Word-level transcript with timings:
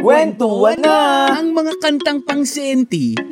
Kwentuhan 0.00 0.80
na! 0.80 1.28
Ang 1.36 1.52
mga 1.52 1.76
kantang 1.76 2.24
pang 2.24 2.40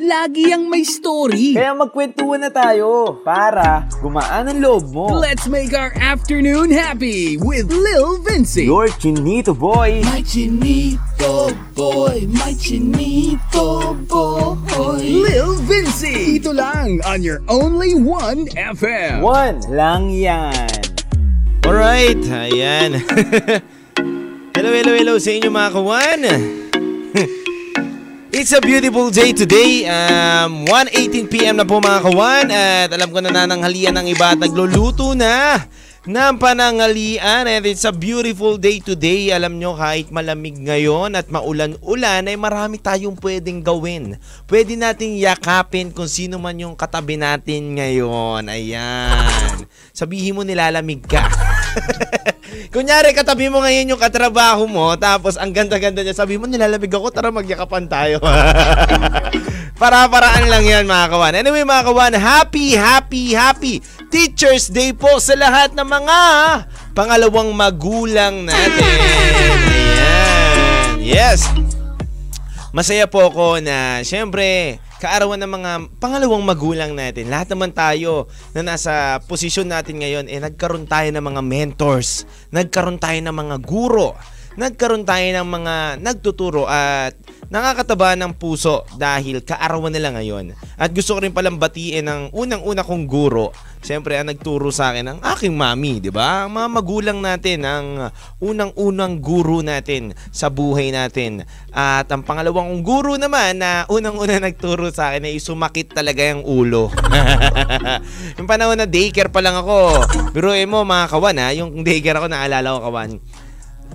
lagi 0.05 0.53
ang 0.53 0.69
may 0.69 0.85
story. 0.85 1.57
Kaya 1.57 1.73
magkwentuhan 1.73 2.45
na 2.45 2.53
tayo 2.53 3.17
para 3.25 3.89
gumaan 4.05 4.53
ang 4.53 4.59
loob 4.61 4.85
mo. 4.93 5.09
Let's 5.17 5.49
make 5.49 5.73
our 5.73 5.89
afternoon 5.97 6.69
happy 6.69 7.41
with 7.41 7.73
Lil 7.73 8.21
Vinci. 8.21 8.69
Your 8.69 8.85
chinito 9.01 9.57
boy! 9.57 10.05
My 10.05 10.21
chinito 10.21 11.57
boy, 11.73 12.29
my 12.29 12.53
chinito 12.53 13.97
boy. 14.05 15.01
Lil 15.01 15.57
Vinci. 15.65 16.37
Dito 16.37 16.53
lang 16.53 17.01
on 17.09 17.25
your 17.25 17.41
only 17.49 17.97
one 17.97 18.45
FM. 18.53 19.25
One 19.25 19.57
lang 19.73 20.13
yan. 20.13 20.69
Alright, 21.65 22.21
ayan. 22.29 23.01
hello, 24.59 24.75
hello, 24.75 24.91
hello 24.91 25.15
sa 25.15 25.31
inyo 25.31 25.47
mga 25.47 25.71
kawan. 25.71 26.19
It's 28.35 28.51
a 28.51 28.59
beautiful 28.59 29.07
day 29.07 29.31
today. 29.31 29.87
Um, 29.87 30.67
1.18pm 30.67 31.63
na 31.63 31.65
po 31.65 31.79
mga 31.79 32.03
kawan. 32.03 32.45
At 32.51 32.91
alam 32.91 33.07
ko 33.07 33.23
na 33.23 33.31
nananghalian 33.31 33.95
ng 33.95 34.11
iba 34.11 34.35
at 34.35 34.39
nagluluto 34.43 35.15
na 35.15 35.63
ng 36.03 36.35
pananghalian. 36.35 37.47
And 37.47 37.63
it's 37.63 37.87
a 37.87 37.95
beautiful 37.95 38.59
day 38.59 38.83
today. 38.83 39.31
Alam 39.31 39.63
nyo, 39.63 39.79
kahit 39.79 40.11
malamig 40.11 40.59
ngayon 40.59 41.15
at 41.15 41.31
maulan-ulan, 41.31 42.27
ay 42.27 42.35
marami 42.35 42.83
tayong 42.83 43.15
pwedeng 43.15 43.63
gawin. 43.63 44.19
Pwede 44.43 44.75
nating 44.75 45.23
yakapin 45.23 45.95
kung 45.95 46.11
sino 46.11 46.35
man 46.35 46.59
yung 46.59 46.75
katabi 46.75 47.15
natin 47.15 47.79
ngayon. 47.79 48.51
Ayan. 48.51 49.63
Sabihin 49.95 50.35
mo 50.35 50.43
nilalamig 50.43 51.07
ka. 51.07 51.31
Kunyari, 52.73 53.13
katabi 53.17 53.49
mo 53.49 53.61
ngayon 53.65 53.93
yung 53.93 54.01
katrabaho 54.01 54.69
mo, 54.69 54.93
tapos 54.97 55.37
ang 55.37 55.49
ganda-ganda 55.49 56.05
niya, 56.05 56.13
sabi 56.17 56.37
mo, 56.37 56.45
nilalamig 56.45 56.93
ako, 56.93 57.09
tara 57.09 57.33
magyakapan 57.33 57.89
tayo. 57.89 58.21
Para-paraan 59.81 60.51
lang 60.51 60.65
yan, 60.67 60.85
mga 60.85 61.07
kawan. 61.07 61.33
Anyway, 61.39 61.63
mga 61.63 61.87
kawan, 61.87 62.13
happy, 62.19 62.75
happy, 62.75 63.31
happy 63.31 63.79
Teacher's 64.09 64.67
Day 64.67 64.91
po 64.91 65.21
sa 65.21 65.37
lahat 65.37 65.77
ng 65.77 65.85
mga 65.85 66.19
pangalawang 66.97 67.53
magulang 67.53 68.43
natin. 68.49 68.97
Ayan. 69.69 70.97
Yes. 70.99 71.45
Masaya 72.73 73.05
po 73.05 73.29
ako 73.29 73.61
na, 73.61 74.01
syempre, 74.05 74.77
kaarawan 74.99 75.39
ng 75.39 75.51
mga 75.55 75.71
pangalawang 75.97 76.43
magulang 76.43 76.91
natin. 76.91 77.31
Lahat 77.31 77.47
naman 77.47 77.71
tayo 77.71 78.27
na 78.51 78.75
nasa 78.75 79.23
posisyon 79.25 79.71
natin 79.71 80.03
ngayon, 80.03 80.27
eh 80.27 80.43
nagkaroon 80.43 80.85
tayo 80.85 81.07
ng 81.15 81.23
mga 81.23 81.41
mentors, 81.41 82.27
nagkaroon 82.51 82.99
tayo 82.99 83.17
ng 83.23 83.31
mga 83.31 83.55
guro, 83.63 84.19
nagkaroon 84.59 85.07
tayo 85.07 85.23
ng 85.23 85.47
mga 85.47 85.75
nagtuturo 86.03 86.67
at 86.67 87.15
nakakataba 87.47 88.19
ng 88.19 88.35
puso 88.35 88.83
dahil 88.99 89.39
kaarawan 89.41 89.89
nila 89.89 90.13
ngayon. 90.19 90.51
At 90.75 90.91
gusto 90.91 91.15
ko 91.15 91.23
rin 91.23 91.31
palang 91.31 91.55
batiin 91.55 92.05
ng 92.05 92.21
unang-una 92.35 92.83
kong 92.83 93.07
guro. 93.07 93.55
Siyempre, 93.79 94.19
ang 94.19 94.27
nagturo 94.27 94.75
sa 94.75 94.91
akin 94.91 95.07
ang 95.07 95.19
aking 95.23 95.55
mami, 95.55 96.03
di 96.03 96.11
ba? 96.11 96.43
Ang 96.43 96.59
mga 96.59 96.67
magulang 96.67 97.19
natin, 97.23 97.63
ang 97.63 98.11
unang-unang 98.43 99.23
guro 99.23 99.63
natin 99.63 100.11
sa 100.35 100.51
buhay 100.51 100.91
natin. 100.91 101.47
At 101.71 102.11
ang 102.11 102.27
pangalawang 102.27 102.67
kong 102.75 102.83
guro 102.83 103.13
naman 103.15 103.63
na 103.63 103.87
unang-una 103.87 104.43
nagturo 104.43 104.91
sa 104.91 105.15
akin 105.15 105.31
ay 105.31 105.39
sumakit 105.39 105.95
talaga 105.95 106.27
yung 106.27 106.43
ulo. 106.43 106.91
yung 108.37 108.47
panahon 108.51 108.75
na 108.75 108.87
daycare 108.87 109.31
pa 109.31 109.39
lang 109.39 109.55
ako. 109.55 110.03
Biruin 110.35 110.67
mo 110.67 110.83
mga 110.83 111.05
kawan 111.07 111.39
ha, 111.39 111.47
yung 111.55 111.79
daycare 111.79 112.19
ako 112.19 112.27
naalala 112.27 112.75
ko 112.75 112.79
kawan 112.91 113.11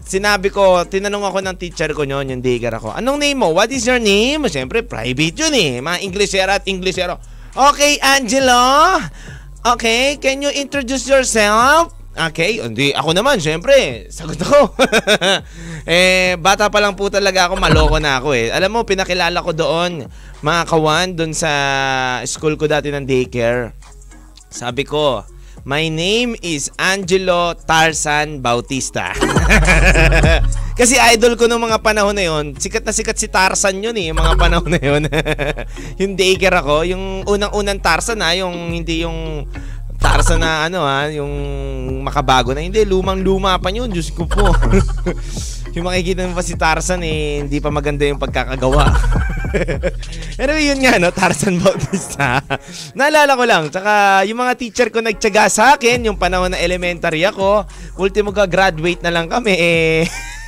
sinabi 0.04 0.52
ko, 0.52 0.84
tinanong 0.84 1.24
ako 1.24 1.38
ng 1.41 1.56
teacher 1.56 1.91
ko 1.96 2.04
noon, 2.04 2.28
yung 2.28 2.42
daycare 2.44 2.76
ako, 2.76 2.92
anong 2.92 3.19
name 3.19 3.41
mo? 3.41 3.48
What 3.56 3.72
is 3.72 3.88
your 3.88 3.98
name? 3.98 4.44
Siyempre, 4.52 4.84
private 4.84 5.36
yun 5.48 5.54
eh. 5.56 5.72
Mga 5.80 5.98
Englishera 6.04 6.60
at 6.60 6.69
Englishero. 6.69 7.16
Okay, 7.54 7.96
Angelo. 8.02 9.00
Okay, 9.64 10.20
can 10.20 10.44
you 10.44 10.52
introduce 10.52 11.08
yourself? 11.08 11.97
Okay, 12.12 12.60
hindi. 12.60 12.92
Ako 12.92 13.16
naman, 13.16 13.41
syempre. 13.41 14.04
Sagot 14.12 14.36
ako. 14.36 14.76
eh, 15.88 16.36
bata 16.36 16.69
pa 16.69 16.84
lang 16.84 16.92
po 16.92 17.08
talaga 17.08 17.48
ako. 17.48 17.56
Maloko 17.56 17.97
na 17.97 18.20
ako 18.20 18.36
eh. 18.36 18.53
Alam 18.53 18.76
mo, 18.76 18.80
pinakilala 18.84 19.41
ko 19.41 19.56
doon, 19.56 20.04
mga 20.44 20.62
kawan, 20.69 21.16
doon 21.16 21.32
sa 21.32 21.48
school 22.28 22.60
ko 22.60 22.69
dati 22.69 22.92
ng 22.92 23.08
daycare. 23.08 23.72
Sabi 24.53 24.84
ko, 24.84 25.24
My 25.64 25.88
name 25.88 26.36
is 26.44 26.69
Angelo 26.76 27.56
Tarzan 27.56 28.44
Bautista. 28.44 29.16
Kasi 30.78 31.00
idol 31.00 31.41
ko 31.41 31.48
nung 31.48 31.64
mga 31.64 31.80
panahon 31.80 32.12
na 32.12 32.20
yon, 32.20 32.52
sikat 32.52 32.84
na 32.84 32.92
sikat 32.92 33.16
si 33.16 33.32
Tarzan 33.32 33.80
yun 33.80 33.97
eh, 33.97 34.12
yung 34.12 34.20
mga 34.20 34.36
panahon 34.36 34.69
na 34.69 34.76
yun. 34.76 35.08
yung 36.04 36.20
daycare 36.20 36.60
ako, 36.60 36.84
yung 36.84 37.24
unang-unang 37.24 37.80
Tarzan 37.80 38.20
ha, 38.20 38.36
yung 38.36 38.76
hindi 38.76 39.08
yung 39.08 39.48
Tarzan 39.97 40.44
na 40.44 40.69
ano 40.69 40.84
ha, 40.84 41.08
yung 41.08 41.32
makabago 42.04 42.53
na. 42.53 42.60
Hindi, 42.60 42.84
lumang-luma 42.84 43.56
pa 43.56 43.72
yun, 43.72 43.88
Diyos 43.88 44.12
ko 44.12 44.28
po. 44.28 44.53
yung 45.80 45.88
makikita 45.88 46.28
mo 46.28 46.36
pa 46.36 46.44
si 46.44 46.60
Tarzan 46.60 47.00
eh, 47.08 47.41
hindi 47.41 47.56
pa 47.64 47.72
maganda 47.72 48.04
yung 48.04 48.20
pagkakagawa. 48.20 48.84
anyway, 50.42 50.65
yun 50.70 50.81
nga, 50.82 50.98
no? 50.98 51.10
Tarzan 51.15 51.59
Bautista. 51.62 52.42
Naalala 52.98 53.32
ko 53.38 53.44
lang, 53.47 53.62
tsaka 53.70 54.22
yung 54.26 54.41
mga 54.41 54.54
teacher 54.59 54.88
ko 54.91 55.00
nagtyaga 55.00 55.47
sa 55.50 55.65
akin, 55.76 56.06
yung 56.06 56.19
panahon 56.19 56.53
na 56.53 56.60
elementary 56.60 57.22
ako, 57.26 57.66
ultimo 57.98 58.34
ka 58.34 58.48
graduate 58.48 59.00
na 59.03 59.15
lang 59.15 59.31
kami, 59.31 59.54
eh. 59.54 60.03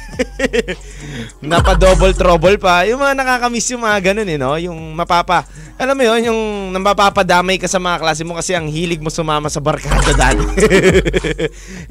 Napa 1.50 1.74
double 1.74 2.14
trouble 2.14 2.56
pa. 2.62 2.86
Yung 2.86 3.02
mga 3.02 3.14
nakakamiss 3.18 3.74
yung 3.74 3.82
mga 3.82 4.12
ganun 4.12 4.28
eh, 4.30 4.38
no? 4.38 4.54
Yung 4.54 4.94
mapapa. 4.94 5.44
Alam 5.76 5.98
mo 5.98 6.04
yun, 6.06 6.32
yung 6.32 6.40
mapapadamay 6.78 7.60
ka 7.60 7.68
sa 7.68 7.82
mga 7.82 8.00
klase 8.00 8.22
mo 8.24 8.38
kasi 8.38 8.56
ang 8.56 8.70
hilig 8.70 9.02
mo 9.02 9.12
sumama 9.12 9.50
sa 9.52 9.60
barkada 9.60 10.14
dati. 10.14 10.44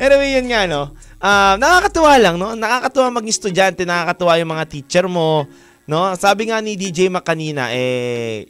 anyway, 0.02 0.32
yun 0.40 0.48
nga, 0.50 0.66
no? 0.66 0.96
Uh, 1.22 1.54
nakakatuwa 1.60 2.14
lang, 2.18 2.36
no? 2.40 2.58
Nakakatuwa 2.58 3.22
maging 3.22 3.36
estudyante, 3.36 3.82
nakakatuwa 3.86 4.42
yung 4.42 4.52
mga 4.58 4.66
teacher 4.66 5.06
mo, 5.06 5.46
no? 5.90 6.14
Sabi 6.18 6.50
nga 6.50 6.62
ni 6.62 6.78
DJ 6.78 7.10
Makanina, 7.10 7.74
eh, 7.74 8.50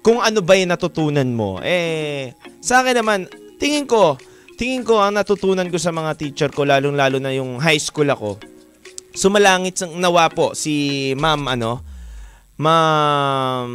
kung 0.00 0.20
ano 0.20 0.40
ba 0.40 0.56
yung 0.56 0.72
natutunan 0.72 1.28
mo, 1.28 1.60
eh, 1.60 2.32
sa 2.60 2.80
akin 2.80 3.04
naman, 3.04 3.28
tingin 3.60 3.84
ko, 3.84 4.16
tingin 4.56 4.84
ko 4.84 5.00
ang 5.00 5.16
natutunan 5.16 5.68
ko 5.68 5.76
sa 5.76 5.92
mga 5.92 6.16
teacher 6.16 6.50
ko, 6.52 6.64
lalong-lalo 6.64 7.20
na 7.20 7.32
yung 7.36 7.60
high 7.60 7.80
school 7.80 8.08
ako, 8.08 8.40
sumalangit 9.12 9.76
sang 9.76 9.98
nawa 9.98 10.30
po 10.30 10.56
si 10.56 11.12
Ma'am 11.18 11.50
ano, 11.50 11.84
Ma'am 12.60 13.72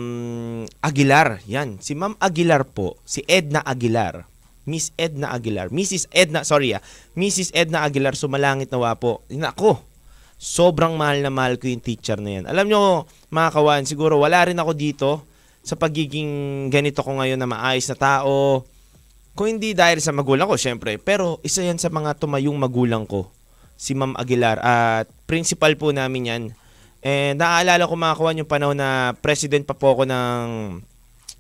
Aguilar. 0.77 1.41
Yan, 1.49 1.81
si 1.81 1.97
Ma'am 1.97 2.13
Aguilar 2.22 2.69
po, 2.69 3.01
si 3.01 3.25
Edna 3.25 3.66
Aguilar. 3.66 4.29
Miss 4.66 4.93
Edna 4.97 5.29
Aguilar. 5.33 5.69
Mrs. 5.69 6.09
Edna, 6.09 6.41
sorry 6.41 6.73
ah. 6.73 6.81
Mrs. 7.13 7.53
Edna 7.53 7.85
Aguilar, 7.85 8.17
sumalangit 8.17 8.73
nawa 8.73 8.97
po. 8.97 9.22
Nako, 9.29 9.81
sobrang 10.35 10.96
mahal 11.00 11.23
na 11.23 11.31
mahal 11.31 11.56
ko 11.56 11.72
yung 11.72 11.84
teacher 11.84 12.19
na 12.19 12.41
yan. 12.41 12.46
Alam 12.46 12.68
nyo, 12.68 12.81
mga 13.31 13.50
kawan, 13.56 13.84
siguro 13.88 14.19
wala 14.19 14.46
rin 14.46 14.59
ako 14.59 14.72
dito 14.75 15.09
sa 15.66 15.73
pagiging 15.73 16.68
ganito 16.69 17.01
ko 17.01 17.18
ngayon 17.18 17.40
na 17.41 17.50
maayos 17.50 17.90
na 17.90 17.97
tao. 17.97 18.63
Kung 19.35 19.57
hindi 19.57 19.75
dahil 19.75 20.00
sa 20.00 20.16
magulang 20.16 20.47
ko, 20.47 20.56
syempre. 20.56 20.96
Pero 21.01 21.44
isa 21.44 21.66
yan 21.66 21.81
sa 21.81 21.91
mga 21.91 22.16
tumayong 22.22 22.56
magulang 22.56 23.03
ko 23.03 23.28
si 23.75 23.91
Ma'am 23.91 24.16
Aguilar 24.16 24.59
at 24.63 25.12
principal 25.28 25.75
po 25.75 25.91
namin 25.91 26.31
yan. 26.31 26.44
And 27.06 27.38
naaalala 27.38 27.85
ko 27.85 27.94
mga 27.94 28.17
kawan 28.17 28.40
yung 28.41 28.50
panahon 28.50 28.79
na 28.79 29.13
president 29.19 29.67
pa 29.67 29.75
po 29.78 29.94
ako 29.94 30.03
ng 30.07 30.46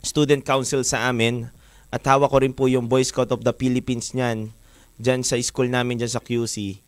student 0.05 0.43
council 0.45 0.85
sa 0.85 1.09
amin 1.09 1.49
at 1.89 2.03
hawak 2.05 2.29
ko 2.29 2.37
rin 2.43 2.53
po 2.53 2.69
yung 2.69 2.85
Boy 2.85 3.01
Scout 3.01 3.33
of 3.33 3.41
the 3.41 3.55
Philippines 3.55 4.13
niyan 4.13 4.53
dyan 5.01 5.25
sa 5.25 5.39
school 5.41 5.71
namin 5.71 5.97
dyan 5.97 6.11
sa 6.11 6.21
QC. 6.21 6.84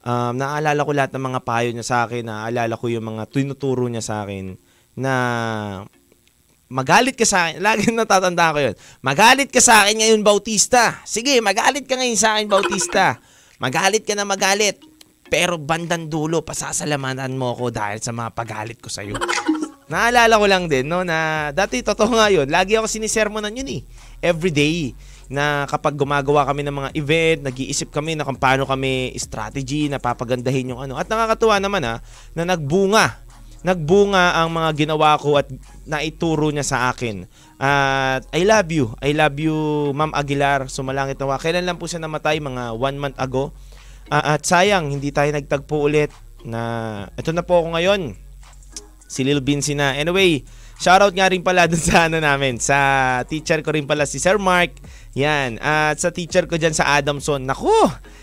Um, 0.00 0.32
naaalala 0.40 0.80
ko 0.80 0.92
lahat 0.96 1.12
ng 1.12 1.24
mga 1.28 1.40
payo 1.44 1.68
niya 1.76 1.84
sa 1.84 1.96
akin, 2.08 2.24
naaalala 2.24 2.72
ko 2.80 2.88
yung 2.88 3.04
mga 3.04 3.28
tinuturo 3.28 3.84
niya 3.84 4.00
sa 4.00 4.24
akin 4.24 4.56
na 4.96 5.14
magalit 6.72 7.20
ka 7.20 7.28
sa 7.28 7.48
akin. 7.48 7.60
Lagi 7.66 7.92
natatandaan 7.92 8.52
ko 8.56 8.60
yun. 8.64 8.76
Magalit 9.04 9.52
ka 9.52 9.60
sa 9.60 9.84
akin 9.84 10.00
ngayon, 10.00 10.20
Bautista. 10.24 11.04
Sige, 11.04 11.44
magalit 11.44 11.84
ka 11.84 12.00
ngayon 12.00 12.16
sa 12.16 12.36
akin, 12.38 12.48
Bautista. 12.48 13.20
Magalit 13.60 14.08
ka 14.08 14.16
na 14.16 14.24
magalit. 14.24 14.80
Pero 15.30 15.60
bandang 15.60 16.08
dulo, 16.10 16.42
pasasalamatan 16.42 17.36
mo 17.36 17.54
ako 17.54 17.70
dahil 17.70 18.00
sa 18.00 18.10
mga 18.10 18.34
pagalit 18.34 18.80
ko 18.80 18.88
sa'yo. 18.88 19.14
Naalala 19.92 20.38
ko 20.40 20.46
lang 20.48 20.64
din, 20.70 20.88
no, 20.88 21.04
na 21.04 21.50
dati 21.52 21.84
totoo 21.84 22.14
nga 22.16 22.32
yun. 22.32 22.48
Lagi 22.48 22.78
ako 22.78 22.88
sinisermonan 22.88 23.52
yun 23.52 23.68
eh. 23.78 23.82
Every 24.22 24.50
day 24.50 24.96
na 25.30 25.64
kapag 25.70 25.94
gumagawa 25.94 26.42
kami 26.42 26.66
ng 26.66 26.74
mga 26.74 26.90
event, 26.98 27.38
nag-iisip 27.46 27.94
kami 27.94 28.18
na 28.18 28.26
kung 28.26 28.34
paano 28.34 28.66
kami 28.66 29.14
strategy 29.14 29.86
na 29.86 30.02
papagandahin 30.02 30.74
yung 30.74 30.82
ano. 30.82 30.98
At 30.98 31.06
nakakatuwa 31.06 31.62
naman 31.62 31.86
ha, 31.86 32.02
na 32.34 32.42
nagbunga. 32.42 33.22
Nagbunga 33.62 34.40
ang 34.42 34.50
mga 34.50 34.70
ginawa 34.74 35.14
ko 35.20 35.38
at 35.38 35.46
naituro 35.86 36.50
niya 36.50 36.66
sa 36.66 36.78
akin. 36.90 37.30
At 37.62 38.26
I 38.34 38.42
love 38.42 38.74
you. 38.74 38.90
I 38.98 39.14
love 39.14 39.38
you, 39.38 39.54
Ma'am 39.94 40.10
Aguilar. 40.10 40.66
Sumalangit 40.66 41.20
nawa. 41.22 41.38
Kailan 41.38 41.62
lang 41.62 41.78
po 41.78 41.86
siya 41.86 42.02
namatay? 42.02 42.42
Mga 42.42 42.74
one 42.74 42.96
month 42.98 43.18
ago. 43.20 43.54
Uh, 44.10 44.34
at 44.34 44.42
sayang, 44.42 44.90
hindi 44.90 45.14
tayo 45.14 45.30
nagtagpo 45.30 45.86
ulit 45.86 46.10
na 46.42 47.04
ito 47.14 47.30
na 47.30 47.44
po 47.46 47.62
ako 47.62 47.78
ngayon 47.78 48.16
Si 49.10 49.26
Lil 49.26 49.42
Vinci 49.42 49.74
na. 49.74 49.98
Anyway, 49.98 50.46
shoutout 50.78 51.10
nga 51.10 51.26
rin 51.26 51.42
pala 51.42 51.66
dun 51.66 51.82
sa 51.82 52.06
ano 52.06 52.22
namin. 52.22 52.62
Sa 52.62 52.78
teacher 53.26 53.58
ko 53.66 53.74
rin 53.74 53.90
pala 53.90 54.06
si 54.06 54.22
Sir 54.22 54.38
Mark. 54.38 54.70
Yan. 55.18 55.58
At 55.58 55.98
sa 55.98 56.14
teacher 56.14 56.46
ko 56.46 56.54
dyan 56.54 56.74
sa 56.74 56.94
Adamson. 56.94 57.42
Naku! 57.42 57.72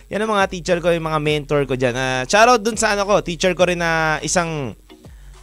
Yan 0.07 0.23
ang 0.23 0.31
mga 0.31 0.47
teacher 0.47 0.77
ko, 0.79 0.87
yung 0.87 1.03
mga 1.03 1.19
mentor 1.19 1.67
ko 1.67 1.75
dyan. 1.75 1.91
Uh, 1.91 2.23
shoutout 2.23 2.63
dun 2.63 2.79
sa 2.79 2.95
ano 2.95 3.03
ko. 3.03 3.19
Teacher 3.19 3.51
ko 3.51 3.67
rin 3.67 3.83
na 3.83 4.23
isang 4.23 4.71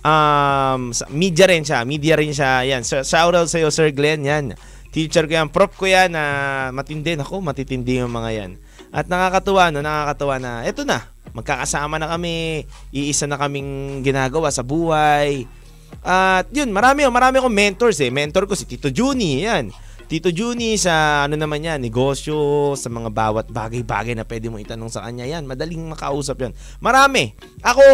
um, 0.01 0.81
media 1.13 1.45
rin 1.45 1.61
siya. 1.61 1.85
Media 1.85 2.17
rin 2.17 2.33
siya. 2.33 2.65
Yan. 2.65 2.81
Shoutout 2.81 3.53
sa 3.53 3.61
iyo, 3.61 3.69
Sir 3.69 3.93
Glenn. 3.93 4.25
Yan. 4.25 4.57
Teacher 4.89 5.29
ko 5.29 5.33
yan. 5.37 5.53
Prop 5.53 5.77
ko 5.77 5.85
yan 5.85 6.17
na 6.17 6.25
uh, 6.25 6.67
matindi. 6.73 7.13
Ako, 7.21 7.45
matitindi 7.45 8.01
yung 8.01 8.15
mga 8.15 8.31
yan. 8.33 8.51
At 8.95 9.11
nakakatuwa, 9.11 9.69
no? 9.69 9.85
Nakakatuwa 9.85 10.37
na. 10.41 10.53
Eto 10.65 10.89
na. 10.89 11.05
Magkakasama 11.35 12.01
na 12.01 12.09
kami. 12.09 12.65
Iisa 12.95 13.29
na 13.29 13.37
kaming 13.37 14.01
ginagawa 14.01 14.49
sa 14.49 14.65
buhay. 14.65 15.45
At 16.01 16.49
yun, 16.55 16.73
marami, 16.73 17.05
marami 17.11 17.37
akong 17.43 17.53
mentors 17.53 18.01
eh. 18.01 18.09
Mentor 18.09 18.49
ko 18.49 18.57
si 18.57 18.65
Tito 18.65 18.89
Juni. 18.89 19.45
Yan. 19.45 19.84
Tito 20.05 20.29
Juni 20.29 20.77
sa 20.77 21.25
ano 21.25 21.35
naman 21.41 21.65
yan, 21.65 21.81
negosyo, 21.81 22.73
sa 22.77 22.93
mga 22.93 23.09
bawat 23.09 23.47
bagay-bagay 23.49 24.13
na 24.13 24.29
pwede 24.29 24.53
mo 24.53 24.61
itanong 24.61 24.93
sa 24.93 25.01
kanya 25.09 25.25
yan. 25.25 25.49
Madaling 25.49 25.81
makausap 25.89 26.45
yan. 26.45 26.53
Marami. 26.85 27.33
Ako, 27.65 27.85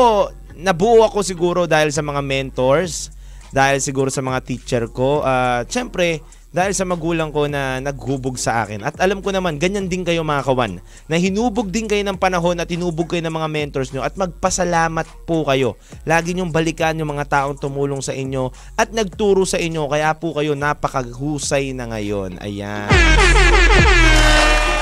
nabuo 0.58 1.06
ako 1.06 1.22
siguro 1.22 1.70
dahil 1.70 1.94
sa 1.94 2.02
mga 2.02 2.18
mentors, 2.18 3.14
dahil 3.54 3.78
siguro 3.78 4.10
sa 4.10 4.26
mga 4.26 4.42
teacher 4.42 4.90
ko. 4.90 5.22
Uh, 5.22 5.62
syempre, 5.70 6.18
dahil 6.50 6.74
sa 6.74 6.82
magulang 6.82 7.30
ko 7.30 7.46
na 7.46 7.78
naghubog 7.78 8.34
sa 8.34 8.66
akin. 8.66 8.82
At 8.82 8.98
alam 8.98 9.22
ko 9.22 9.30
naman, 9.30 9.62
ganyan 9.62 9.86
din 9.86 10.02
kayo 10.02 10.26
mga 10.26 10.42
kawan, 10.46 10.82
na 11.06 11.16
hinubog 11.16 11.70
din 11.70 11.86
kayo 11.86 12.02
ng 12.02 12.18
panahon 12.18 12.58
at 12.58 12.66
hinubog 12.66 13.06
kayo 13.06 13.22
ng 13.22 13.34
mga 13.34 13.48
mentors 13.48 13.94
nyo 13.94 14.02
at 14.02 14.18
magpasalamat 14.18 15.06
po 15.24 15.46
kayo. 15.46 15.78
Lagi 16.02 16.34
nyong 16.34 16.50
balikan 16.50 16.98
yung 16.98 17.14
mga 17.14 17.30
taong 17.30 17.58
tumulong 17.58 18.02
sa 18.02 18.10
inyo 18.10 18.50
at 18.74 18.90
nagturo 18.90 19.46
sa 19.46 19.62
inyo, 19.62 19.86
kaya 19.86 20.10
po 20.18 20.34
kayo 20.34 20.58
napakahusay 20.58 21.70
na 21.70 21.86
ngayon. 21.86 22.42
Ayan. 22.42 22.90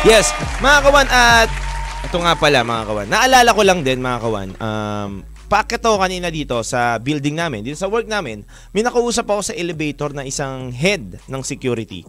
Yes, 0.08 0.32
mga 0.64 0.78
kawan, 0.88 1.08
at 1.10 1.50
ito 2.06 2.16
nga 2.22 2.32
pala 2.38 2.64
mga 2.64 2.82
kawan, 2.88 3.08
naalala 3.12 3.50
ko 3.52 3.62
lang 3.66 3.84
din 3.84 4.00
mga 4.00 4.18
kawan, 4.24 4.48
um, 4.56 5.10
Paakit 5.48 5.80
ako 5.80 5.96
kanina 5.96 6.28
dito 6.28 6.60
sa 6.60 7.00
building 7.00 7.32
namin, 7.32 7.64
dito 7.64 7.80
sa 7.80 7.88
work 7.88 8.04
namin, 8.04 8.44
may 8.76 8.84
nakausap 8.84 9.24
ako 9.32 9.40
sa 9.40 9.56
elevator 9.56 10.12
na 10.12 10.28
isang 10.28 10.68
head 10.68 11.16
ng 11.24 11.40
security. 11.40 12.04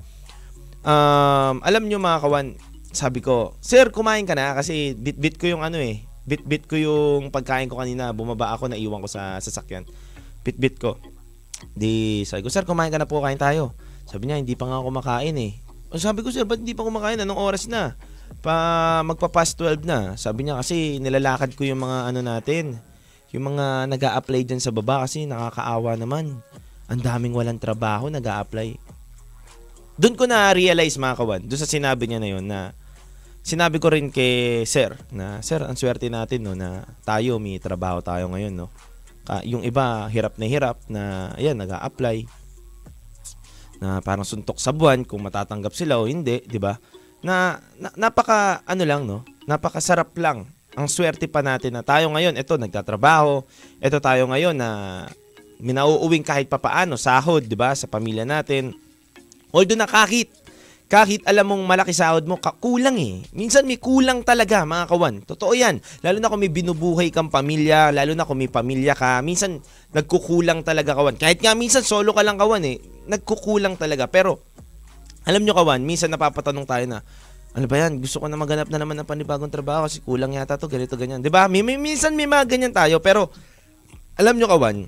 Um, 0.83 1.63
alam 1.63 1.87
nyo 1.87 2.03
mga 2.03 2.19
kawan, 2.19 2.59
sabi 2.91 3.23
ko, 3.23 3.55
Sir, 3.63 3.95
kumain 3.95 4.27
ka 4.27 4.35
na 4.35 4.51
kasi 4.59 4.91
bit-bit 4.91 5.39
ko 5.39 5.55
yung 5.55 5.63
ano 5.63 5.79
eh. 5.79 6.03
Bit-bit 6.27 6.67
ko 6.67 6.75
yung 6.75 7.31
pagkain 7.31 7.71
ko 7.71 7.79
kanina. 7.79 8.11
Bumaba 8.11 8.51
ako, 8.59 8.75
naiwan 8.75 8.99
ko 8.99 9.07
sa 9.07 9.39
sasakyan. 9.39 9.87
Bit-bit 10.43 10.75
ko. 10.75 10.99
Di, 11.71 12.27
sabi 12.27 12.43
ko, 12.43 12.51
Sir, 12.51 12.67
kumain 12.67 12.91
ka 12.91 12.99
na 12.99 13.07
po, 13.07 13.23
kain 13.23 13.39
tayo. 13.39 13.71
Sabi 14.03 14.27
niya, 14.27 14.35
hindi 14.35 14.59
pa 14.59 14.67
nga 14.67 14.83
ako 14.83 14.91
makain 14.99 15.39
eh. 15.39 15.55
Sabi 15.95 16.27
ko, 16.27 16.29
Sir, 16.35 16.43
ba't 16.43 16.59
hindi 16.59 16.75
pa 16.75 16.83
kumakain? 16.83 17.23
Anong 17.23 17.39
oras 17.39 17.71
na? 17.71 17.95
Pa, 18.43 18.99
magpa 19.07 19.31
past 19.31 19.55
12 19.55 19.87
na. 19.87 20.19
Sabi 20.19 20.43
niya, 20.43 20.59
kasi 20.59 20.99
nilalakad 20.99 21.55
ko 21.55 21.63
yung 21.63 21.87
mga 21.87 22.11
ano 22.11 22.19
natin 22.19 22.88
yung 23.29 23.53
mga 23.53 23.89
nag 23.89 24.01
apply 24.01 24.41
dyan 24.45 24.61
sa 24.61 24.73
baba 24.73 25.05
kasi 25.05 25.29
nakakaawa 25.29 25.93
naman. 25.99 26.41
Ang 26.89 27.01
daming 27.05 27.37
walang 27.37 27.61
trabaho 27.61 28.09
nag 28.09 28.25
apply 28.25 28.73
Doon 29.99 30.15
ko 30.15 30.23
na-realize 30.23 30.95
mga 30.95 31.19
kawan, 31.19 31.43
doon 31.43 31.59
sa 31.59 31.67
sinabi 31.67 32.07
niya 32.07 32.23
na 32.23 32.29
yun 32.31 32.47
na 32.47 32.71
sinabi 33.43 33.83
ko 33.83 33.91
rin 33.91 34.07
kay 34.07 34.63
Sir 34.63 34.95
na 35.11 35.43
Sir, 35.43 35.59
ang 35.59 35.75
swerte 35.75 36.07
natin 36.07 36.47
no 36.47 36.55
na 36.55 36.87
tayo 37.03 37.35
may 37.35 37.59
trabaho 37.59 37.99
tayo 37.99 38.31
ngayon 38.31 38.55
no. 38.55 38.71
Ka, 39.27 39.43
yung 39.43 39.59
iba 39.67 40.07
hirap 40.07 40.39
na 40.39 40.45
hirap 40.47 40.79
na 40.87 41.35
ayan 41.35 41.59
nag 41.59 41.75
apply 41.75 42.23
na 43.83 43.99
parang 43.99 44.23
suntok 44.23 44.55
sa 44.55 44.71
buwan 44.71 45.03
kung 45.03 45.19
matatanggap 45.19 45.75
sila 45.75 45.99
o 45.99 46.07
hindi, 46.07 46.47
'di 46.47 46.59
ba? 46.63 46.79
Na, 47.19 47.59
na 47.75 47.91
napaka 47.99 48.63
ano 48.63 48.83
lang 48.87 49.03
no, 49.03 49.27
napakasarap 49.51 50.15
lang 50.15 50.47
ang 50.79 50.87
swerte 50.87 51.27
pa 51.27 51.43
natin 51.43 51.75
na 51.75 51.83
tayo 51.83 52.07
ngayon, 52.15 52.39
ito, 52.39 52.55
nagtatrabaho, 52.55 53.43
ito 53.83 53.97
tayo 53.99 54.31
ngayon 54.31 54.55
na 54.55 54.69
minauuwing 55.59 56.23
kahit 56.23 56.47
papaano, 56.47 56.95
sahod, 56.95 57.43
di 57.43 57.51
ba, 57.59 57.75
sa 57.75 57.83
pamilya 57.83 58.23
natin. 58.23 58.71
Although 59.51 59.75
na 59.75 59.83
kahit, 59.83 60.31
kahit 60.87 61.19
alam 61.27 61.51
mong 61.51 61.67
malaki 61.67 61.91
sahod 61.91 62.23
mo, 62.23 62.39
kulang 62.39 62.95
eh. 62.95 63.27
Minsan 63.35 63.67
may 63.67 63.75
kulang 63.75 64.23
talaga, 64.23 64.63
mga 64.63 64.87
kawan. 64.87 65.15
Totoo 65.27 65.51
yan. 65.51 65.83
Lalo 65.99 66.17
na 66.23 66.31
kung 66.31 66.39
may 66.39 66.49
binubuhay 66.49 67.11
kang 67.11 67.27
pamilya, 67.27 67.91
lalo 67.91 68.15
na 68.15 68.23
kung 68.23 68.39
may 68.39 68.47
pamilya 68.47 68.95
ka, 68.95 69.19
minsan 69.19 69.59
nagkukulang 69.91 70.63
talaga, 70.63 70.95
kawan. 70.95 71.19
Kahit 71.19 71.43
nga 71.43 71.59
minsan 71.59 71.83
solo 71.83 72.15
ka 72.15 72.23
lang, 72.23 72.39
kawan 72.39 72.63
eh. 72.63 72.79
Nagkukulang 73.11 73.75
talaga. 73.75 74.07
Pero, 74.07 74.47
alam 75.27 75.43
nyo, 75.43 75.51
kawan, 75.59 75.83
minsan 75.83 76.07
napapatanong 76.07 76.63
tayo 76.63 76.87
na, 76.87 77.03
ano 77.49 77.65
ba 77.65 77.75
yan? 77.81 77.97
Gusto 77.97 78.21
ko 78.21 78.29
na 78.29 78.37
maganap 78.37 78.69
na 78.69 78.77
naman 78.77 78.93
ng 79.01 79.09
panibagong 79.09 79.49
trabaho 79.49 79.89
kasi 79.89 79.99
kulang 80.05 80.37
yata 80.37 80.55
to, 80.55 80.69
ganito, 80.69 80.93
ganyan. 80.93 81.19
'Di 81.19 81.33
ba? 81.33 81.49
May, 81.49 81.65
may, 81.65 81.81
minsan 81.81 82.13
may 82.13 82.29
mga 82.29 82.45
ganyan 82.45 82.73
tayo, 82.73 83.01
pero 83.01 83.33
alam 84.13 84.37
nyo 84.37 84.45
kawan, 84.45 84.85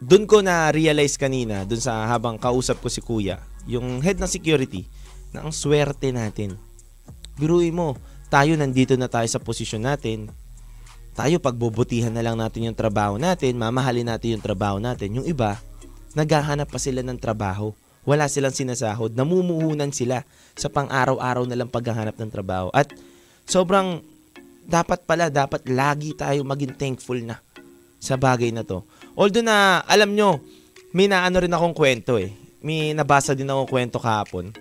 doon 0.00 0.24
ko 0.24 0.40
na 0.40 0.72
realize 0.72 1.20
kanina, 1.20 1.64
doon 1.68 1.80
sa 1.80 2.08
habang 2.08 2.40
kausap 2.40 2.80
ko 2.80 2.88
si 2.88 3.00
Kuya, 3.04 3.40
yung 3.68 4.00
head 4.00 4.16
ng 4.16 4.30
security, 4.30 4.88
na 5.32 5.44
ang 5.44 5.52
swerte 5.52 6.08
natin. 6.12 6.56
Biruin 7.36 7.76
mo, 7.76 8.00
tayo 8.32 8.56
nandito 8.56 8.96
na 8.96 9.08
tayo 9.08 9.28
sa 9.28 9.40
posisyon 9.40 9.84
natin. 9.84 10.32
Tayo 11.16 11.40
pagbubutihan 11.40 12.12
na 12.12 12.20
lang 12.20 12.36
natin 12.36 12.68
yung 12.68 12.76
trabaho 12.76 13.16
natin, 13.16 13.56
mamahalin 13.56 14.08
natin 14.08 14.36
yung 14.36 14.44
trabaho 14.44 14.76
natin. 14.76 15.20
Yung 15.20 15.26
iba, 15.28 15.56
naghahanap 16.12 16.68
pa 16.68 16.76
sila 16.80 17.00
ng 17.00 17.16
trabaho 17.16 17.72
wala 18.06 18.30
silang 18.30 18.54
sinasahod, 18.54 19.18
namumuhunan 19.18 19.90
sila 19.90 20.22
sa 20.54 20.70
pang-araw-araw 20.70 21.44
na 21.44 21.58
lang 21.58 21.68
paghahanap 21.68 22.14
ng 22.14 22.30
trabaho. 22.30 22.70
At 22.70 22.94
sobrang 23.44 24.00
dapat 24.62 25.02
pala, 25.02 25.26
dapat 25.26 25.66
lagi 25.66 26.14
tayo 26.14 26.46
maging 26.46 26.78
thankful 26.78 27.18
na 27.18 27.42
sa 27.98 28.14
bagay 28.14 28.54
na 28.54 28.62
to. 28.62 28.86
Although 29.18 29.42
na, 29.42 29.82
alam 29.90 30.14
nyo, 30.14 30.38
may 30.94 31.10
naano 31.10 31.42
rin 31.42 31.50
akong 31.50 31.74
kwento 31.74 32.14
eh. 32.16 32.30
May 32.62 32.94
nabasa 32.94 33.34
din 33.34 33.50
akong 33.50 33.68
kwento 33.68 33.98
kahapon. 33.98 34.54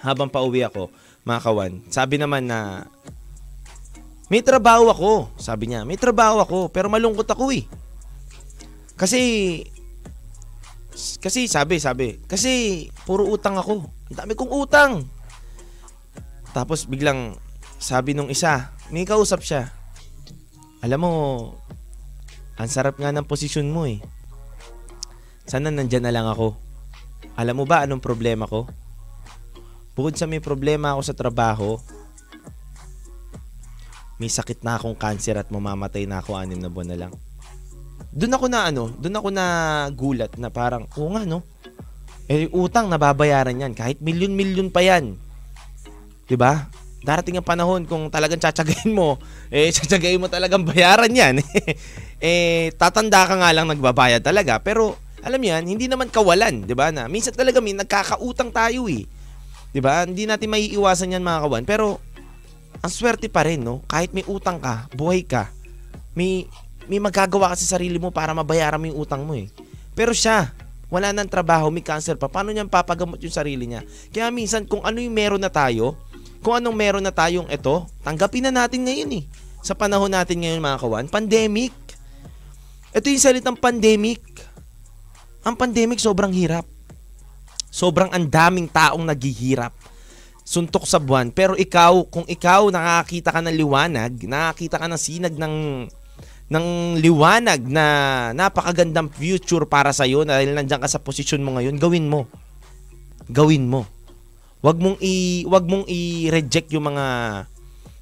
Habang 0.00 0.32
pauwi 0.32 0.64
ako, 0.64 0.88
mga 1.28 1.40
kawan. 1.44 1.72
Sabi 1.92 2.16
naman 2.16 2.48
na, 2.48 2.88
may 4.32 4.40
trabaho 4.40 4.88
ako. 4.88 5.12
Sabi 5.36 5.68
niya, 5.68 5.84
may 5.84 6.00
trabaho 6.00 6.40
ako, 6.40 6.58
pero 6.72 6.88
malungkot 6.88 7.28
ako 7.28 7.52
eh. 7.52 7.68
Kasi 8.96 9.20
kasi 11.20 11.46
sabi, 11.46 11.78
sabi, 11.78 12.20
kasi 12.26 12.86
puro 13.04 13.28
utang 13.28 13.56
ako. 13.56 13.86
Ang 14.12 14.16
dami 14.16 14.32
kong 14.34 14.52
utang. 14.52 14.92
Tapos 16.50 16.88
biglang 16.88 17.38
sabi 17.80 18.12
nung 18.12 18.28
isa, 18.28 18.74
may 18.90 19.06
kausap 19.06 19.40
siya. 19.40 19.70
Alam 20.80 21.00
mo, 21.04 21.12
ang 22.56 22.68
sarap 22.68 22.98
nga 22.98 23.12
ng 23.12 23.24
posisyon 23.24 23.72
mo 23.72 23.86
eh. 23.86 24.00
Sana 25.46 25.72
nandyan 25.72 26.04
na 26.04 26.12
lang 26.12 26.26
ako. 26.26 26.56
Alam 27.36 27.62
mo 27.62 27.64
ba 27.64 27.86
anong 27.86 28.02
problema 28.02 28.44
ko? 28.44 28.66
Bukod 29.94 30.16
sa 30.16 30.28
may 30.28 30.40
problema 30.40 30.92
ako 30.92 31.02
sa 31.04 31.16
trabaho, 31.16 31.76
may 34.20 34.28
sakit 34.28 34.60
na 34.60 34.76
akong 34.76 34.96
cancer 34.96 35.40
at 35.40 35.48
mamamatay 35.48 36.04
na 36.04 36.20
ako 36.20 36.36
anim 36.36 36.60
na 36.60 36.68
buwan 36.68 36.92
na 36.92 37.00
lang 37.06 37.12
doon 38.10 38.34
ako 38.34 38.46
na 38.50 38.60
ano, 38.66 38.90
doon 38.98 39.16
ako 39.18 39.28
na 39.30 39.44
gulat 39.94 40.32
na 40.34 40.50
parang, 40.50 40.86
oo 40.98 41.10
nga 41.14 41.22
no. 41.22 41.46
Eh 42.30 42.46
utang 42.54 42.86
nababayaran 42.86 43.58
yan 43.58 43.74
kahit 43.74 43.98
milyon-milyon 43.98 44.70
pa 44.70 44.82
yan. 44.82 45.18
'Di 46.30 46.38
ba? 46.38 46.70
Darating 47.02 47.40
ang 47.40 47.46
panahon 47.46 47.82
kung 47.86 48.06
talagang 48.06 48.38
tsatsagain 48.38 48.94
mo, 48.94 49.18
eh 49.54 49.70
tsatsagain 49.70 50.18
mo 50.18 50.30
talagang 50.30 50.62
bayaran 50.62 51.10
'yan. 51.10 51.42
eh 52.22 52.70
tatanda 52.78 53.26
ka 53.26 53.34
nga 53.34 53.50
lang 53.50 53.66
nagbabayad 53.66 54.22
talaga, 54.22 54.62
pero 54.62 54.94
alam 55.20 55.42
yan, 55.42 55.66
hindi 55.66 55.90
naman 55.90 56.10
kawalan, 56.10 56.66
'di 56.66 56.74
ba? 56.74 56.94
Na 56.94 57.10
minsan 57.10 57.34
talaga 57.34 57.58
may 57.58 57.74
nagkakautang 57.74 58.54
tayo 58.54 58.86
eh. 58.86 59.06
'Di 59.70 59.80
ba? 59.82 60.06
Hindi 60.06 60.26
natin 60.26 60.50
maiiwasan 60.50 61.14
'yan 61.14 61.22
mga 61.26 61.42
kawan, 61.46 61.64
pero 61.66 61.98
ang 62.78 62.92
swerte 62.94 63.26
pa 63.26 63.42
rin, 63.42 63.62
no? 63.62 63.82
Kahit 63.90 64.14
may 64.14 64.22
utang 64.26 64.62
ka, 64.62 64.86
buhay 64.94 65.26
ka, 65.26 65.50
may 66.14 66.46
may 66.90 66.98
magagawa 66.98 67.54
ka 67.54 67.62
sa 67.62 67.78
sarili 67.78 68.02
mo 68.02 68.10
para 68.10 68.34
mabayaran 68.34 68.82
mo 68.82 68.90
yung 68.90 68.98
utang 69.06 69.22
mo 69.22 69.38
eh. 69.38 69.46
Pero 69.94 70.10
siya, 70.10 70.50
wala 70.90 71.14
nang 71.14 71.30
trabaho, 71.30 71.70
may 71.70 71.86
cancer 71.86 72.18
pa. 72.18 72.26
Paano 72.26 72.50
niya 72.50 72.66
papagamot 72.66 73.22
yung 73.22 73.30
sarili 73.30 73.70
niya? 73.70 73.86
Kaya 74.10 74.26
minsan 74.34 74.66
kung 74.66 74.82
ano 74.82 74.98
yung 74.98 75.14
meron 75.14 75.38
na 75.38 75.46
tayo, 75.46 75.94
kung 76.42 76.58
anong 76.58 76.74
meron 76.74 77.04
na 77.06 77.14
tayong 77.14 77.46
ito, 77.46 77.86
tanggapin 78.02 78.50
na 78.50 78.66
natin 78.66 78.82
ngayon 78.82 79.22
eh. 79.22 79.24
Sa 79.62 79.78
panahon 79.78 80.10
natin 80.10 80.42
ngayon 80.42 80.58
mga 80.58 80.82
kawan, 80.82 81.06
pandemic. 81.06 81.70
Ito 82.90 83.06
yung 83.06 83.22
salitang 83.22 83.54
pandemic. 83.54 84.18
Ang 85.46 85.54
pandemic 85.54 86.02
sobrang 86.02 86.34
hirap. 86.34 86.66
Sobrang 87.70 88.10
andaming 88.10 88.66
taong 88.66 89.06
naghihirap. 89.06 89.70
Suntok 90.42 90.90
sa 90.90 90.98
buwan. 90.98 91.30
Pero 91.30 91.54
ikaw, 91.54 92.02
kung 92.10 92.26
ikaw 92.26 92.66
nakakita 92.66 93.30
ka 93.30 93.38
ng 93.38 93.54
liwanag, 93.54 94.26
nakakita 94.26 94.74
ka 94.82 94.90
ng 94.90 94.98
sinag 94.98 95.38
ng 95.38 95.86
ng 96.50 96.98
liwanag 96.98 97.62
na 97.62 97.86
napakagandang 98.34 99.06
future 99.14 99.70
para 99.70 99.94
sa 99.94 100.02
iyo 100.02 100.26
dahil 100.26 100.50
nandiyan 100.50 100.82
ka 100.82 100.90
sa 100.90 100.98
posisyon 100.98 101.46
mo 101.46 101.54
ngayon, 101.54 101.78
gawin 101.78 102.10
mo. 102.10 102.26
Gawin 103.30 103.70
mo. 103.70 103.86
Wag 104.60 104.76
mong 104.76 104.98
i 105.00 105.46
wag 105.46 105.64
mong 105.64 105.86
i-reject 105.88 106.74
yung 106.74 106.90
mga 106.90 107.06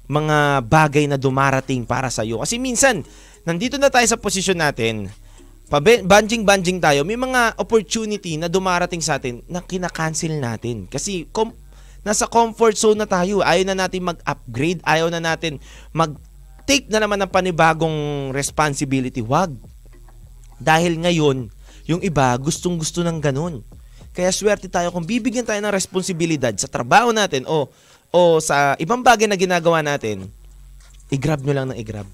mga 0.09 0.37
bagay 0.65 1.05
na 1.05 1.21
dumarating 1.21 1.85
para 1.85 2.09
sa 2.09 2.25
iyo. 2.25 2.41
Kasi 2.41 2.57
minsan, 2.57 3.05
nandito 3.45 3.77
na 3.77 3.93
tayo 3.93 4.09
sa 4.09 4.17
posisyon 4.17 4.57
natin, 4.57 5.13
banjing-banjing 6.09 6.81
tayo, 6.81 7.05
may 7.05 7.15
mga 7.15 7.53
opportunity 7.61 8.33
na 8.41 8.49
dumarating 8.49 9.05
sa 9.05 9.21
atin 9.21 9.45
na 9.45 9.61
kinakancel 9.61 10.33
natin. 10.41 10.89
Kasi 10.89 11.29
com- 11.29 11.53
nasa 12.01 12.25
comfort 12.25 12.73
zone 12.73 13.05
na 13.05 13.07
tayo. 13.07 13.45
Ayaw 13.45 13.69
na 13.69 13.85
natin 13.85 14.09
mag-upgrade, 14.09 14.81
ayaw 14.81 15.13
na 15.13 15.21
natin 15.21 15.61
mag-take 16.69 16.93
na 16.93 17.01
naman 17.01 17.17
ng 17.17 17.33
panibagong 17.33 18.29
responsibility. 18.29 19.25
Wag. 19.25 19.49
Dahil 20.61 21.01
ngayon, 21.01 21.49
yung 21.89 21.97
iba 22.05 22.29
gustong-gusto 22.37 23.01
ng 23.01 23.17
ganun. 23.17 23.65
Kaya 24.13 24.29
swerte 24.29 24.69
tayo 24.69 24.93
kung 24.93 25.01
bibigyan 25.01 25.49
tayo 25.49 25.57
ng 25.65 25.73
responsibilidad 25.73 26.53
sa 26.53 26.69
trabaho 26.69 27.09
natin 27.09 27.41
o 27.49 27.65
o 28.13 28.37
sa 28.37 28.77
ibang 28.77 29.01
bagay 29.01 29.25
na 29.25 29.33
ginagawa 29.33 29.81
natin, 29.81 30.29
i-grab 31.09 31.41
nyo 31.41 31.57
lang 31.57 31.73
ng 31.73 31.77
i-grab. 31.81 32.05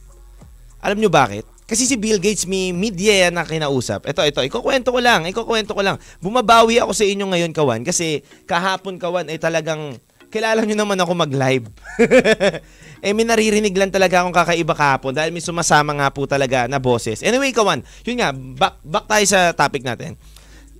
Alam 0.79 1.03
nyo 1.03 1.11
bakit? 1.11 1.43
Kasi 1.67 1.83
si 1.83 1.99
Bill 1.99 2.23
Gates 2.23 2.47
may 2.47 2.71
media 2.71 3.27
na 3.35 3.43
kinausap. 3.43 4.07
Ito, 4.07 4.23
ito, 4.23 4.39
ikukwento 4.39 4.95
ko 4.95 5.03
lang, 5.03 5.27
ikukwento 5.27 5.75
ko 5.75 5.83
lang. 5.83 5.99
Bumabawi 6.23 6.79
ako 6.79 6.95
sa 6.95 7.03
inyo 7.03 7.27
ngayon, 7.27 7.51
Kawan, 7.51 7.83
kasi 7.83 8.23
kahapon, 8.47 9.03
Kawan, 9.03 9.27
ay 9.27 9.35
talagang, 9.35 9.99
kilala 10.31 10.63
nyo 10.63 10.79
naman 10.79 10.95
ako 10.95 11.11
mag-live. 11.11 11.67
eh, 13.05 13.13
may 13.13 13.21
naririnig 13.21 13.77
lang 13.77 13.93
talaga 13.93 14.25
akong 14.25 14.33
kakaiba 14.33 14.73
kahapon 14.73 15.13
dahil 15.13 15.29
may 15.29 15.45
sumasama 15.45 15.93
nga 15.93 16.09
po 16.09 16.25
talaga 16.25 16.65
na 16.65 16.81
boses. 16.81 17.21
Anyway, 17.21 17.53
Kawan, 17.53 17.85
yun 18.01 18.17
nga, 18.17 18.33
back, 18.33 18.81
back 18.81 19.05
tayo 19.05 19.25
sa 19.29 19.53
topic 19.53 19.85
natin. 19.85 20.17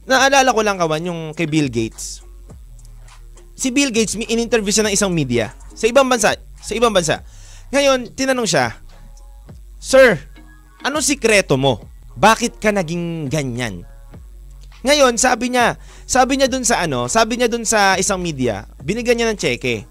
Naalala 0.10 0.50
ko 0.50 0.66
lang, 0.66 0.82
Kawan, 0.82 1.06
yung 1.06 1.20
kay 1.38 1.46
Bill 1.46 1.70
Gates 1.70 2.26
si 3.56 3.72
Bill 3.72 3.90
Gates 3.90 4.20
in-interview 4.20 4.70
siya 4.70 4.86
ng 4.86 4.94
isang 4.94 5.10
media 5.16 5.56
sa 5.74 5.88
ibang 5.88 6.06
bansa, 6.06 6.36
sa 6.60 6.74
ibang 6.76 6.92
bansa. 6.92 7.24
Ngayon, 7.72 8.14
tinanong 8.14 8.46
siya, 8.46 8.76
Sir, 9.80 10.20
anong 10.84 11.04
sikreto 11.04 11.56
mo? 11.56 11.88
Bakit 12.16 12.60
ka 12.60 12.70
naging 12.76 13.28
ganyan? 13.32 13.88
Ngayon, 14.86 15.18
sabi 15.18 15.50
niya, 15.50 15.82
sabi 16.06 16.38
niya 16.38 16.52
dun 16.52 16.62
sa 16.62 16.86
ano, 16.86 17.10
sabi 17.10 17.40
niya 17.42 17.50
dun 17.50 17.66
sa 17.66 17.98
isang 17.98 18.22
media, 18.22 18.70
binigyan 18.86 19.18
niya 19.18 19.30
ng 19.34 19.40
cheque. 19.40 19.90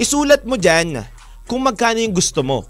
Isulat 0.00 0.48
mo 0.48 0.56
dyan 0.56 1.04
kung 1.52 1.68
magkano 1.68 2.00
yung 2.00 2.16
gusto 2.16 2.40
mo. 2.40 2.64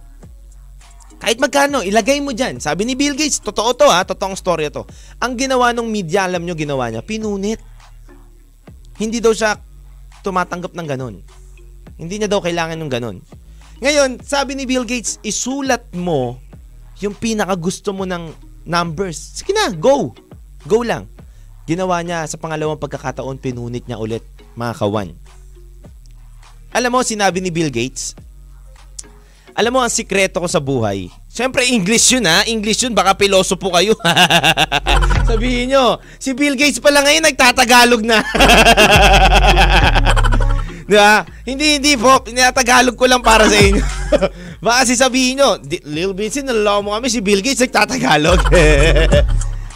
Kahit 1.23 1.39
magkano, 1.39 1.87
ilagay 1.87 2.19
mo 2.19 2.35
dyan. 2.35 2.59
Sabi 2.59 2.83
ni 2.83 2.99
Bill 2.99 3.15
Gates, 3.15 3.39
totoo 3.39 3.79
to 3.79 3.87
ha, 3.87 4.03
totoong 4.03 4.35
story 4.35 4.67
to. 4.75 4.83
Ang 5.23 5.39
ginawa 5.39 5.71
ng 5.71 5.87
media, 5.87 6.27
alam 6.27 6.43
nyo 6.43 6.59
ginawa 6.59 6.91
niya, 6.91 6.99
pinunit. 6.99 7.63
Hindi 8.99 9.23
daw 9.23 9.31
siya 9.31 9.55
tumatanggap 10.27 10.75
ng 10.75 10.89
ganun. 10.91 11.23
Hindi 11.95 12.15
niya 12.19 12.27
daw 12.27 12.43
kailangan 12.43 12.75
ng 12.75 12.91
ganun. 12.91 13.23
Ngayon, 13.79 14.19
sabi 14.27 14.59
ni 14.59 14.67
Bill 14.67 14.83
Gates, 14.83 15.23
isulat 15.23 15.87
mo 15.95 16.43
yung 16.99 17.15
pinaka 17.15 17.55
gusto 17.55 17.95
mo 17.95 18.03
ng 18.03 18.35
numbers. 18.67 19.39
Sige 19.39 19.55
na, 19.55 19.71
go. 19.71 20.11
Go 20.67 20.83
lang. 20.83 21.07
Ginawa 21.71 22.03
niya 22.03 22.27
sa 22.27 22.35
pangalawang 22.35 22.83
pagkakataon, 22.83 23.39
pinunit 23.39 23.87
niya 23.87 24.03
ulit, 24.03 24.27
mga 24.59 24.75
kawan. 24.75 25.15
Alam 26.75 26.91
mo, 26.99 27.07
sinabi 27.07 27.39
ni 27.39 27.55
Bill 27.55 27.71
Gates, 27.71 28.19
alam 29.53 29.73
mo 29.73 29.81
ang 29.81 29.93
sikreto 29.93 30.41
ko 30.41 30.49
sa 30.49 30.61
buhay. 30.61 31.09
Siyempre 31.29 31.65
English 31.69 32.13
yun 32.13 32.29
ha, 32.29 32.45
English 32.45 32.85
yun, 32.85 32.93
baka 32.93 33.17
piloso 33.17 33.57
po 33.57 33.73
kayo. 33.73 33.97
Sabihin 35.31 35.73
nyo, 35.73 35.97
si 36.21 36.37
Bill 36.37 36.57
Gates 36.57 36.81
pala 36.81 37.01
ngayon 37.01 37.25
nagtatagalog 37.25 38.03
na. 38.05 38.21
Di 40.93 40.99
ba? 40.99 41.25
Hindi, 41.49 41.81
hindi 41.81 41.97
po. 41.97 42.21
Tinatagalog 42.21 42.99
ko 42.99 43.09
lang 43.09 43.25
para 43.25 43.49
sa 43.49 43.57
inyo. 43.57 43.81
Baka 44.67 44.85
si 44.85 44.99
sabihin 44.99 45.41
nyo, 45.41 45.57
Lil 45.89 46.13
Vincent, 46.13 46.45
nalalaw 46.45 46.85
mo 46.85 46.93
kami, 46.93 47.09
si 47.09 47.25
Bill 47.25 47.41
Gates 47.41 47.65
nagtatagalog. 47.65 48.41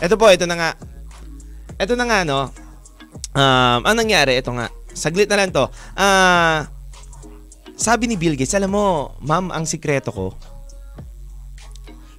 ito 0.04 0.14
po, 0.18 0.26
ito 0.28 0.44
na 0.44 0.56
nga. 0.60 0.70
Ito 1.80 1.96
na 1.96 2.04
nga, 2.04 2.20
no? 2.26 2.52
Um, 3.32 3.80
ang 3.86 3.96
nangyari, 3.96 4.36
ito 4.36 4.52
nga. 4.52 4.68
Saglit 4.92 5.30
na 5.30 5.40
lang 5.40 5.56
to. 5.56 5.64
Ah... 5.96 6.68
Uh, 6.68 6.75
sabi 7.76 8.08
ni 8.08 8.16
Bill 8.16 8.34
Gates, 8.34 8.56
alam 8.56 8.72
mo, 8.72 9.14
ma'am, 9.20 9.52
ang 9.52 9.68
sikreto 9.68 10.10
ko, 10.10 10.26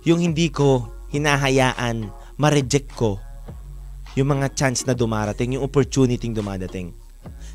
yung 0.08 0.22
hindi 0.22 0.48
ko 0.54 0.88
hinahayaan, 1.12 2.08
ma-reject 2.38 2.94
ko 2.94 3.20
yung 4.18 4.34
mga 4.34 4.54
chance 4.58 4.82
na 4.90 4.98
dumarating, 4.98 5.58
yung 5.58 5.66
opportunity 5.66 6.26
dumadating. 6.34 6.90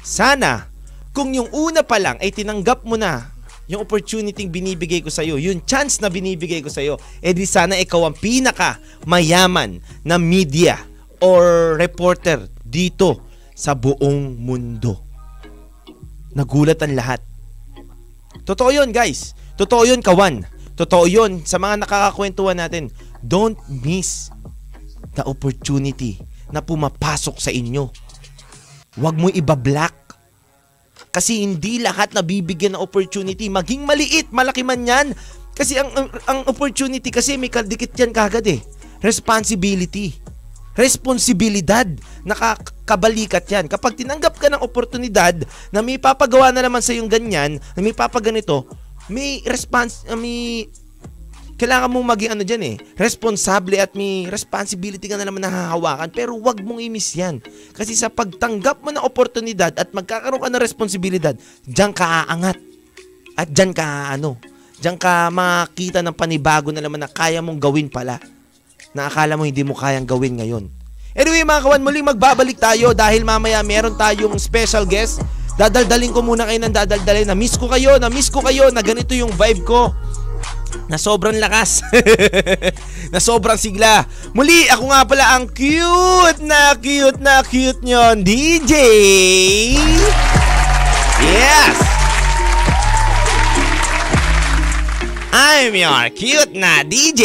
Sana, 0.03 0.71
kung 1.11 1.35
yung 1.35 1.51
una 1.51 1.83
pa 1.83 1.99
lang 1.99 2.23
ay 2.23 2.31
tinanggap 2.31 2.87
mo 2.87 2.95
na 2.95 3.35
yung 3.67 3.83
opportunity 3.83 4.47
binibigay 4.47 5.03
ko 5.03 5.11
sa 5.11 5.27
iyo, 5.27 5.39
yung 5.39 5.63
chance 5.67 5.99
na 5.99 6.11
binibigay 6.11 6.63
ko 6.63 6.71
sa 6.71 6.83
iyo, 6.83 6.99
eh 7.23 7.35
sana 7.47 7.79
ikaw 7.79 8.07
ang 8.07 8.15
pinaka 8.19 8.79
mayaman 9.07 9.83
na 10.07 10.19
media 10.19 10.79
or 11.23 11.75
reporter 11.79 12.47
dito 12.63 13.23
sa 13.55 13.75
buong 13.75 14.39
mundo. 14.39 14.99
Nagulat 16.35 16.79
ang 16.83 16.95
lahat. 16.95 17.32
Totoo 18.43 18.71
yun, 18.73 18.91
guys. 18.91 19.37
Totoo 19.55 19.85
yun, 19.87 20.01
kawan. 20.01 20.45
Totoo 20.73 21.05
yun 21.05 21.45
sa 21.45 21.61
mga 21.61 21.85
nakakakwentuhan 21.85 22.59
natin. 22.59 22.89
Don't 23.23 23.61
miss 23.69 24.33
the 25.15 25.23
opportunity 25.29 26.19
na 26.51 26.65
pumapasok 26.65 27.37
sa 27.39 27.53
inyo. 27.53 27.93
Huwag 28.99 29.17
mo 29.17 29.29
iba-black. 29.29 29.95
Kasi 31.13 31.45
hindi 31.45 31.77
lahat 31.77 32.17
nabibigyan 32.17 32.73
ng 32.77 32.83
opportunity. 32.83 33.53
Maging 33.53 33.85
maliit, 33.85 34.33
malaki 34.33 34.65
man 34.65 34.85
yan. 34.89 35.07
Kasi 35.53 35.77
ang, 35.77 35.93
ang, 35.93 36.09
ang 36.25 36.41
opportunity 36.49 37.13
kasi 37.13 37.37
may 37.37 37.53
kadikit 37.53 37.93
yan 37.93 38.17
kagad 38.17 38.49
eh. 38.49 38.65
Responsibility. 39.05 40.17
Responsibilidad. 40.73 41.85
Nakakabalikat 42.25 43.45
yan. 43.49 43.69
Kapag 43.69 43.97
tinanggap 43.97 44.41
ka 44.41 44.49
ng 44.49 44.65
oportunidad 44.65 45.45
na 45.69 45.85
may 45.85 46.01
papagawa 46.01 46.49
na 46.49 46.65
naman 46.65 46.81
sa 46.81 46.97
yung 46.97 47.09
ganyan, 47.09 47.61
na 47.77 47.81
may 47.81 47.93
papaganito, 47.93 48.65
may 49.13 49.45
response, 49.45 50.07
uh, 50.09 50.17
may 50.17 50.69
kailangan 51.63 51.95
mong 51.95 52.07
maging 52.17 52.33
ano 52.35 52.43
dyan 52.43 52.63
eh, 52.75 52.77
responsable 52.99 53.79
at 53.79 53.95
may 53.95 54.27
responsibility 54.27 55.07
ka 55.07 55.15
na 55.15 55.31
naman 55.31 55.47
nahahawakan 55.47 56.11
pero 56.11 56.35
wag 56.35 56.59
mong 56.59 56.83
i-miss 56.83 57.15
yan. 57.15 57.39
Kasi 57.71 57.95
sa 57.95 58.11
pagtanggap 58.11 58.83
mo 58.83 58.91
ng 58.91 59.05
oportunidad 59.07 59.71
at 59.79 59.95
magkakaroon 59.95 60.43
ka 60.43 60.51
ng 60.51 60.59
responsibilidad, 60.59 61.39
diyan 61.63 61.95
ka 61.95 62.27
aangat. 62.27 62.59
At 63.39 63.47
diyan 63.47 63.71
ka 63.71 64.11
ano, 64.11 64.43
diyan 64.83 64.99
ka 64.99 65.31
makita 65.31 66.03
ng 66.03 66.19
panibago 66.19 66.75
na 66.75 66.83
naman 66.83 66.99
na 66.99 67.07
kaya 67.07 67.39
mong 67.39 67.63
gawin 67.63 67.87
pala. 67.87 68.19
Na 68.93 69.09
akala 69.09 69.41
mo 69.41 69.49
hindi 69.49 69.65
mo 69.65 69.73
kayang 69.73 70.09
gawin 70.09 70.37
ngayon. 70.41 70.69
Anyway 71.13 71.45
mga 71.45 71.65
kawan, 71.65 71.85
muling 71.85 72.09
magbabalik 72.09 72.57
tayo 72.57 72.97
dahil 72.97 73.25
mamaya 73.25 73.61
meron 73.61 73.97
tayong 73.97 74.37
special 74.41 74.89
guest. 74.89 75.21
Dadaldalin 75.61 76.13
ko 76.13 76.25
muna 76.25 76.49
kayo 76.49 76.61
ng 76.65 76.73
dadaldalin. 76.73 77.29
Na-miss 77.29 77.61
ko 77.61 77.69
kayo, 77.69 78.01
na-miss 78.01 78.33
ko 78.33 78.41
kayo 78.41 78.73
na 78.73 78.81
ganito 78.81 79.13
yung 79.13 79.33
vibe 79.37 79.65
ko 79.65 79.93
na 80.89 80.97
sobrang 80.97 81.37
lakas, 81.37 81.85
na 83.13 83.21
sobrang 83.21 83.61
sigla. 83.61 84.09
Muli, 84.33 84.69
ako 84.73 84.85
nga 84.89 85.03
pala 85.05 85.25
ang 85.37 85.45
cute 85.49 86.41
na 86.41 86.73
cute 86.81 87.21
na 87.21 87.45
cute 87.45 87.85
nyon, 87.85 88.25
DJ! 88.25 88.73
Yes! 91.23 91.92
I'm 95.33 95.73
your 95.73 96.13
cute 96.13 96.53
na 96.53 96.85
DJ 96.85 97.25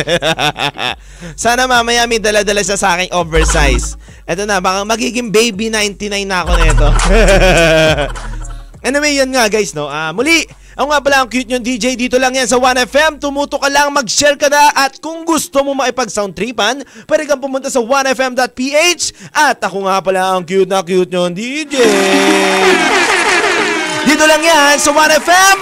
Sana 1.36 1.68
mamaya 1.68 2.08
may 2.08 2.16
dala-dala 2.16 2.64
siya 2.64 2.80
sa 2.80 2.96
aking 2.96 3.12
oversize. 3.12 4.00
Eto 4.24 4.48
na, 4.48 4.64
baka 4.64 4.88
magiging 4.88 5.28
baby 5.28 5.68
99 5.68 6.24
na 6.24 6.36
ako 6.42 6.52
nito. 6.64 6.88
anyway, 8.88 9.20
yan 9.20 9.28
nga 9.28 9.52
guys, 9.52 9.76
no? 9.76 9.84
Ah, 9.86 10.16
muli, 10.16 10.48
ako 10.72 10.88
nga 10.88 11.00
pala 11.04 11.16
ang 11.20 11.28
cute 11.28 11.50
yung 11.52 11.60
DJ. 11.60 11.98
Dito 11.98 12.16
lang 12.16 12.32
yan 12.32 12.48
sa 12.48 12.56
1FM. 12.56 13.20
Tumuto 13.20 13.60
ka 13.60 13.68
lang, 13.68 13.92
mag-share 13.92 14.40
ka 14.40 14.48
na. 14.48 14.72
At 14.72 14.96
kung 15.02 15.28
gusto 15.28 15.60
mo 15.60 15.76
makipag-sound 15.76 16.32
tripan, 16.32 16.80
pwede 17.04 17.28
kang 17.28 17.42
pumunta 17.42 17.68
sa 17.68 17.84
1FM.ph. 17.84 19.34
At 19.34 19.60
ako 19.60 19.84
nga 19.84 20.00
pala 20.00 20.32
ang 20.32 20.46
cute 20.48 20.70
na 20.70 20.80
cute 20.80 21.12
yung 21.12 21.36
DJ. 21.36 21.74
Dito 24.08 24.24
lang 24.24 24.40
yan 24.40 24.80
sa 24.80 24.90
1FM. 24.94 25.60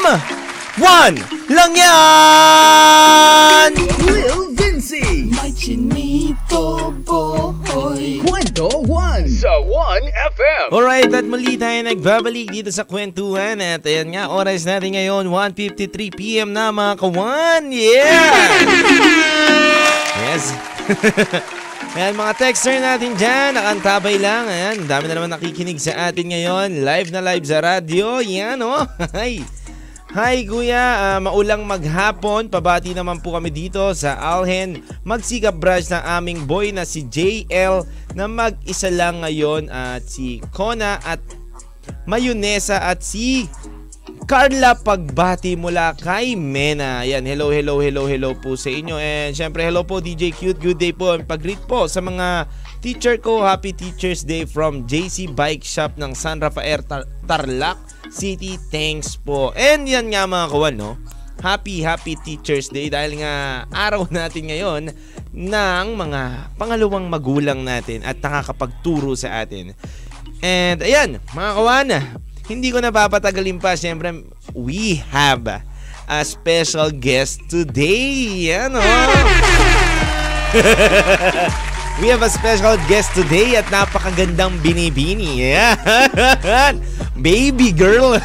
One 0.77 1.17
lang 1.49 1.73
yan! 1.73 3.71
Lil 4.05 4.53
Vinci. 4.53 5.33
May 5.33 5.49
chinito 5.57 6.93
boy 7.01 7.36
Kwento 8.57 8.89
1 8.89 9.29
sa 9.37 9.53
1FM. 9.61 10.73
Alright, 10.73 11.13
at 11.13 11.29
muli 11.29 11.61
tayo 11.61 11.77
nagbabalik 11.93 12.49
dito 12.49 12.73
sa 12.73 12.89
kwentuhan 12.89 13.61
at 13.61 13.85
ayan 13.85 14.17
nga, 14.17 14.33
oras 14.33 14.65
natin 14.65 14.97
ngayon, 14.97 15.29
1.53pm 15.29 16.49
na 16.49 16.73
mga 16.73 16.97
kawan. 16.97 17.69
Yeah! 17.69 18.33
Yes. 20.25 20.57
Ayan, 22.01 22.17
mga 22.17 22.33
texter 22.41 22.81
natin 22.81 23.13
dyan, 23.21 23.61
nakantabay 23.61 24.17
lang. 24.17 24.49
Ayan, 24.49 24.89
dami 24.89 25.05
na 25.13 25.21
naman 25.21 25.37
nakikinig 25.37 25.77
sa 25.77 26.09
atin 26.09 26.33
ngayon. 26.33 26.81
Live 26.81 27.13
na 27.13 27.21
live 27.21 27.45
sa 27.45 27.61
radyo. 27.61 28.25
Yan, 28.25 28.57
oh. 28.65 28.89
Hi. 30.17 30.49
Kuya, 30.49 30.81
Ah, 30.97 31.21
maulang 31.21 31.69
maghapon. 31.69 32.49
Pabati 32.49 32.97
naman 32.97 33.21
po 33.21 33.37
kami 33.37 33.53
dito 33.53 33.85
sa 33.93 34.17
Alhen 34.17 34.81
Magsikap 35.05 35.61
Branch 35.61 35.85
ng 35.85 36.05
aming 36.09 36.41
boy 36.49 36.73
na 36.73 36.89
si 36.89 37.05
JL 37.05 37.85
na 38.17 38.25
mag-isa 38.25 38.89
lang 38.89 39.21
ngayon 39.21 39.69
at 39.69 40.09
si 40.09 40.41
Kona 40.57 41.05
at 41.05 41.21
Mayonesa 42.09 42.89
at 42.89 43.05
si 43.05 43.45
Carla 44.25 44.73
Pagbati 44.73 45.53
mula 45.53 45.93
kay 45.93 46.33
Mena. 46.33 47.05
Yan, 47.05 47.29
hello, 47.29 47.53
hello, 47.53 47.77
hello, 47.85 48.09
hello 48.09 48.33
po 48.41 48.57
sa 48.57 48.73
inyo. 48.73 48.97
And 48.97 49.37
syempre, 49.37 49.69
hello 49.69 49.85
po 49.85 50.01
DJ 50.01 50.33
Cute. 50.33 50.57
Good 50.57 50.81
day 50.81 50.97
po. 50.97 51.13
Pag-greet 51.13 51.69
po 51.69 51.93
sa 51.93 52.01
mga 52.01 52.49
teacher 52.87 53.19
ko. 53.19 53.43
Happy 53.43 53.75
Teacher's 53.75 54.23
Day 54.23 54.47
from 54.47 54.87
JC 54.87 55.27
Bike 55.35 55.67
Shop 55.67 55.99
ng 55.99 56.15
San 56.15 56.39
Rafael 56.39 56.87
Tar- 56.87 57.11
Tarlac 57.27 57.75
City. 58.15 58.55
Thanks 58.71 59.19
po. 59.19 59.51
And 59.59 59.91
yan 59.91 60.15
nga 60.15 60.23
mga 60.31 60.55
kawan, 60.55 60.79
no? 60.79 60.95
Happy, 61.43 61.83
happy 61.83 62.15
Teacher's 62.15 62.71
Day 62.71 62.87
dahil 62.87 63.19
nga 63.19 63.67
araw 63.75 64.07
natin 64.15 64.55
ngayon 64.55 64.95
ng 65.35 65.87
mga 65.99 66.55
pangalawang 66.55 67.11
magulang 67.11 67.67
natin 67.67 68.07
at 68.07 68.23
nakakapagturo 68.23 69.19
sa 69.19 69.43
atin. 69.43 69.75
And 70.39 70.79
ayan, 70.79 71.19
mga 71.35 71.51
kawan, 71.59 71.91
hindi 72.47 72.71
ko 72.71 72.79
napapatagalin 72.79 73.59
pa. 73.59 73.75
Siyempre, 73.75 74.31
we 74.55 75.03
have 75.11 75.43
a 76.07 76.23
special 76.23 76.95
guest 76.95 77.51
today. 77.51 78.55
Ano? 78.55 78.79
we 82.01 82.09
have 82.13 82.21
a 82.21 82.29
special 82.29 82.77
guest 82.85 83.17
today 83.17 83.57
at 83.57 83.65
napakagandang 83.73 84.61
binibini. 84.61 85.49
Yan. 85.53 86.81
Baby 87.27 87.73
girl. 87.73 88.21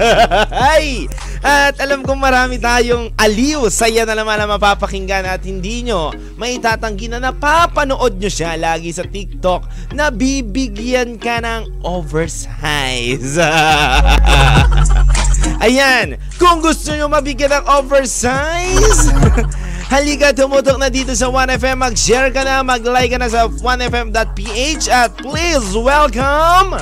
Ay! 0.74 1.06
At 1.42 1.78
alam 1.82 2.06
kong 2.06 2.22
marami 2.22 2.58
tayong 2.58 3.14
aliw, 3.18 3.66
saya 3.66 4.06
na 4.06 4.14
naman 4.14 4.38
na 4.38 4.46
mapapakinggan 4.46 5.26
at 5.26 5.42
hindi 5.42 5.86
nyo 5.86 6.14
maitatanggi 6.38 7.10
na 7.10 7.18
napapanood 7.18 8.18
nyo 8.18 8.30
siya 8.30 8.54
lagi 8.54 8.94
sa 8.94 9.02
TikTok 9.02 9.94
na 9.94 10.10
bibigyan 10.14 11.18
ka 11.18 11.42
ng 11.42 11.82
oversize. 11.82 13.38
Ayan, 15.62 16.18
kung 16.42 16.58
gusto 16.58 16.90
nyo 16.90 17.06
mabigyan 17.06 17.62
ng 17.62 17.66
oversize, 17.70 19.14
halika 19.94 20.34
tumutok 20.34 20.74
na 20.74 20.90
dito 20.90 21.14
sa 21.14 21.30
1FM, 21.30 21.78
mag-share 21.78 22.34
ka 22.34 22.42
na, 22.42 22.66
mag-like 22.66 23.14
ka 23.14 23.18
na 23.22 23.30
sa 23.30 23.46
1FM.ph 23.46 24.90
at 24.90 25.14
please 25.22 25.70
welcome 25.78 26.74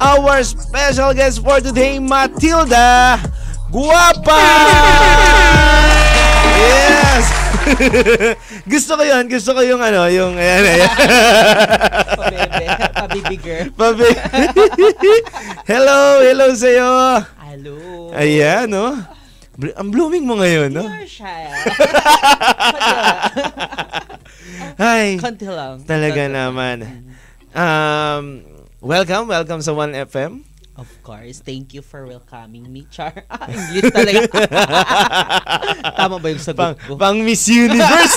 our 0.00 0.40
special 0.40 1.12
guest 1.12 1.44
for 1.44 1.60
today, 1.60 2.00
Matilda 2.00 3.20
Guapa! 3.68 4.40
Yes! 6.60 7.24
gusto 8.72 8.96
ko 8.96 9.02
yun, 9.04 9.24
gusto 9.28 9.52
ko 9.52 9.60
yung 9.60 9.80
ano, 9.80 10.08
yung 10.08 10.36
ayan, 10.36 10.64
ayan. 10.64 10.92
Pabebe, 12.16 12.64
pabibi 12.92 13.36
girl. 13.40 13.68
Pabi. 13.76 14.08
hello, 15.64 16.20
hello 16.20 16.46
sa'yo. 16.52 16.90
Hello. 17.50 18.14
Ayan, 18.14 18.70
no? 18.70 18.94
Bl- 19.58 19.74
ang 19.74 19.90
blooming 19.90 20.22
mo 20.22 20.38
ngayon, 20.38 20.70
no? 20.70 20.86
You're 20.86 21.02
shy. 21.04 21.50
Ay, 24.78 25.18
Konti 25.18 25.44
lang. 25.44 25.82
talaga 25.82 26.22
Konti. 26.22 26.30
naman. 26.32 26.76
Um, 27.50 28.24
welcome, 28.78 29.26
welcome 29.26 29.60
sa 29.60 29.74
1FM. 29.74 30.46
Of 30.78 30.86
course. 31.02 31.42
Thank 31.42 31.74
you 31.74 31.82
for 31.82 32.06
welcoming 32.06 32.64
me, 32.64 32.86
Char. 32.88 33.12
Ah, 33.28 33.50
English 33.50 33.90
talaga. 33.90 34.20
Tama 35.98 36.16
ba 36.16 36.26
yung 36.30 36.40
sagot 36.40 36.56
Pang, 36.56 36.74
ko? 36.78 36.94
pang 36.96 37.18
Miss 37.18 37.44
Universe. 37.44 38.14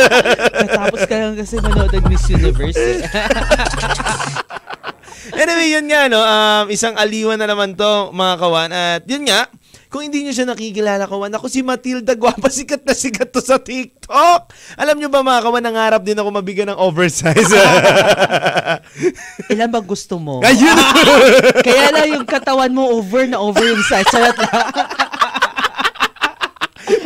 Natapos 0.60 1.02
ka 1.02 1.14
lang 1.16 1.34
kasi 1.34 1.58
manood 1.58 1.90
ng 1.90 2.06
Miss 2.06 2.28
Universe. 2.28 2.76
eh. 2.78 3.00
Anyway, 5.34 5.68
yun 5.72 5.86
nga, 5.88 6.08
no? 6.08 6.20
Um, 6.20 6.64
isang 6.72 6.94
aliwan 6.94 7.38
na 7.40 7.48
naman 7.50 7.74
to, 7.74 8.10
mga 8.12 8.34
kawan. 8.38 8.70
At 8.70 9.02
yun 9.04 9.24
nga, 9.26 9.50
kung 9.86 10.02
hindi 10.02 10.26
nyo 10.26 10.32
siya 10.34 10.50
nakikilala, 10.50 11.06
kawan, 11.06 11.32
ako 11.32 11.46
si 11.46 11.62
Matilda, 11.62 12.18
gwapa, 12.18 12.50
sikat 12.50 12.82
na 12.82 12.92
sikat 12.92 13.30
to 13.30 13.40
sa 13.40 13.56
TikTok. 13.56 14.52
Alam 14.76 14.98
nyo 14.98 15.08
ba, 15.08 15.22
mga 15.22 15.40
kawan, 15.46 15.64
nangarap 15.64 16.02
din 16.02 16.18
ako 16.18 16.28
mabigyan 16.34 16.74
ng 16.74 16.80
oversize. 16.82 17.54
Ilan 19.52 19.70
ba 19.70 19.80
gusto 19.80 20.18
mo? 20.18 20.42
Ayun! 20.42 20.76
Kaya 21.62 21.94
lang 21.94 22.08
yung 22.18 22.26
katawan 22.26 22.74
mo 22.74 22.98
over 22.98 23.24
na 23.30 23.38
over 23.38 23.62
yung 23.62 23.84
size. 23.86 24.10
Charot 24.10 24.36
lang. 24.36 24.52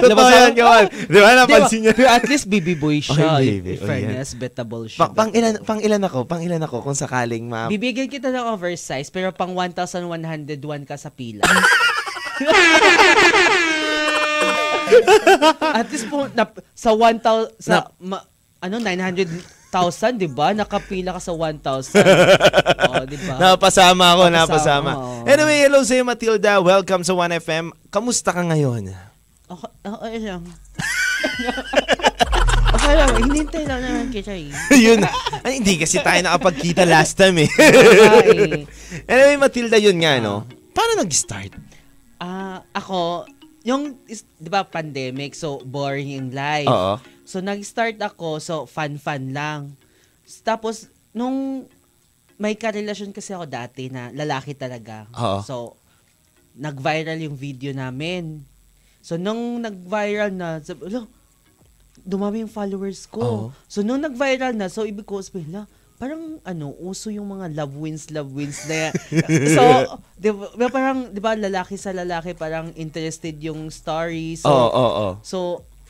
Totoo 0.02 0.28
yan, 0.28 0.52
kawan. 0.52 0.84
Di 0.88 1.18
ba, 1.18 1.30
napansin 1.34 1.78
nyo? 1.80 1.92
Pero 1.92 2.08
at 2.08 2.24
least 2.24 2.46
baby 2.46 2.72
boy 2.72 2.98
siya. 2.98 3.36
Okay, 3.36 3.58
baby. 3.58 3.70
In 3.70 3.78
Oh, 3.78 3.86
fairness, 3.86 4.28
bettable 4.34 4.84
siya. 4.84 5.00
Pang, 5.02 5.12
pang 5.14 5.30
ilan 5.30 5.60
pang 5.60 5.78
ilan 5.78 6.02
ako? 6.02 6.24
Pang 6.24 6.40
ilan 6.40 6.60
ako 6.60 6.82
kung 6.82 6.94
sakaling 6.94 7.44
ma 7.44 7.66
Bibigyan 7.66 8.06
kita 8.06 8.28
ng 8.28 8.46
oversize 8.48 9.08
pero 9.08 9.30
pang 9.30 9.52
1,101 9.52 10.00
ka 10.82 10.96
sa 10.96 11.08
pila. 11.08 11.44
At 15.60 15.86
least 15.88 16.10
po 16.10 16.26
na, 16.30 16.44
sa 16.72 16.90
1,000 16.90 17.22
sa 17.58 17.86
ma- 17.96 18.26
ano 18.58 18.76
900,000, 18.76 19.70
'di 20.16 20.28
ba? 20.28 20.50
Nakapila 20.50 21.14
ka 21.14 21.22
sa 21.22 21.32
1,000. 21.32 21.62
oh, 22.90 23.04
'di 23.06 23.18
ba? 23.22 23.34
Napasama 23.38 24.04
ako, 24.12 24.24
Napasama, 24.28 24.34
napasama. 24.34 24.90
oo. 24.92 25.24
Anyway, 25.24 25.58
hello 25.62 25.80
sa'yo 25.80 26.02
Matilda. 26.02 26.58
Welcome 26.58 27.02
sa 27.02 27.14
1FM. 27.14 27.70
Kamusta 27.88 28.30
ka 28.30 28.42
ngayon? 28.42 28.90
Okay, 29.50 29.72
okay 29.90 30.18
lang. 30.22 30.42
okay 32.70 32.94
lang, 32.94 33.10
hinintay 33.18 33.64
lang 33.66 33.80
naman 33.82 34.06
kita 34.14 34.30
eh. 34.30 34.50
yun. 34.86 35.02
Ay, 35.42 35.58
hindi 35.58 35.74
kasi 35.74 35.98
tayo 35.98 36.22
nakapagkita 36.22 36.86
last 36.86 37.18
time 37.18 37.46
eh. 37.46 37.50
Ay. 38.14 38.62
anyway, 39.10 39.36
Matilda, 39.36 39.74
yun 39.74 39.98
nga, 39.98 40.22
no? 40.22 40.46
Paano 40.70 41.02
nag-start? 41.02 41.50
Ah, 42.22 42.62
ako, 42.70 43.26
yung, 43.66 43.98
is- 44.06 44.28
di 44.38 44.46
ba, 44.46 44.62
pandemic, 44.62 45.34
so 45.34 45.58
boring 45.66 46.14
in 46.14 46.30
life. 46.30 46.70
Oo. 46.70 47.02
So, 47.26 47.42
nag-start 47.42 47.98
ako, 47.98 48.38
so 48.38 48.54
fun-fun 48.66 49.34
lang. 49.34 49.74
Tapos, 50.46 50.86
nung 51.10 51.66
may 52.38 52.54
karelasyon 52.54 53.12
kasi 53.12 53.34
ako 53.34 53.50
dati 53.50 53.90
na 53.90 54.14
lalaki 54.14 54.54
talaga. 54.54 55.10
Oo. 55.12 55.42
So, 55.42 55.54
nag-viral 56.54 57.18
yung 57.18 57.34
video 57.34 57.74
namin. 57.74 58.46
So, 59.00 59.16
nung 59.16 59.60
nag-viral 59.60 60.30
na, 60.30 60.60
sabi, 60.60 60.88
"Ala, 60.88 61.08
dumami 62.00 62.44
yung 62.44 62.52
followers 62.52 63.08
ko. 63.08 63.20
Oo. 63.20 63.46
So, 63.66 63.80
nung 63.80 64.00
nag-viral 64.00 64.56
na, 64.56 64.68
so, 64.68 64.84
ibig 64.84 65.04
ko 65.04 65.20
"La, 65.48 65.64
parang, 66.00 66.40
ano, 66.44 66.72
uso 66.80 67.08
yung 67.08 67.28
mga 67.28 67.52
love 67.56 67.74
wins, 67.76 68.08
love 68.12 68.32
wins 68.32 68.64
na 68.68 68.88
yan." 68.88 68.92
so, 69.56 69.62
di 70.16 70.28
ba, 70.32 70.68
parang, 70.68 71.08
di 71.12 71.20
ba, 71.20 71.36
lalaki 71.36 71.76
sa 71.76 71.92
lalaki, 71.92 72.36
parang 72.36 72.72
interested 72.76 73.36
yung 73.40 73.68
story. 73.68 74.36
So, 74.36 74.48
Oo, 74.48 74.68
oo, 74.68 74.90
oo. 75.00 75.10
So, 75.24 75.38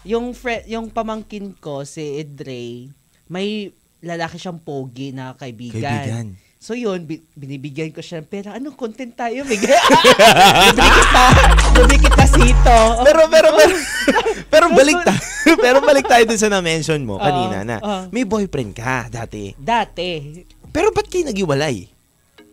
yung 0.06 0.32
fre- 0.32 0.64
yung 0.64 0.88
pamangkin 0.88 1.52
ko 1.60 1.84
si 1.84 2.24
Edre, 2.24 2.88
may 3.28 3.68
lalaki 4.00 4.40
siyang 4.40 4.58
pogi 4.58 5.12
na 5.12 5.36
kaibigan. 5.36 5.76
Kaibigan. 5.76 6.26
So 6.60 6.76
yun, 6.76 7.08
bi- 7.08 7.24
binibigyan 7.32 7.88
ko 7.88 8.04
siya 8.04 8.20
ng 8.20 8.28
pera. 8.28 8.52
Anong 8.52 8.76
content 8.76 9.16
tayo? 9.16 9.48
Bigay. 9.48 9.72
Bibili 10.68 10.92
kita. 10.92 11.24
Bibili 11.72 11.96
kita 11.98 12.24
sito. 12.28 12.78
Pero, 13.00 13.20
pero, 13.26 13.48
pero, 13.58 13.74
pero 14.44 14.64
balik 14.68 15.00
tayo. 15.00 15.20
pero 15.64 15.78
balik 15.80 16.04
tayo 16.04 16.28
dun 16.28 16.36
sa 16.36 16.52
na-mention 16.52 17.00
mo 17.00 17.16
kanina 17.16 17.64
na 17.64 17.76
may 18.12 18.28
boyfriend 18.28 18.76
ka 18.76 19.08
dati. 19.08 19.56
Dati. 19.56 20.44
Pero 20.68 20.92
ba't 20.92 21.08
kayo 21.08 21.32
naghiwalay? 21.32 21.88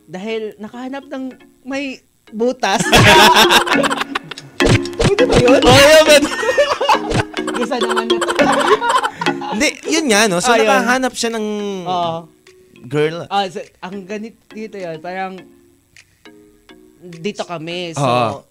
Dahil 0.08 0.56
nakahanap 0.56 1.04
ng 1.04 1.24
may 1.68 2.00
butas. 2.32 2.80
Pwede 4.98 5.24
ba 5.28 5.36
yun? 5.36 5.60
Oh, 5.60 5.76
yeah, 5.76 6.04
but... 6.08 6.24
Isa 7.60 7.76
naman 7.76 8.08
na. 8.08 8.18
Hindi, 9.52 9.68
yun 9.92 10.06
nga, 10.08 10.32
no? 10.32 10.40
So, 10.40 10.50
Ah, 10.50 10.58
yun. 10.58 10.64
nakahanap 10.64 11.12
siya 11.12 11.36
ng 11.36 11.46
Oo. 11.84 12.37
Girl. 12.86 13.26
Ah, 13.34 13.50
so, 13.50 13.64
ang 13.82 14.06
ganit 14.06 14.38
dito 14.54 14.78
yun, 14.78 15.02
parang 15.02 15.42
dito 17.02 17.42
kami. 17.48 17.98
So, 17.98 18.06
Oo. 18.06 18.46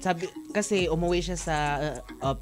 sabi, 0.00 0.28
kasi 0.56 0.88
umuwi 0.88 1.20
siya 1.20 1.36
sa, 1.36 1.56
uh, 1.80 2.32
uh, 2.32 2.38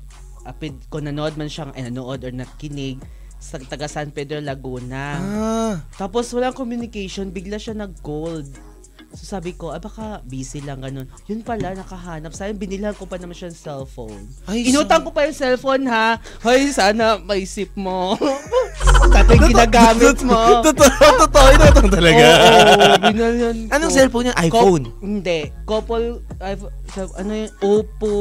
apid, 0.46 0.79
kung 0.87 1.07
nanood 1.07 1.35
man 1.35 1.51
siyang, 1.51 1.75
eh, 1.75 1.87
nanood 1.90 2.23
or 2.23 2.33
nakinig, 2.33 3.03
sa 3.40 3.57
taga 3.57 3.88
San 3.88 4.12
Pedro, 4.12 4.37
Laguna. 4.38 5.16
Ah. 5.16 5.75
Tapos 5.96 6.29
walang 6.37 6.53
communication, 6.53 7.33
bigla 7.33 7.57
siya 7.57 7.73
nag-cold. 7.73 8.70
So 9.11 9.27
sabi 9.27 9.59
ko, 9.59 9.75
ah 9.75 9.83
baka 9.83 10.23
busy 10.23 10.62
lang 10.62 10.87
ganun. 10.87 11.11
Yun 11.27 11.42
pala, 11.42 11.75
nakahanap. 11.75 12.31
Sayang, 12.31 12.62
binilhan 12.62 12.94
ko 12.94 13.11
pa 13.11 13.18
naman 13.18 13.35
siya 13.35 13.51
ng 13.51 13.59
cellphone. 13.59 14.23
Ay, 14.46 14.70
Inutang 14.70 15.03
ko 15.03 15.11
pa 15.11 15.27
yung 15.27 15.35
cellphone 15.35 15.83
ha. 15.90 16.14
Hoy, 16.46 16.70
sana 16.70 17.18
maisip 17.18 17.75
mo. 17.75 18.14
Dati 19.14 19.35
yung 19.35 19.51
ginagamit 19.51 20.23
mo. 20.23 20.62
Totoo, 20.62 21.27
totoo. 21.27 21.46
Inutang 21.51 21.90
talaga. 21.90 22.25
Oo, 22.31 23.11
ko. 23.18 23.27
Anong 23.75 23.92
cellphone 23.92 24.25
niya? 24.31 24.35
iPhone? 24.46 24.85
Hindi. 25.03 25.40
Couple, 25.66 26.23
iPhone, 26.38 26.73
ano 27.18 27.33
yun, 27.35 27.51
Oppo, 27.59 28.14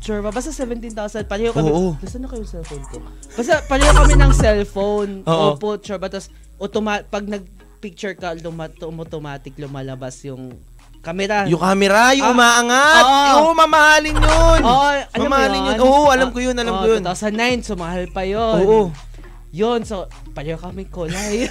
Sure 0.00 0.24
ba? 0.24 0.32
Basta 0.32 0.48
17,000. 0.48 1.28
Pareho 1.28 1.52
kami. 1.52 1.68
Oo. 1.68 1.92
Nasaan 2.00 2.24
na 2.24 2.28
kayo 2.32 2.44
cellphone 2.48 2.84
ko? 2.88 3.04
Basta 3.36 3.60
pareho 3.68 3.92
kami 3.92 4.16
ng 4.16 4.32
cellphone. 4.32 5.12
Oo. 5.28 5.56
Oppo, 5.56 5.76
sure 5.76 6.00
ba? 6.00 6.08
Tapos, 6.08 6.32
automa- 6.56 7.04
pag 7.04 7.24
nag-picture 7.80 8.12
ka, 8.12 8.36
luma- 8.36 8.68
automatic 8.68 9.56
lumalabas 9.56 10.20
yung 10.28 10.52
camera. 11.00 11.48
Yung 11.48 11.56
camera, 11.56 12.12
yung 12.12 12.28
Ah, 12.28 12.34
umaangat. 12.36 13.04
oo. 13.08 13.32
Oo, 13.40 13.50
mamahalin 13.56 14.16
yun. 14.20 14.60
Oo, 14.60 14.84
alam 14.84 15.16
mo 15.16 15.24
mamahalin 15.32 15.60
yun? 15.64 15.72
yun. 15.72 15.80
Oo, 15.80 16.12
alam 16.12 16.28
ko 16.28 16.38
yun, 16.44 16.56
alam 16.60 16.76
oo, 16.76 16.80
ko 16.84 16.86
yun. 16.92 17.00
2009, 17.00 17.64
so 17.64 17.80
mahal 17.80 18.04
pa 18.12 18.28
yun. 18.28 18.60
Oo. 18.60 18.92
Yun, 19.50 19.80
so, 19.82 20.04
pareho 20.36 20.60
kami 20.60 20.92
kulay. 20.92 21.48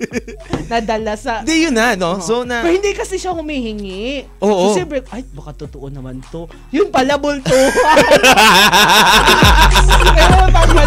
Nadala 0.72 1.12
sa... 1.14 1.44
Hindi 1.44 1.68
yun 1.68 1.76
na, 1.76 1.92
no? 1.92 2.24
So, 2.24 2.48
na... 2.48 2.64
Pero 2.64 2.72
hindi 2.72 2.96
kasi 2.96 3.20
siya 3.20 3.36
humihingi. 3.36 4.24
Oo. 4.40 4.72
So, 4.72 4.80
siyempre, 4.80 5.04
ay, 5.12 5.28
baka 5.28 5.68
totoo 5.68 5.92
naman 5.92 6.24
to. 6.32 6.48
Yun 6.72 6.88
pala, 6.88 7.20
bulto. 7.20 7.52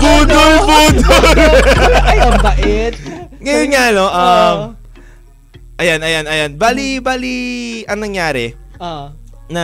Budol, 0.02 0.54
budol. 0.66 1.54
ay, 2.10 2.18
ang 2.26 2.42
bait. 2.42 2.94
Ngayon 3.40 3.68
nga, 3.72 3.84
no? 3.96 4.06
Um, 4.12 4.12
Oo. 4.12 4.79
Ayan, 5.80 6.00
ayan, 6.00 6.26
ayan. 6.26 6.52
Bali, 6.54 7.00
bali, 7.00 7.36
ang 7.86 8.00
nangyari, 8.00 8.54
Ah. 8.78 9.12
na 9.50 9.64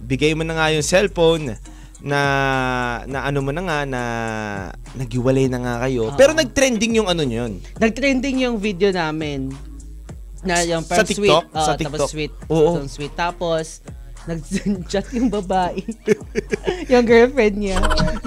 bigay 0.00 0.32
mo 0.32 0.42
na 0.42 0.54
nga 0.54 0.70
yung 0.70 0.82
cellphone, 0.82 1.54
na 2.00 2.20
na 3.04 3.28
ano 3.28 3.44
mo 3.44 3.52
na 3.52 3.60
nga 3.60 3.78
na 3.84 4.02
naghiwalay 4.96 5.46
na 5.46 5.60
nga 5.60 5.74
kayo. 5.84 6.08
Oo. 6.08 6.16
Pero 6.16 6.32
nag-trending 6.32 6.96
yung 6.96 7.06
ano 7.06 7.20
yun. 7.20 7.60
Nag-trending 7.76 8.40
yung 8.40 8.56
video 8.56 8.88
namin. 8.88 9.52
Na 10.40 10.64
yung 10.64 10.80
Sa 10.80 11.04
TikTok? 11.04 11.20
sweet. 11.20 11.28
Oo, 11.28 11.44
Sa 11.52 11.72
Tapos 11.76 11.76
TikTok? 11.76 12.08
sweet. 12.08 12.32
Oo. 12.48 12.70
Sweet. 12.88 13.12
Tapos, 13.12 13.84
nag-chat 14.24 15.12
yung 15.16 15.28
babae. 15.28 15.84
yung 16.92 17.04
girlfriend 17.04 17.56
niya. 17.58 17.76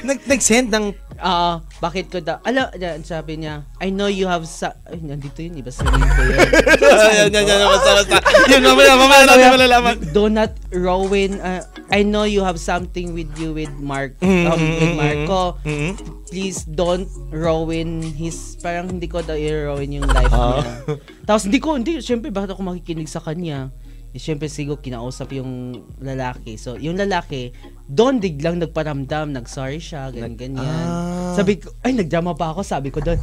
Nag 0.05 0.21
nag-send 0.23 0.69
ng 0.69 0.93
Ah, 1.19 1.61
bakit 1.77 2.09
ko 2.09 2.17
daw? 2.17 2.39
Alam, 2.41 2.71
yan, 2.75 3.03
sabi 3.03 3.41
niya, 3.41 3.67
I 3.77 3.89
know 3.89 4.07
you 4.07 4.25
have 4.25 4.45
sa... 4.45 4.73
Ay, 4.85 5.01
nandito 5.01 5.41
yun, 5.41 5.57
iba 5.57 5.69
sabihin 5.69 6.05
ko 6.07 6.21
yun. 6.23 6.37
yan, 7.19 7.29
yan, 7.29 7.43
yan, 7.45 7.59
basta, 7.67 7.89
basta. 8.01 8.17
Yun, 8.49 8.61
mamaya, 8.63 8.93
mamaya 8.95 9.23
natin 9.27 9.49
malalaman. 9.53 9.95
Do 10.15 10.25
not 10.27 10.51
ruin, 10.71 11.37
uh, 11.39 11.61
I 11.91 12.01
know 12.01 12.23
you 12.23 12.41
have 12.41 12.57
something 12.57 13.13
with 13.13 13.29
you 13.37 13.53
with 13.53 13.73
Mark, 13.77 14.17
um, 14.23 14.57
with 14.57 14.89
mm, 14.89 14.97
Marco. 14.97 15.61
Mhm. 15.67 15.91
Please 16.33 16.65
don't 16.65 17.05
ruin 17.29 18.01
his, 18.01 18.57
parang 18.57 18.89
hindi 18.89 19.05
ko 19.05 19.21
daw 19.21 19.37
i-ruin 19.37 20.01
yung 20.01 20.09
life 20.09 20.33
Ah. 20.33 20.57
niya. 20.57 20.97
Tapos 21.29 21.45
hindi 21.45 21.59
ko, 21.61 21.77
hindi, 21.77 22.01
syempre 22.01 22.33
bakit 22.33 22.57
ako 22.57 22.65
makikinig 22.65 23.05
sa 23.05 23.21
kanya? 23.21 23.69
Eh, 24.13 24.21
syempre 24.21 24.45
siguro 24.45 24.77
kinausap 24.77 25.33
yung 25.33 25.73
lalaki. 25.97 26.53
So, 26.53 26.77
yung 26.77 27.01
lalaki, 27.01 27.49
doon 27.89 28.21
biglang 28.21 28.61
nagparamdam, 28.61 29.33
nag-sorry 29.33 29.81
siya, 29.81 30.13
ganyan, 30.13 30.37
ganyan. 30.37 30.85
Ah. 30.85 31.02
Sabi 31.33 31.57
ko, 31.57 31.73
ay, 31.81 31.93
nagdrama 31.93 32.33
pa 32.33 32.49
ako. 32.49 32.61
Sabi 32.61 32.89
ko 32.89 32.99
doon, 32.99 33.17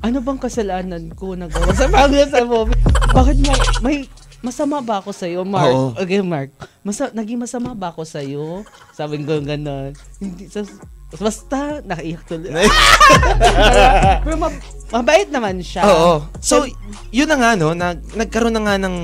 ano 0.00 0.18
bang 0.20 0.36
kasalanan 0.36 1.04
ko 1.12 1.32
nagawa 1.32 1.70
sa 1.72 1.88
pamilya 1.88 2.26
sa 2.26 2.44
movie? 2.44 2.76
Bakit 3.10 3.36
mo, 3.40 3.52
may, 3.80 4.04
masama 4.40 4.78
ba 4.78 5.00
ako 5.00 5.10
sa'yo, 5.10 5.46
Mark? 5.46 5.70
Oo. 5.70 5.88
Okay, 5.96 6.20
Mark. 6.20 6.52
Masa, 6.82 7.08
naging 7.10 7.40
masama 7.40 7.72
ba 7.72 7.88
ako 7.88 8.04
sa'yo? 8.04 8.66
Sabi 8.92 9.22
ko 9.22 9.40
gano'n. 9.40 9.96
Hindi, 10.20 10.50
sa, 10.50 10.60
basta, 11.14 11.80
nakaiyak 11.80 12.26
tuloy. 12.26 12.52
Pero 14.24 14.36
ma- 14.36 14.60
mabait 14.92 15.30
naman 15.30 15.62
siya. 15.64 15.86
Oo. 15.86 16.26
So, 16.42 16.66
yun 17.08 17.30
na 17.30 17.38
nga, 17.38 17.50
no? 17.54 17.72
Nag, 17.72 18.02
nagkaroon 18.12 18.52
na 18.52 18.62
nga 18.62 18.76
ng 18.76 18.96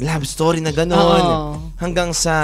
love 0.00 0.26
story 0.26 0.58
na 0.58 0.72
gano'n. 0.72 0.98
Oo. 0.98 1.67
Hanggang 1.78 2.10
sa 2.10 2.34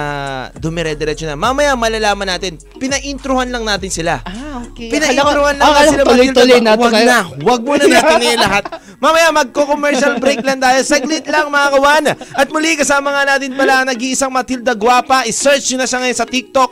dumire-diretso 0.54 1.26
na. 1.26 1.34
Mamaya 1.34 1.74
malalaman 1.74 2.38
natin. 2.38 2.54
Pina-introhan 2.78 3.50
lang 3.50 3.66
natin 3.66 3.90
sila. 3.90 4.22
Ah, 4.22 4.62
okay. 4.62 4.94
Pina-introhan 4.94 5.58
lang 5.58 5.74
natin 5.74 5.90
sila. 5.90 6.02
Tuloy-tuloy 6.06 6.60
natin. 6.62 6.78
Wag 6.86 6.94
na. 7.02 7.18
Wag 7.42 7.60
muna 7.66 7.82
natin 7.82 8.18
na 8.22 8.38
lahat. 8.46 8.64
Mamaya 9.02 9.34
magko-commercial 9.34 10.22
break 10.22 10.38
lang 10.46 10.62
tayo. 10.62 10.78
Saglit 10.86 11.26
lang 11.26 11.50
mga 11.50 11.68
kawan. 11.74 12.04
At 12.14 12.46
muli 12.54 12.78
kasama 12.78 13.10
nga 13.10 13.34
natin 13.34 13.58
pala 13.58 13.82
ang 13.82 13.90
nag-iisang 13.90 14.30
Matilda 14.30 14.78
Guapa. 14.78 15.26
I-search 15.26 15.66
nyo 15.74 15.82
na 15.82 15.90
siya 15.90 15.98
ngayon 16.06 16.18
sa 16.22 16.30
TikTok. 16.30 16.70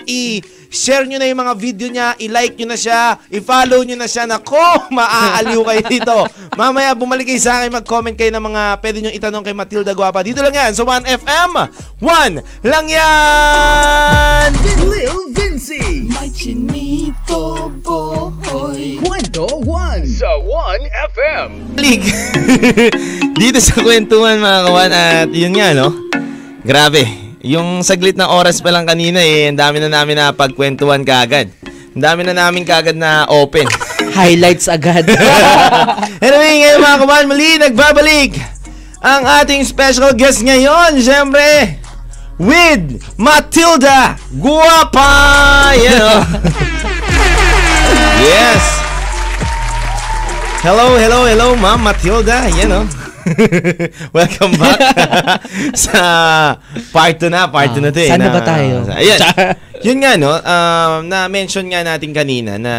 I-share 0.73 1.05
nyo 1.05 1.21
na 1.21 1.29
yung 1.29 1.37
mga 1.45 1.55
video 1.61 1.89
niya. 1.93 2.17
I-like 2.17 2.57
nyo 2.57 2.73
na 2.73 2.81
siya. 2.81 3.21
I-follow 3.29 3.85
nyo 3.85 3.93
na 4.01 4.09
siya. 4.09 4.25
Nako, 4.25 4.57
maaaliw 4.97 5.61
kayo 5.69 5.83
dito. 5.85 6.17
Mamaya 6.57 6.97
bumalik 6.97 7.29
kayo 7.29 7.45
sa 7.45 7.61
akin. 7.61 7.77
Mag-comment 7.77 8.17
kayo 8.17 8.33
ng 8.33 8.41
mga 8.41 8.63
pwede 8.81 8.99
nyo 9.05 9.13
itanong 9.13 9.45
kay 9.45 9.53
Matilda 9.53 9.93
Guapa. 9.93 10.25
Dito 10.25 10.41
lang 10.41 10.57
yan 10.57 10.73
sa 10.73 10.89
1FM. 10.89 11.53
1 12.01 12.65
lang 12.65 12.87
yan! 12.89 14.49
Lil 14.81 15.21
Vinci. 15.37 16.09
May 16.09 16.33
chinito 16.33 17.69
boy. 17.85 18.97
Kwento 19.05 19.45
1 19.61 20.09
sa 20.09 20.41
1FM. 20.41 21.77
Balik! 21.77 22.03
Dito 23.41 23.61
sa 23.61 23.77
kwentuhan 23.85 24.41
mga 24.41 24.61
kawan 24.65 24.93
at 24.93 25.29
yun 25.37 25.53
nga 25.53 25.77
no. 25.77 25.93
Grabe. 26.65 27.22
Yung 27.43 27.83
saglit 27.83 28.15
na 28.15 28.31
oras 28.31 28.63
pa 28.63 28.71
lang 28.71 28.87
kanina 28.87 29.19
eh, 29.19 29.51
ang 29.51 29.59
dami 29.59 29.83
na 29.83 29.91
namin 29.91 30.15
na 30.15 30.31
pagkwentuhan 30.31 31.03
kaagad. 31.03 31.51
Ang 31.91 32.03
dami 32.07 32.23
na 32.23 32.39
namin 32.39 32.63
kaagad 32.63 32.95
na 32.95 33.27
open. 33.27 33.67
Highlights 34.15 34.71
agad. 34.71 35.11
anyway, 36.23 36.63
ngayon 36.63 36.79
mga 36.79 36.99
kawan, 37.03 37.27
muli 37.27 37.59
nagbabalik 37.59 38.39
ang 39.03 39.27
ating 39.43 39.67
special 39.67 40.15
guest 40.15 40.47
ngayon, 40.47 41.03
syempre, 41.03 41.83
with 42.39 43.03
Matilda 43.19 44.15
Guapa! 44.39 45.11
Yes! 48.23 48.63
Hello, 50.63 50.95
hello, 50.95 51.27
hello, 51.27 51.59
Ma'am 51.59 51.83
Matilda. 51.83 52.47
Yan 52.55 52.71
o. 52.71 53.02
Welcome 54.17 54.59
back 54.59 54.81
sa 55.85 56.01
part 56.91 57.17
2 57.21 57.31
na, 57.31 57.47
part 57.49 57.71
2 57.75 57.83
na 57.83 57.91
to 57.95 58.01
eh. 58.03 58.11
Saan 58.11 58.23
na 58.23 58.35
ba 58.35 58.43
tayo? 58.43 58.87
Ayan. 58.91 59.21
Yun 59.83 59.99
nga 60.03 60.13
no, 60.19 60.33
um, 60.33 61.07
na-mention 61.07 61.67
nga 61.71 61.83
natin 61.83 62.11
kanina 62.15 62.59
na 62.59 62.75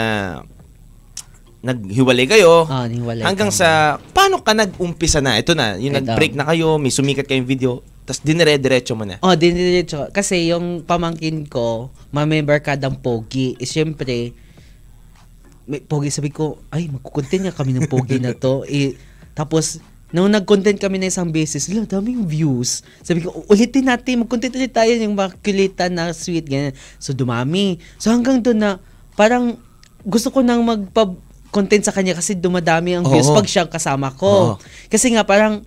naghiwalay 1.63 2.27
kayo. 2.27 2.67
Ah, 2.67 2.91
niwalay 2.91 3.23
Hanggang 3.23 3.47
kami. 3.47 3.61
sa, 3.63 3.95
paano 4.11 4.43
ka 4.43 4.51
nag-umpisa 4.51 5.23
na? 5.23 5.39
Ito 5.39 5.55
na, 5.55 5.79
yung 5.79 5.95
Ito. 5.95 6.03
nag-break 6.03 6.35
na 6.35 6.43
kayo, 6.43 6.75
may 6.75 6.91
sumikat 6.91 7.23
kayong 7.23 7.47
video, 7.47 7.79
tapos 8.03 8.19
dinire-diretso 8.19 8.99
mo 8.99 9.07
na. 9.07 9.15
Oh, 9.23 9.31
dinidiretso. 9.31 10.11
Kasi 10.11 10.51
yung 10.51 10.83
pamangkin 10.83 11.47
ko, 11.47 11.87
mamember 12.11 12.59
kadang 12.59 12.99
pogi. 12.99 13.55
Eh, 13.63 13.67
syempre, 13.67 14.35
may 15.63 15.79
pogi 15.79 16.11
sabi 16.11 16.35
ko, 16.35 16.59
ay, 16.67 16.91
magkukontent 16.91 17.47
nga 17.47 17.55
kami 17.55 17.71
ng 17.79 17.87
pogi 17.87 18.19
na 18.19 18.35
to. 18.35 18.67
eh, 18.67 18.99
tapos, 19.31 19.79
nung 20.13 20.29
nag-content 20.29 20.77
kami 20.77 21.01
na 21.01 21.09
isang 21.09 21.27
beses, 21.27 21.65
la, 21.67 21.83
daming 21.83 22.21
views. 22.23 22.85
Sabi 23.01 23.25
ko, 23.25 23.33
ulitin 23.49 23.89
natin, 23.89 24.21
mag-content 24.21 24.53
ulit 24.53 24.69
tayo 24.69 24.93
yung 24.93 25.17
mga 25.17 25.41
kulitan 25.41 25.89
na 25.89 26.13
sweet, 26.13 26.45
ganyan. 26.45 26.71
So, 27.01 27.11
dumami. 27.11 27.81
So, 27.97 28.13
hanggang 28.13 28.39
doon 28.39 28.61
na, 28.61 28.71
parang, 29.13 29.57
gusto 30.05 30.29
ko 30.29 30.45
nang 30.45 30.61
magpa-content 30.61 31.81
sa 31.81 31.91
kanya 31.91 32.13
kasi 32.13 32.37
dumadami 32.37 32.93
ang 32.93 33.03
views 33.03 33.25
Oo. 33.25 33.33
pag 33.33 33.49
siya 33.49 33.65
kasama 33.65 34.13
Oo. 34.13 34.15
ko. 34.15 34.31
Kasi 34.85 35.09
nga, 35.11 35.25
parang, 35.25 35.65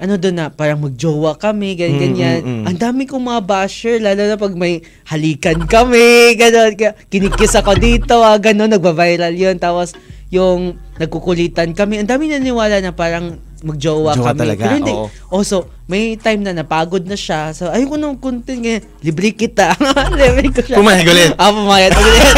ano 0.00 0.16
doon 0.16 0.34
na, 0.34 0.46
parang 0.48 0.80
magjowa 0.80 1.36
kami, 1.36 1.76
ganyan, 1.76 1.94
Mm, 1.94 2.02
ganyan. 2.02 2.38
mm, 2.40 2.48
mm. 2.48 2.64
Ang 2.66 2.78
dami 2.80 3.02
kong 3.04 3.22
mga 3.22 3.42
basher, 3.44 4.00
lalo 4.00 4.24
na 4.24 4.34
pag 4.34 4.56
may 4.56 4.80
halikan 5.06 5.62
kami, 5.62 6.08
gano'n. 6.40 6.72
Ka- 6.74 6.96
Kinikis 7.06 7.54
ako 7.54 7.76
dito, 7.76 8.18
ah, 8.18 8.34
gano'n, 8.34 8.72
nagba-viral 8.72 9.30
yun. 9.30 9.60
Tapos, 9.60 9.92
yung 10.26 10.74
nagkukulitan 10.96 11.76
kami, 11.76 12.00
ang 12.00 12.08
dami 12.08 12.26
naniwala 12.26 12.80
na 12.80 12.90
parang 12.90 13.36
magjowa 13.62 14.12
Jowa 14.12 14.30
kami. 14.30 14.38
talaga, 14.38 14.62
Pero 14.66 14.76
hindi. 14.76 14.92
oo. 14.92 15.06
Oh, 15.30 15.42
so, 15.42 15.66
may 15.86 16.14
time 16.14 16.42
na 16.42 16.52
napagod 16.52 17.02
na 17.02 17.14
siya. 17.14 17.50
So, 17.50 17.66
ayoko 17.66 17.94
nung 17.94 18.16
content 18.16 18.58
ngayon. 18.58 18.82
Libre 19.00 19.30
kita. 19.30 19.74
Libre 20.18 20.50
ko 20.50 20.60
siya. 20.60 20.76
Pumayag 20.76 21.06
ulit. 21.06 21.30
Ah, 21.36 21.50
pumayag 21.50 21.92
ulit. 21.94 22.22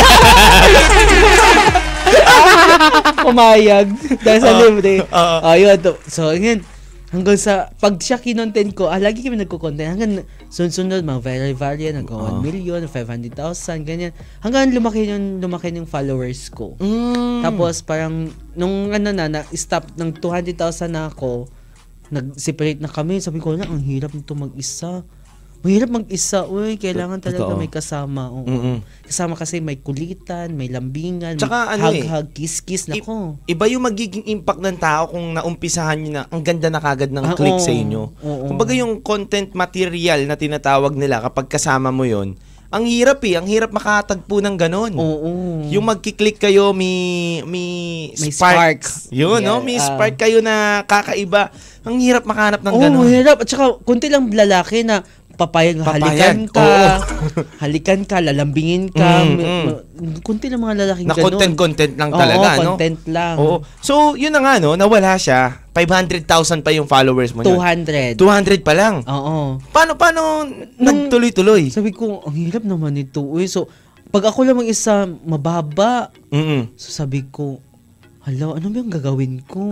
pumayag. 3.24 3.86
Dahil 4.20 4.40
sa 4.40 4.52
Oo. 4.52 4.60
libre. 4.60 4.92
Oo. 5.02 5.36
Oh, 5.42 5.54
yun. 5.54 5.76
to. 5.80 5.92
So, 6.06 6.30
ngayon, 6.30 6.60
hanggang 7.14 7.38
sa, 7.38 7.70
pag 7.78 7.94
siya 8.02 8.18
kinontent 8.18 8.74
ko, 8.74 8.90
ah, 8.90 8.98
lagi 8.98 9.22
kami 9.22 9.38
nagko-content. 9.38 9.94
Hanggang 9.94 10.26
sunod-sunod, 10.50 11.06
mga 11.06 11.20
viral 11.22 11.54
viral, 11.54 11.92
nag 12.02 12.10
1 12.10 12.42
million, 12.42 12.82
500,000, 12.90 13.86
ganyan. 13.86 14.10
Hanggang 14.42 14.74
lumaki 14.74 15.06
yung, 15.06 15.38
lumaki 15.38 15.70
yung 15.70 15.86
followers 15.86 16.50
ko. 16.50 16.74
Mm. 16.82 17.46
Tapos 17.46 17.86
parang 17.86 18.34
nung 18.58 18.90
ano 18.90 19.14
na, 19.14 19.30
na-stop 19.30 19.94
ng 19.94 20.18
200,000 20.18 20.90
na 20.90 21.06
ako, 21.06 21.46
nag-separate 22.10 22.82
na 22.82 22.90
kami. 22.90 23.22
Sabi 23.22 23.38
ko 23.38 23.54
na, 23.54 23.70
ang 23.70 23.78
hirap 23.78 24.10
nito 24.10 24.34
mag-isa. 24.34 25.06
Mahirap 25.64 25.88
mag-isa. 25.88 26.44
Uy, 26.44 26.76
kailangan 26.76 27.24
talaga 27.24 27.48
Totoo. 27.48 27.56
may 27.56 27.72
kasama. 27.72 28.28
Oo. 28.28 28.44
Mm-mm. 28.44 28.78
Kasama 29.08 29.32
kasi 29.32 29.64
may 29.64 29.80
kulitan, 29.80 30.52
may 30.52 30.68
lambingan, 30.68 31.40
Tsaka 31.40 31.56
may 31.64 31.72
ano 31.72 31.84
eh, 31.88 32.04
hug-hug, 32.04 32.26
kiss-kiss. 32.36 32.92
Nako. 32.92 33.40
Iba 33.48 33.64
yung 33.72 33.88
magiging 33.88 34.28
impact 34.28 34.60
ng 34.60 34.76
tao 34.76 35.08
kung 35.08 35.32
naumpisahan 35.32 35.96
nyo 35.96 36.10
na 36.12 36.22
ang 36.28 36.44
ganda 36.44 36.68
na 36.68 36.84
kagad 36.84 37.08
ng 37.08 37.24
Ah, 37.24 37.32
click 37.32 37.56
oo. 37.56 37.64
sa 37.64 37.72
inyo. 37.72 38.02
Oo. 38.12 38.44
Kumbaga 38.52 38.76
yung 38.76 39.00
content 39.00 39.56
material 39.56 40.28
na 40.28 40.36
tinatawag 40.36 40.92
nila 40.92 41.24
kapag 41.24 41.48
kasama 41.48 41.88
mo 41.88 42.04
yon 42.04 42.36
ang 42.74 42.90
hirap 42.90 43.22
eh. 43.22 43.38
Ang 43.38 43.46
hirap 43.46 43.70
makatagpo 43.70 44.42
ng 44.42 44.58
ganon. 44.58 44.90
Oo. 44.98 45.62
Yung 45.70 45.86
magkiklik 45.86 46.42
kayo, 46.42 46.74
may, 46.74 47.38
may, 47.46 48.10
May 48.18 48.34
spark. 48.34 48.82
spark. 48.82 49.14
Yun, 49.14 49.38
Yeah, 49.38 49.46
no? 49.46 49.62
May 49.62 49.78
ah. 49.78 49.86
spark 49.86 50.18
kayo 50.18 50.42
na 50.42 50.82
kakaiba. 50.82 51.54
Ang 51.86 52.02
hirap 52.02 52.26
makahanap 52.26 52.66
ng 52.66 52.74
Oo, 52.74 52.82
ganon. 52.82 53.06
mahirap. 53.06 53.38
At 53.38 53.46
saka, 53.46 53.78
kunti 53.78 54.10
lang 54.10 54.26
lalaki 54.26 54.82
na 54.82 55.06
papayag, 55.34 55.82
halikan 55.82 56.46
Papayag, 56.46 56.54
ka, 56.54 56.62
oo. 56.62 57.42
halikan 57.62 58.00
ka, 58.02 58.16
lalambingin 58.18 58.90
ka. 58.90 59.22
Mm, 59.22 59.34
may- 59.34 59.46
mm. 59.66 60.22
kunti 60.22 60.46
lang 60.46 60.62
mga 60.62 60.76
lalaking 60.86 61.06
na 61.06 61.14
ganun. 61.14 61.26
content-content 61.30 61.94
lang 61.98 62.10
Oo, 62.10 62.20
talaga, 62.20 62.48
no? 62.54 62.74
content 62.74 63.00
lang. 63.10 63.36
Oo. 63.38 63.56
So, 63.78 64.14
yun 64.14 64.30
na 64.30 64.40
nga, 64.42 64.54
no? 64.62 64.74
Nawala 64.74 65.16
siya. 65.16 65.64
500,000 65.72 66.62
pa 66.62 66.70
yung 66.70 66.86
followers 66.86 67.34
mo. 67.34 67.42
nun. 67.42 67.58
200. 67.58 68.14
200 68.14 68.62
pa 68.62 68.74
lang. 68.76 69.02
Oo. 69.02 69.58
Paano, 69.72 69.98
paano 69.98 70.46
nagtuloy-tuloy? 70.78 71.72
Sabi 71.72 71.90
ko, 71.90 72.22
ang 72.22 72.36
hirap 72.36 72.62
naman 72.62 72.94
ito. 72.94 73.24
Uy, 73.24 73.48
so, 73.48 73.66
pag 74.10 74.30
ako 74.30 74.46
lang 74.46 74.54
mag-isa, 74.54 75.08
mababa. 75.26 76.12
Mm-mm. 76.30 76.70
So, 76.78 76.92
sabi 76.92 77.26
ko, 77.26 77.58
hala, 78.24 78.56
ano 78.56 78.66
ba 78.72 78.76
yung 78.80 78.92
gagawin 78.92 79.34
ko? 79.44 79.68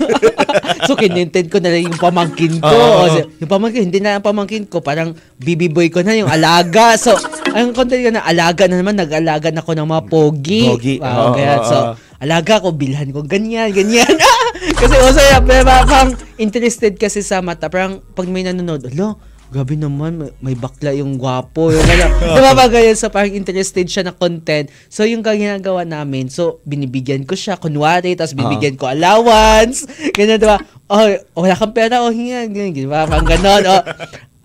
so, 0.88 0.96
kinintend 0.96 1.52
ko 1.52 1.60
na 1.60 1.68
lang 1.68 1.92
yung 1.92 2.00
pamangkin 2.00 2.56
ko. 2.56 2.72
Oo. 2.72 3.04
O, 3.04 3.08
so, 3.12 3.20
yung 3.36 3.52
pamangkin, 3.52 3.92
hindi 3.92 4.00
na 4.00 4.16
ang 4.16 4.24
pamangkin 4.24 4.64
ko, 4.64 4.80
parang 4.80 5.12
baby 5.36 5.68
boy 5.68 5.92
ko 5.92 6.00
na 6.00 6.16
yung 6.16 6.32
alaga. 6.32 6.96
So, 6.96 7.12
ang 7.52 7.76
content 7.76 8.00
ko 8.00 8.10
na, 8.16 8.24
alaga 8.24 8.64
na 8.64 8.80
naman, 8.80 8.96
nag-alaga 8.96 9.52
na 9.52 9.60
ako 9.60 9.76
ng 9.76 9.88
mga 9.92 10.04
pogi. 10.08 10.62
Pogi. 10.72 10.96
Wow, 11.04 11.12
Oo, 11.12 11.32
kaya, 11.36 11.52
so, 11.68 11.76
alaga 12.16 12.64
ko, 12.64 12.72
bilhan 12.72 13.12
ko, 13.12 13.20
ganyan, 13.20 13.68
ganyan. 13.76 14.08
kasi 14.80 14.96
also, 14.96 15.20
yeah, 15.20 15.44
parang 15.44 16.16
interested 16.40 16.96
kasi 16.96 17.20
sa 17.20 17.44
mata. 17.44 17.68
Parang 17.68 18.00
pag 18.16 18.24
may 18.24 18.40
nanonood, 18.40 18.88
alo, 18.88 19.20
grabe 19.50 19.78
naman, 19.78 20.18
may, 20.18 20.30
may 20.42 20.56
bakla 20.58 20.90
yung 20.92 21.16
gwapo. 21.16 21.70
Yung 21.70 21.86
ano, 21.86 22.06
diba 22.36 22.52
ba 22.52 22.66
ganyan? 22.66 22.98
So 22.98 23.08
parang 23.08 23.34
interested 23.34 23.86
siya 23.86 24.06
na 24.06 24.14
content. 24.14 24.70
So 24.90 25.06
yung 25.06 25.22
ginagawa 25.22 25.86
namin, 25.86 26.28
so 26.28 26.58
binibigyan 26.66 27.22
ko 27.22 27.38
siya, 27.38 27.58
kunwari, 27.58 28.18
tapos 28.18 28.34
bibigyan 28.34 28.74
ko 28.74 28.90
allowance. 28.90 29.86
Ganyan, 30.16 30.40
diba? 30.40 30.58
Oh, 30.86 31.06
wala 31.42 31.54
kang 31.58 31.74
pera, 31.74 32.00
oh, 32.00 32.14
hingan, 32.14 32.48
ganyan, 32.54 32.86
diba? 32.86 33.04
Parang 33.04 33.26
ganon. 33.26 33.62
Oh. 33.68 33.82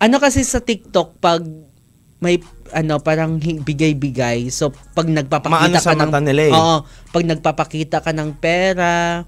Ano 0.02 0.18
kasi 0.18 0.42
sa 0.42 0.58
TikTok, 0.58 1.22
pag 1.22 1.40
may 2.22 2.38
ano 2.72 3.02
parang 3.02 3.36
bigay-bigay. 3.38 4.48
So 4.48 4.72
pag 4.72 5.06
nagpapakita 5.06 5.52
Maano 5.52 5.76
ka 5.76 5.82
sa 5.82 5.94
ng 5.94 6.08
mata 6.08 6.20
nila 6.24 6.42
eh. 6.48 6.54
Oo, 6.54 6.76
pag 7.12 7.24
nagpapakita 7.26 7.98
ka 8.00 8.10
ng 8.14 8.30
pera, 8.40 9.22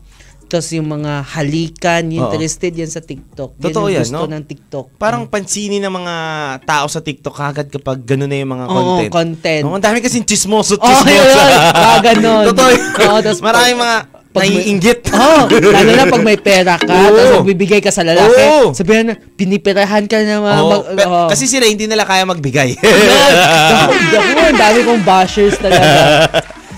tapos 0.54 0.70
yung 0.70 0.86
mga 0.86 1.12
halikan, 1.26 2.06
Oo. 2.06 2.14
interested 2.22 2.70
yan 2.70 2.86
sa 2.86 3.02
TikTok. 3.02 3.58
Totoo 3.58 3.90
yung 3.90 3.98
yan, 3.98 4.06
gusto 4.06 4.22
no? 4.22 4.30
ng 4.30 4.44
TikTok. 4.46 4.86
Parang 4.94 5.26
pansinin 5.26 5.82
ng 5.82 5.90
mga 5.92 6.14
tao 6.62 6.86
sa 6.86 7.02
TikTok 7.02 7.34
kagad 7.34 7.66
kapag 7.68 8.06
gano'n 8.06 8.30
na 8.30 8.38
yung 8.38 8.52
mga 8.54 8.64
Oo, 8.64 8.74
content. 8.94 9.10
content. 9.10 9.62
Oo, 9.66 9.74
ang 9.74 9.82
dami 9.82 9.98
kasing 9.98 10.22
chismoso, 10.22 10.78
Oh, 10.78 10.86
chismosa. 10.86 11.10
yun, 11.10 11.26
yun. 11.26 11.50
Mga 11.74 12.00
ganon. 12.06 12.44
Totoo 12.54 12.68
yun. 12.70 12.82
Oo, 13.02 13.18
tas 13.18 13.38
Maraming 13.42 13.78
mga 13.82 13.96
pag 14.30 14.42
may- 14.42 14.54
naiinggit. 14.54 15.00
Oh, 15.14 15.46
lalo 15.46 15.90
na 15.90 16.04
pag 16.06 16.22
may 16.22 16.38
pera 16.38 16.74
ka, 16.78 16.86
Oo. 16.86 17.10
tapos 17.10 17.32
magbibigay 17.42 17.82
ka 17.82 17.90
sa 17.90 18.06
lalaki. 18.06 18.38
Oo. 18.40 18.70
Sabihan 18.70 19.10
na, 19.10 19.14
pinipirahan 19.18 20.06
ka 20.06 20.22
na 20.22 20.38
mga... 20.38 20.54
Oo, 20.56 20.70
mag- 20.70 20.86
pe- 20.94 21.06
oo. 21.06 21.26
Kasi 21.30 21.50
sila 21.50 21.66
hindi 21.66 21.90
nila 21.90 22.06
kaya 22.06 22.22
magbigay. 22.24 22.78
Ako, 22.78 24.40
ang 24.50 24.58
dami 24.58 24.78
kong 24.82 25.02
bashers 25.02 25.58
talaga. 25.58 26.30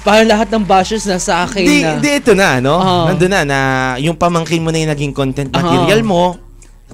Parang 0.06 0.30
lahat 0.30 0.48
ng 0.54 0.62
bashers 0.62 1.02
na 1.02 1.18
sa 1.18 1.42
akin 1.42 1.66
Di, 1.66 1.82
na. 1.82 1.98
di 1.98 2.10
ito 2.14 2.30
na, 2.38 2.62
no? 2.62 2.78
Oo. 2.78 3.10
Nandun 3.10 3.26
na, 3.26 3.42
na 3.42 3.58
yung 3.98 4.14
pamangkin 4.14 4.62
mo 4.62 4.70
na 4.70 4.78
yung 4.78 4.92
naging 4.94 5.10
content 5.10 5.50
material 5.50 6.06
mo. 6.06 6.38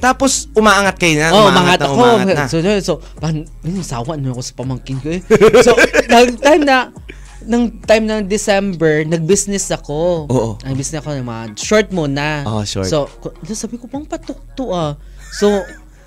Tapos, 0.01 0.48
umaangat 0.57 0.96
kayo 0.96 1.20
na. 1.20 1.29
Oh, 1.29 1.46
umaangat 1.53 1.53
umangat 1.53 1.79
na, 1.79 1.85
ako. 1.85 1.94
umaangat 2.01 2.37
na. 2.40 2.46
So, 2.48 2.57
so, 2.64 2.70
so 2.81 2.92
parang, 3.20 3.44
ayun, 3.44 3.85
sawa 3.85 4.16
na 4.16 4.33
ako 4.33 4.40
sa 4.40 4.55
pamangkin 4.57 4.96
ko 5.05 5.12
eh. 5.12 5.20
so, 5.61 5.77
nang 6.11 6.33
time 6.40 6.62
na, 6.64 6.77
nang 7.44 7.64
time 7.85 8.05
ng 8.09 8.20
December, 8.25 9.05
nag-business 9.05 9.68
ako. 9.77 10.27
Oo. 10.33 10.51
Nag-business 10.64 11.05
ako 11.05 11.12
ng 11.20 11.29
mga 11.29 11.44
short 11.61 11.92
muna. 11.92 12.48
Oh, 12.48 12.64
short. 12.64 12.88
So, 12.88 13.12
sabi 13.53 13.77
ko, 13.77 13.92
pang 13.92 14.09
patok 14.09 14.40
to 14.57 14.72
ah. 14.72 14.96
So, 15.37 15.61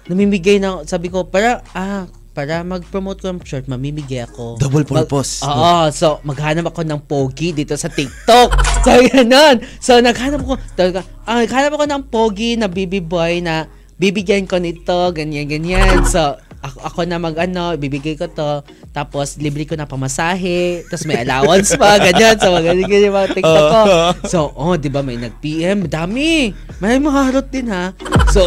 namimigay 0.09 0.57
na, 0.57 0.81
sabi 0.89 1.13
ko, 1.13 1.29
para, 1.29 1.61
ah, 1.77 2.09
para 2.35 2.67
mag-promote 2.67 3.23
ko 3.23 3.31
ng 3.31 3.39
short, 3.47 3.65
mamimigay 3.71 4.27
ako. 4.27 4.59
Double 4.59 4.83
Mag- 4.83 5.07
purpose. 5.07 5.39
Oo. 5.47 5.87
So, 5.95 6.19
maghanap 6.27 6.67
ako 6.67 6.83
ng 6.83 6.99
pogi 7.07 7.55
dito 7.55 7.79
sa 7.79 7.87
TikTok. 7.87 8.49
so, 8.83 8.91
ganun. 9.07 9.63
So, 9.79 10.03
naghanap 10.03 10.43
ako, 10.43 10.59
talaga, 10.75 11.07
ah, 11.23 11.39
naghanap 11.39 11.71
ako 11.79 11.85
ng 11.87 12.03
pogi 12.11 12.59
na 12.59 12.67
baby 12.67 12.99
boy 12.99 13.39
na 13.39 13.71
bibigyan 13.95 14.43
ko 14.43 14.59
nito, 14.59 15.15
ganyan, 15.15 15.47
ganyan. 15.47 16.03
So, 16.03 16.35
ako, 16.59 16.77
ako 16.83 16.99
na 17.07 17.21
mag 17.21 17.39
ano, 17.39 17.79
bibigay 17.79 18.19
ko 18.19 18.27
to. 18.27 18.67
Tapos, 18.91 19.39
libre 19.39 19.63
ko 19.63 19.79
na 19.79 19.87
pamasahe. 19.87 20.83
Tapos, 20.91 21.07
may 21.07 21.23
allowance 21.23 21.79
pa, 21.79 21.95
ganyan. 22.11 22.35
So, 22.35 22.51
ganyan, 22.59 22.89
ganyan 22.91 23.15
mga 23.15 23.31
TikTok 23.31 23.67
ko. 23.71 23.83
So, 24.27 24.39
oh, 24.59 24.75
di 24.75 24.91
ba, 24.91 24.99
may 24.99 25.15
nag-PM. 25.15 25.87
Dami. 25.87 26.51
May 26.83 26.99
mga 26.99 27.19
harot 27.31 27.47
din, 27.47 27.71
ha? 27.71 27.95
So, 28.27 28.43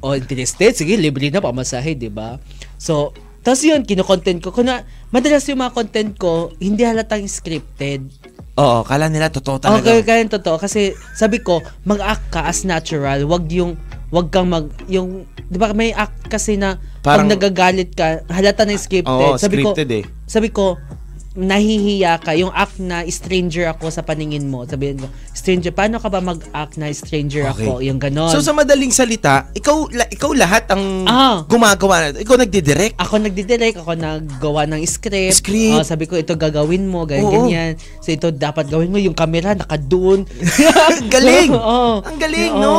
oh, 0.00 0.16
interested. 0.16 0.72
Sige, 0.78 0.96
libre 0.96 1.28
na 1.28 1.44
pamasahe, 1.44 1.92
di 1.92 2.08
ba? 2.08 2.40
So, 2.78 3.12
tapos 3.42 3.62
yun, 3.64 3.82
kino-content 3.82 4.40
ko. 4.40 4.50
Kuna, 4.50 4.82
madalas 5.10 5.46
yung 5.48 5.60
mga 5.60 5.72
content 5.74 6.12
ko, 6.14 6.52
hindi 6.58 6.82
halatang 6.84 7.24
scripted. 7.26 8.06
Oo, 8.58 8.82
kala 8.82 9.06
nila 9.06 9.30
totoo 9.30 9.62
talaga. 9.62 9.86
Okay, 9.86 10.02
kaya 10.02 10.22
yung 10.26 10.34
totoo. 10.34 10.58
Kasi 10.58 10.90
sabi 11.14 11.38
ko, 11.38 11.62
mag-act 11.86 12.26
ka 12.34 12.44
as 12.44 12.66
natural. 12.66 13.22
Wag 13.30 13.46
yung, 13.54 13.78
wag 14.10 14.34
kang 14.34 14.50
mag, 14.50 14.66
yung, 14.90 15.24
di 15.46 15.56
ba 15.56 15.70
may 15.70 15.94
act 15.94 16.26
kasi 16.26 16.58
na, 16.58 16.76
Parang- 17.00 17.30
pag 17.30 17.38
nagagalit 17.38 17.94
ka, 17.94 18.26
halata 18.26 18.66
na 18.66 18.74
scripted. 18.74 19.06
Oo, 19.08 19.38
sabi 19.38 19.62
scripted 19.62 19.88
ko, 19.88 19.98
eh. 20.02 20.04
Sabi 20.26 20.48
ko, 20.50 20.64
nahihiya 21.34 22.16
ka. 22.18 22.32
Yung 22.32 22.48
act 22.50 22.78
na 22.78 23.04
stranger 23.06 23.68
ako 23.68 23.88
sa 23.88 24.00
paningin 24.00 24.46
mo. 24.46 24.64
Sabihin 24.64 24.96
ko, 24.96 25.06
stranger, 25.30 25.70
paano 25.70 25.96
ka 25.96 26.06
ba 26.06 26.18
mag-act 26.18 26.76
na 26.76 26.88
stranger 26.90 27.44
Okay. 27.48 27.64
ako? 27.64 27.80
Yung 27.80 27.96
ganon. 27.96 28.28
So, 28.28 28.40
sa 28.40 28.50
madaling 28.50 28.90
salita, 28.90 29.50
ikaw 29.52 29.88
la- 29.90 30.08
ikaw 30.08 30.32
lahat 30.32 30.64
ang 30.68 31.04
Ah. 31.04 31.44
gumagawa 31.44 31.94
na. 32.00 32.06
Ito. 32.10 32.24
Ikaw 32.24 32.36
nagdidirect. 32.38 32.94
ako 32.96 33.14
nagdidirect, 33.20 33.76
ako 33.78 33.92
naggawa 33.94 34.64
ng 34.66 34.80
script. 34.82 35.36
Script. 35.36 35.74
Oh, 35.74 35.84
sabi 35.84 36.04
ko, 36.04 36.16
ito 36.16 36.32
gagawin 36.32 36.84
mo, 36.84 37.04
ganyan, 37.04 37.24
Oo. 37.24 37.34
ganyan. 37.44 37.72
So, 38.00 38.10
ito 38.10 38.30
dapat 38.30 38.66
gawin 38.66 38.88
mo. 38.88 38.96
Yung 38.96 39.14
camera, 39.14 39.52
nakadoon. 39.52 40.24
Galing! 41.12 41.50
Oo. 41.58 42.00
Ang 42.02 42.18
galing, 42.18 42.52
Oo. 42.52 42.62
no? 42.62 42.74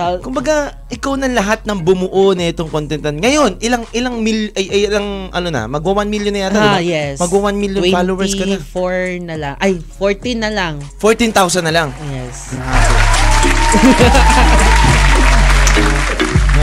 Ta- 0.00 0.16
Kumbaga, 0.24 0.80
ikaw 0.88 1.12
na 1.20 1.28
lahat 1.28 1.68
ng 1.68 1.84
bumuo 1.84 2.32
na 2.32 2.48
itong 2.48 2.72
contentan. 2.72 3.20
Ngayon, 3.20 3.60
ilang 3.60 3.84
ilang 3.92 4.16
mil 4.24 4.48
ay, 4.56 4.64
ay 4.72 4.80
ilang 4.88 5.28
ano 5.28 5.52
na, 5.52 5.68
magwa 5.68 6.00
1 6.00 6.08
million 6.08 6.32
na 6.32 6.48
yata, 6.48 6.56
ah, 6.56 6.64
di 6.64 6.72
ba? 6.72 6.80
yes. 6.80 7.20
Magwa 7.20 7.52
1 7.52 7.60
million 7.60 7.84
followers 7.92 8.32
ka 8.32 8.48
na. 8.48 8.56
24 8.56 9.28
na 9.28 9.36
lang. 9.36 9.54
Ay, 9.60 9.76
14 9.76 10.40
na 10.40 10.48
lang. 10.48 10.80
14,000 10.96 11.68
na 11.68 11.72
lang. 11.76 11.88
Yes. 12.08 12.56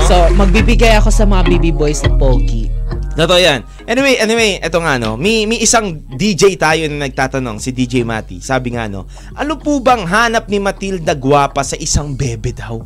So, 0.08 0.15
magbibigay 0.39 0.95
ako 0.95 1.12
sa 1.12 1.28
mga 1.28 1.43
baby 1.52 1.76
boys 1.76 2.00
na 2.00 2.15
pogi. 2.15 2.71
Totoo 3.19 3.43
yan. 3.43 3.60
Anyway, 3.84 4.15
anyway, 4.15 4.56
eto 4.56 4.80
nga 4.80 4.95
no, 4.95 5.19
may, 5.19 5.43
may 5.43 5.60
isang 5.60 6.00
DJ 6.15 6.56
tayo 6.56 6.88
na 6.88 7.12
nagtatanong, 7.12 7.60
si 7.60 7.76
DJ 7.76 8.08
Mati. 8.08 8.39
Sabi 8.39 8.71
nga 8.71 8.88
no, 8.88 9.04
ano 9.36 9.60
po 9.60 9.84
bang 9.84 10.08
hanap 10.08 10.47
ni 10.47 10.63
Matilda 10.63 11.12
Guapa 11.12 11.60
sa 11.60 11.76
isang 11.76 12.15
bebe 12.15 12.56
daw? 12.56 12.80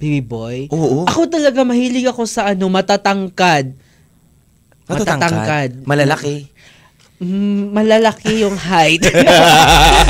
Baby 0.00 0.20
boy. 0.20 0.56
Oo. 0.72 1.04
Ako 1.04 1.28
talaga 1.28 1.60
mahilig 1.60 2.08
ako 2.08 2.24
sa 2.24 2.48
ano, 2.50 2.66
matatangkad. 2.66 3.76
Matatangkad. 4.88 5.84
Malalaki. 5.84 6.48
mm, 7.20 7.70
malalaki 7.70 8.40
yung 8.40 8.56
height. 8.56 9.04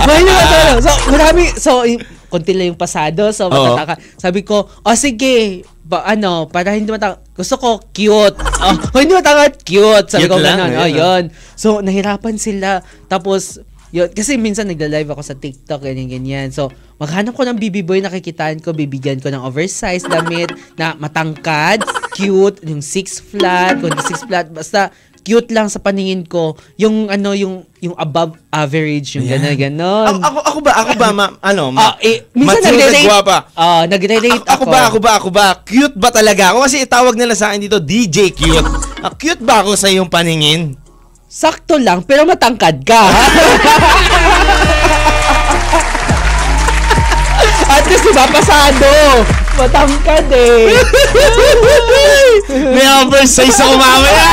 May 0.06 0.22
naman 0.22 0.46
talaga. 0.46 0.78
So, 0.80 0.90
marami, 1.10 1.42
so, 1.52 1.70
yung, 1.82 2.00
konti 2.30 2.54
lang 2.54 2.70
yung 2.70 2.78
pasado, 2.78 3.34
so, 3.34 3.50
Oo. 3.50 3.74
matataka. 3.74 3.98
Sabi 4.16 4.40
ko, 4.40 4.62
o 4.64 4.88
sige, 4.94 5.60
ba, 5.82 6.06
ano, 6.06 6.46
para 6.46 6.70
hindi 6.70 6.86
mataka, 6.86 7.18
gusto 7.34 7.58
ko 7.58 7.68
cute. 7.90 8.38
Oh, 8.38 8.78
hindi 9.02 9.10
mataka, 9.10 9.50
cute. 9.58 10.06
Sabi 10.06 10.24
Cute 10.24 10.32
ko, 10.32 10.38
lang, 10.38 10.56
ganun. 10.56 10.70
ayun, 10.70 10.78
Oh, 10.78 10.88
yun. 10.88 11.22
So, 11.58 11.68
nahirapan 11.82 12.38
sila. 12.38 12.78
Tapos, 13.04 13.58
yun, 13.90 14.08
kasi 14.08 14.34
minsan 14.34 14.66
nagla-live 14.66 15.10
ako 15.10 15.22
sa 15.22 15.34
TikTok, 15.34 15.82
ganyan, 15.82 16.06
ganyan. 16.06 16.48
So, 16.50 16.70
maghanap 16.96 17.34
ko 17.34 17.42
ng 17.42 17.58
BB 17.58 17.82
boy, 17.82 17.98
nakikitaan 17.98 18.58
ko, 18.58 18.70
bibigyan 18.70 19.18
ko 19.18 19.28
ng 19.28 19.42
oversized 19.42 20.06
damit 20.06 20.50
na 20.74 20.94
matangkad, 20.94 21.82
cute, 22.12 22.62
yung 22.62 22.80
six 22.80 23.18
flat, 23.18 23.78
kundi 23.78 23.98
six 24.04 24.22
flat, 24.22 24.46
basta 24.48 24.88
cute 25.20 25.52
lang 25.52 25.68
sa 25.68 25.76
paningin 25.78 26.24
ko. 26.24 26.56
Yung 26.74 27.06
ano, 27.06 27.36
yung 27.36 27.68
yung 27.80 27.92
above 27.94 28.40
average, 28.48 29.16
yung 29.16 29.28
Yan. 29.28 29.40
gano'n, 29.40 29.56
gano'n. 29.58 30.06
Ako, 30.08 30.18
ako, 30.20 30.38
ako 30.40 30.58
ba, 30.60 30.72
ako 30.74 30.92
ba, 30.96 31.08
ma, 31.12 31.26
ano, 31.40 31.62
ma, 31.68 31.80
Ah, 31.82 31.94
eh, 32.00 32.24
minsan 32.32 32.72
nagre-rate. 32.72 33.04
gwapa. 33.04 33.36
Ah, 33.52 33.84
nagre-rate 33.84 34.44
Ako, 34.48 34.48
ako 34.48 34.64
ba, 34.64 34.78
ako 34.80 34.98
ba, 34.98 35.10
ako 35.16 35.28
ba, 35.30 35.46
cute 35.60 35.96
ba 35.96 36.08
talaga 36.08 36.52
ako? 36.52 36.64
Kasi 36.64 36.76
itawag 36.80 37.16
nila 37.16 37.36
sa 37.36 37.52
akin 37.52 37.60
dito, 37.60 37.76
DJ 37.76 38.32
cute. 38.32 38.68
Ah, 39.00 39.12
cute 39.12 39.40
ba 39.40 39.60
ako 39.60 39.76
sa 39.76 39.88
iyong 39.88 40.08
paningin? 40.08 40.76
Sakto 41.30 41.78
lang, 41.78 42.02
pero 42.02 42.26
matangkad 42.26 42.82
ka. 42.82 43.06
At 47.70 47.86
least, 47.86 48.02
diba, 48.02 48.26
pasado. 48.26 48.90
Matangkad 49.54 50.26
eh. 50.34 50.74
May 52.74 52.82
oversize 53.06 53.62
ako 53.62 53.78
mamaya! 53.78 54.26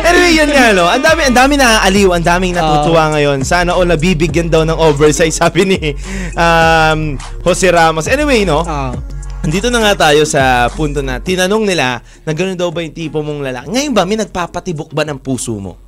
anyway, 0.08 0.32
yun 0.32 0.48
nga, 0.48 0.72
no? 0.72 0.88
Ang 0.88 1.04
dami, 1.04 1.28
ang 1.28 1.36
dami 1.36 1.60
naaaliw, 1.60 2.16
ang 2.16 2.24
daming 2.24 2.56
natutuwa 2.56 3.12
ngayon. 3.12 3.44
Sana 3.44 3.76
all 3.76 3.84
nabibigyan 3.84 4.48
daw 4.48 4.64
ng 4.64 4.80
oversize, 4.80 5.44
sabi 5.44 5.76
ni 5.76 5.92
um, 6.40 7.20
Jose 7.44 7.68
Ramos. 7.68 8.08
Anyway, 8.08 8.48
no? 8.48 8.64
Ah. 8.64 8.96
Dito 9.44 9.68
na 9.68 9.76
nga 9.76 10.08
tayo 10.08 10.24
sa 10.24 10.72
punto 10.72 11.04
na 11.04 11.20
tinanong 11.20 11.68
nila 11.68 12.00
na 12.24 12.32
gano'n 12.32 12.56
daw 12.56 12.72
ba 12.72 12.80
yung 12.80 12.96
tipo 12.96 13.20
mong 13.20 13.44
lalaki. 13.44 13.68
Ngayon 13.76 13.92
ba, 13.92 14.08
may 14.08 14.16
nagpapatibok 14.16 14.96
ba 14.96 15.04
ng 15.04 15.20
puso 15.20 15.60
mo? 15.60 15.83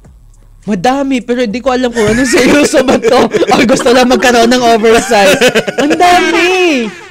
Madami, 0.66 1.22
pero 1.22 1.46
hindi 1.46 1.62
ko 1.62 1.70
alam 1.70 1.94
kung 1.94 2.02
anong 2.02 2.26
seryoso 2.26 2.82
ba 2.82 2.98
to. 2.98 3.30
O 3.54 3.62
gusto 3.62 3.94
lang 3.94 4.10
magkaroon 4.10 4.50
ng 4.50 4.62
oversize. 4.74 5.38
Ang 5.78 5.94
dami! 5.94 6.50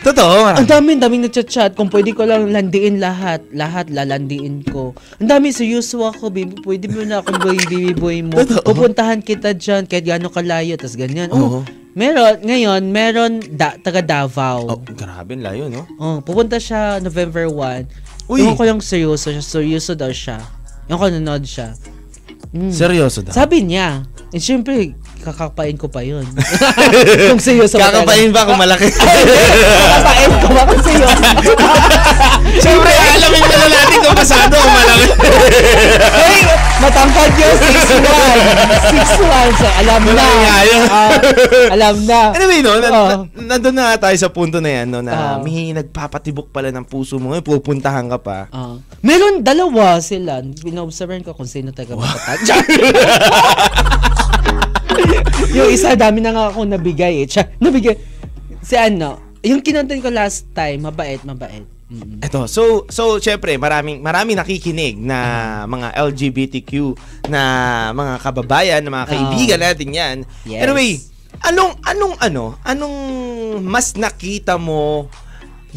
Totoo, 0.03 0.53
Ang 0.59 0.67
dami, 0.67 0.99
ang 0.99 1.01
daming 1.07 1.23
nagchat-chat. 1.25 1.73
Kung 1.73 1.87
pwede 1.89 2.11
ko 2.11 2.27
lang 2.27 2.51
landiin 2.51 2.99
lahat, 2.99 3.41
lahat 3.55 3.87
lalandiin 3.89 4.67
ko. 4.67 4.91
Ang 5.23 5.31
dami, 5.31 5.55
seryoso 5.55 6.03
ako, 6.03 6.29
baby. 6.29 6.59
Pwede 6.61 6.91
mo 6.91 7.01
na 7.07 7.23
akong 7.23 7.39
boy, 7.41 7.57
baby 7.71 7.95
boy 7.95 8.19
mo. 8.21 8.43
Totoo. 8.43 8.75
Pupuntahan 8.75 9.23
kita 9.23 9.55
dyan, 9.55 9.87
kahit 9.87 10.03
gaano 10.03 10.27
kalayo, 10.29 10.75
tas 10.75 10.93
ganyan. 10.99 11.31
Oo. 11.31 11.39
Oh, 11.39 11.61
meron, 11.95 12.43
ngayon, 12.43 12.91
meron 12.91 13.39
da, 13.55 13.79
taga 13.79 14.03
Davao. 14.03 14.67
Oh, 14.67 14.77
grabe, 14.83 15.39
layo, 15.39 15.71
no? 15.71 15.87
Oh, 15.97 16.19
pupunta 16.19 16.59
siya 16.59 16.99
November 16.99 17.47
1. 17.49 18.29
Uy. 18.29 18.43
Ewan 18.43 18.59
ko 18.59 18.63
yung 18.67 18.81
seryoso 18.83 19.31
siya. 19.31 19.41
Seryoso 19.41 19.95
daw 19.95 20.11
siya. 20.11 20.43
Yung 20.91 20.99
ko 20.99 21.07
nanood 21.09 21.47
siya. 21.47 21.73
Mm. 22.55 22.71
Seryoso 22.71 23.19
daw. 23.19 23.35
Sabi 23.35 23.67
niya, 23.67 24.07
eh 24.31 24.39
syempre, 24.39 24.95
kakapain 25.25 25.73
ko 25.73 25.89
pa 25.89 26.05
yun. 26.05 26.21
kung 27.33 27.41
seryoso 27.41 27.81
ba 27.81 27.89
Kakapain 27.89 28.29
ba 28.29 28.45
kung 28.45 28.61
malaki? 28.61 28.85
Kakapain 28.93 30.31
ko 30.38 30.47
ba 30.53 30.61
kung 30.69 30.81
seryoso? 30.85 31.21
Siyempre, 32.63 32.93
alamin 32.93 33.41
na 33.41 33.55
lang 33.57 33.71
natin 33.73 33.97
kung 33.99 34.15
pasado 34.15 34.53
o 34.55 34.65
malaki. 34.69 35.05
Hey, 36.15 36.39
matangkad 36.79 37.31
yun, 37.35 37.55
6'1". 37.57 38.93
6'1", 38.93 39.59
so 39.59 39.67
alam 39.81 40.01
na. 40.07 40.25
Ah, 40.85 41.09
alam 41.73 41.95
na. 42.05 42.21
Anyway, 42.38 42.59
no, 42.61 42.77
na, 42.79 42.88
Oo. 42.88 43.07
na- 43.35 43.57
nandun 43.57 43.75
na 43.75 43.97
tayo 43.97 44.15
sa 44.15 44.29
punto 44.29 44.61
na 44.61 44.69
yan, 44.81 44.88
no, 44.88 45.01
na 45.01 45.41
Oo. 45.41 45.43
may 45.43 45.73
nagpapatibok 45.73 46.53
pala 46.53 46.69
ng 46.71 46.85
puso 46.85 47.17
mo. 47.17 47.33
Ngayon, 47.33 47.43
pupuntahan 47.43 48.05
ka 48.07 48.19
pa. 48.21 48.38
Ah. 48.53 48.77
meron 49.01 49.41
dalawa 49.41 49.97
sila. 49.99 50.39
Pinaobservan 50.41 51.25
ko 51.25 51.33
kung 51.33 51.49
sino 51.49 51.73
taga 51.73 51.97
matatag. 51.97 52.63
Yung 55.65 55.73
isa, 55.73 55.97
dami 55.97 56.21
na 56.21 56.32
nga 56.32 56.54
ako 56.54 56.69
nabigay 56.69 57.25
eh. 57.25 57.28
Tiyan, 57.28 57.47
nabigay. 57.58 57.95
Si 58.62 58.78
ano, 58.78 59.19
yung 59.41 59.62
kinontent 59.62 60.01
ko 60.01 60.10
last 60.13 60.49
time, 60.54 60.86
mabait, 60.86 61.21
mabait. 61.25 61.65
Eto, 62.17 62.49
so 62.49 62.89
so 62.89 63.21
syempre 63.21 63.62
maraming 63.62 64.01
maraming 64.01 64.34
nakikinig 64.34 64.97
na 64.97 65.62
mga 65.69 65.93
LGBTQ 65.93 66.97
na 67.30 67.41
mga 67.93 68.13
kababayan, 68.25 68.82
na 68.82 68.89
mga 68.89 69.10
kaibigan 69.13 69.62
natin 69.62 69.89
'yan. 69.93 70.17
Yes. 70.49 70.65
Anyway, 70.65 70.97
anong 71.45 71.78
anong 71.86 72.15
ano, 72.17 72.58
anong 72.65 72.97
mas 73.62 73.93
nakita 73.93 74.58
mo 74.58 75.13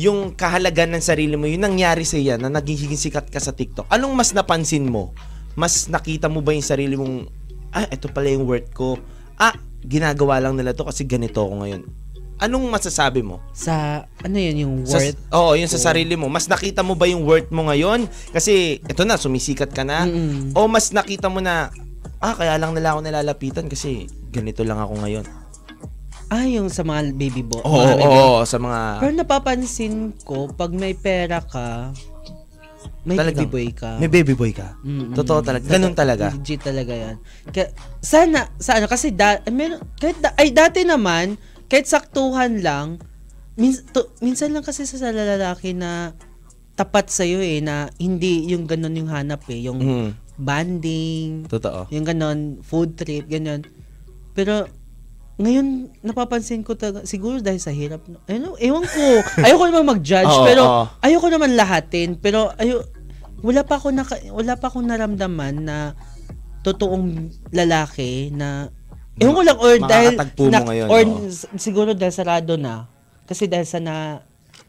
yung 0.01 0.33
kahalagan 0.33 0.97
ng 0.97 1.05
sarili 1.05 1.37
mo, 1.37 1.45
yung 1.45 1.69
nangyari 1.69 2.09
sa 2.09 2.17
yan 2.17 2.41
na 2.41 2.49
naging 2.49 2.97
sikat 2.97 3.29
ka 3.29 3.37
sa 3.37 3.53
TikTok. 3.53 3.93
Anong 3.93 4.17
mas 4.17 4.33
napansin 4.33 4.89
mo? 4.89 5.13
Mas 5.59 5.93
nakita 5.93 6.33
mo 6.33 6.41
ba 6.41 6.57
yung 6.57 6.65
sarili 6.65 6.97
mong 6.97 7.29
ah, 7.77 7.85
ito 7.85 8.09
pala 8.09 8.33
yung 8.33 8.49
worth 8.49 8.71
ko. 8.73 8.97
Ah, 9.37 9.53
ginagawa 9.83 10.41
lang 10.41 10.55
nila 10.55 10.73
to 10.73 10.83
kasi 10.83 11.05
ganito 11.05 11.43
ako 11.43 11.63
ngayon. 11.63 11.83
Anong 12.39 12.71
masasabi 12.71 13.19
mo? 13.19 13.43
Sa, 13.51 14.07
ano 14.23 14.37
yun, 14.39 14.57
yung 14.63 14.75
Sa, 14.87 15.03
worth? 15.03 15.19
oo, 15.35 15.59
yun 15.59 15.67
sa 15.67 15.91
sarili 15.91 16.15
mo. 16.15 16.31
Mas 16.31 16.47
nakita 16.47 16.87
mo 16.87 16.95
ba 16.95 17.11
yung 17.11 17.27
worth 17.27 17.51
mo 17.51 17.67
ngayon? 17.67 18.07
Kasi, 18.31 18.79
ito 18.79 19.03
na, 19.03 19.19
sumisikat 19.19 19.75
ka 19.75 19.83
na. 19.83 20.07
Mm-mm. 20.07 20.55
O 20.55 20.71
mas 20.71 20.95
nakita 20.95 21.27
mo 21.27 21.43
na, 21.43 21.75
ah, 22.23 22.35
kaya 22.39 22.55
lang 22.55 22.79
nila 22.79 22.95
ako 22.95 23.03
nilalapitan 23.03 23.67
kasi 23.67 24.07
ganito 24.31 24.63
lang 24.63 24.79
ako 24.79 25.03
ngayon. 25.03 25.27
Ah, 26.31 26.45
yung 26.45 26.71
sa 26.71 26.85
mga 26.85 27.17
baby 27.17 27.43
bo. 27.43 27.59
Oo, 27.59 27.75
mga 27.75 27.91
oo, 27.91 27.99
baby- 27.99 28.21
oo, 28.23 28.41
sa 28.47 28.59
mga... 28.61 28.81
Pero 29.03 29.13
napapansin 29.19 29.95
ko, 30.23 30.47
pag 30.47 30.71
may 30.71 30.95
pera 30.95 31.43
ka, 31.43 31.91
may 33.09 33.17
Talagang, 33.17 33.49
baby 33.49 33.65
boy 33.65 33.69
ka. 33.73 33.91
May 33.97 34.11
baby 34.13 34.35
boy 34.37 34.53
ka. 34.53 34.77
Mm-mm. 34.85 35.17
Totoo 35.17 35.41
talaga. 35.41 35.65
Ganun 35.65 35.97
talaga. 35.97 36.29
Legit 36.29 36.61
talaga 36.61 36.93
yan. 36.93 37.17
Kaya, 37.49 37.73
sana, 37.99 38.53
sana, 38.61 38.85
kasi 38.85 39.09
da, 39.11 39.41
eh, 39.41 39.49
meron, 39.49 39.81
kahit 39.97 40.21
da, 40.21 40.37
ay 40.37 40.53
dati 40.53 40.85
naman, 40.85 41.41
kahit 41.67 41.89
saktuhan 41.89 42.61
lang, 42.61 43.01
mins, 43.57 43.81
to, 43.89 44.13
minsan 44.21 44.53
lang 44.53 44.61
kasi 44.61 44.85
sa 44.85 45.09
lalaki 45.09 45.73
na 45.73 46.13
tapat 46.77 47.09
sa'yo 47.09 47.41
eh, 47.41 47.59
na 47.59 47.89
hindi 47.97 48.47
yung 48.47 48.69
ganun 48.69 48.95
yung 48.95 49.11
hanap 49.11 49.43
eh, 49.49 49.65
yung 49.65 49.81
Mm, 49.81 50.11
banding, 50.39 51.49
totoo. 51.49 51.89
yung 51.91 52.05
ganun, 52.05 52.61
food 52.63 52.95
trip, 52.95 53.27
ganyan. 53.27 53.65
Pero, 54.37 54.69
ngayon, 55.39 55.91
napapansin 56.03 56.63
ko 56.63 56.75
talaga, 56.75 57.03
siguro 57.03 57.39
dahil 57.39 57.59
sa 57.59 57.71
hirap, 57.71 58.03
ano, 58.27 58.55
ewan 58.59 58.83
ko, 58.85 59.03
ayoko 59.47 59.65
naman 59.67 59.97
mag-judge, 59.97 60.31
Oo, 60.31 60.47
pero 60.47 60.63
oo. 60.63 60.85
ayoko 61.03 61.27
naman 61.27 61.55
lahatin, 61.55 62.15
pero 62.15 62.51
ayo 62.59 62.83
wala 63.41 63.63
pa 63.63 63.79
ako 63.79 63.95
naka, 63.95 64.19
wala 64.31 64.55
pa 64.59 64.67
akong 64.67 64.87
naramdaman 64.87 65.55
na 65.63 65.77
totoong 66.63 67.31
lalaki 67.55 68.35
na 68.35 68.67
ewan 69.19 69.35
ko 69.35 69.43
lang 69.47 69.59
or 69.59 69.75
dahil 69.79 70.15
mo 70.19 70.67
ngayon, 70.67 70.87
or 70.91 71.03
oo. 71.03 71.27
siguro 71.55 71.91
dahil 71.95 72.15
sarado 72.15 72.59
na 72.59 72.91
kasi 73.27 73.47
dahil 73.47 73.67
sa 73.67 73.79
na 73.79 74.23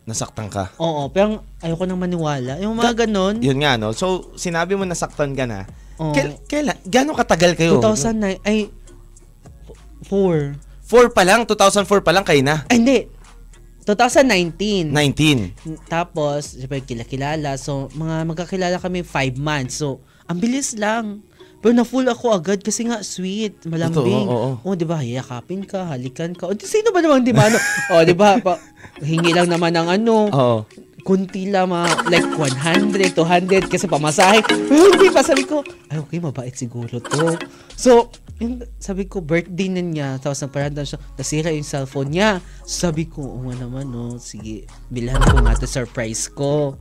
Nasaktan 0.05 0.49
ka. 0.49 0.73
oo 0.81 1.05
pero 1.13 1.45
ayoko 1.61 1.85
nang 1.85 2.01
maniwala 2.01 2.57
yung 2.57 2.73
mga 2.77 3.05
ganon 3.05 3.37
Yun 3.41 3.61
nga, 3.61 3.77
no? 3.77 3.93
So, 3.93 4.33
sinabi 4.33 4.73
mo 4.73 4.81
nasaktan 4.85 5.37
ka 5.37 5.45
na. 5.45 5.69
Oo. 6.01 6.15
Kail, 6.15 6.33
kailan? 6.49 6.77
Gano'ng 6.87 7.17
katagal 7.17 7.53
kayo? 7.53 7.77
2009 7.77 8.41
ay 8.41 8.69
4 10.09 10.57
4 10.89 11.13
pa 11.13 11.21
lang? 11.21 11.45
2004 11.45 11.85
pa 12.01 12.11
lang 12.15 12.25
kayo 12.25 12.41
na? 12.41 12.65
ay 12.69 12.77
hindi 12.81 12.97
2019 13.95 14.91
19. 14.91 15.85
Tapos, 15.87 16.57
syempre, 16.57 16.81
kilakilala. 16.81 17.55
So, 17.55 17.87
mga 17.93 18.27
magkakilala 18.27 18.77
kami 18.77 19.01
5 19.01 19.39
months. 19.39 19.79
So, 19.79 20.03
ang 20.25 20.37
bilis 20.37 20.75
lang. 20.75 21.25
Pero 21.59 21.75
na-full 21.75 22.07
ako 22.07 22.31
agad 22.31 22.63
kasi 22.63 22.87
nga 22.87 23.03
sweet, 23.03 23.67
malambing. 23.67 24.23
Totoo, 24.23 24.55
oo, 24.55 24.63
Oh, 24.63 24.79
'di 24.79 24.87
ba? 24.87 25.03
Hiyakapin 25.03 25.67
ka, 25.67 25.91
halikan 25.91 26.31
ka. 26.31 26.47
O, 26.47 26.55
di- 26.55 26.63
sino 26.63 26.95
ba 26.95 27.03
namang 27.03 27.27
di 27.27 27.35
ba? 27.35 27.51
Ano? 27.51 27.59
oh, 27.91 28.01
'di 28.07 28.15
ba? 28.15 28.39
Pa, 28.39 28.55
hingi 29.03 29.35
lang 29.35 29.51
naman 29.51 29.75
ng 29.75 29.87
ano. 29.91 30.15
Oo. 30.31 30.57
Kunti 31.03 31.49
mga 31.49 32.09
like 32.11 32.29
100, 32.35 33.15
200 33.15 33.71
kasi 33.71 33.85
pamasahe. 33.89 34.43
Hindi 34.69 35.07
pa 35.09 35.21
sabi 35.25 35.43
ko, 35.43 35.63
ay 35.89 35.97
okay, 35.99 36.19
mabait 36.21 36.53
siguro 36.53 37.01
to. 37.01 37.35
So, 37.75 38.11
yung, 38.39 38.63
sabi 38.79 39.05
ko, 39.07 39.19
birthday 39.19 39.67
na 39.67 39.83
niya. 39.83 40.09
Tapos 40.19 40.39
nagparanda 40.39 40.87
siya, 40.87 40.99
nasira 41.19 41.51
yung 41.51 41.67
cellphone 41.67 42.11
niya. 42.15 42.39
Sabi 42.63 43.11
ko, 43.11 43.19
oo 43.23 43.51
nga 43.51 43.67
naman, 43.67 43.91
no. 43.91 44.15
Sige, 44.15 44.63
bilhan 44.87 45.19
ko 45.19 45.43
nga 45.43 45.59
to 45.59 45.67
surprise 45.67 46.31
ko. 46.31 46.79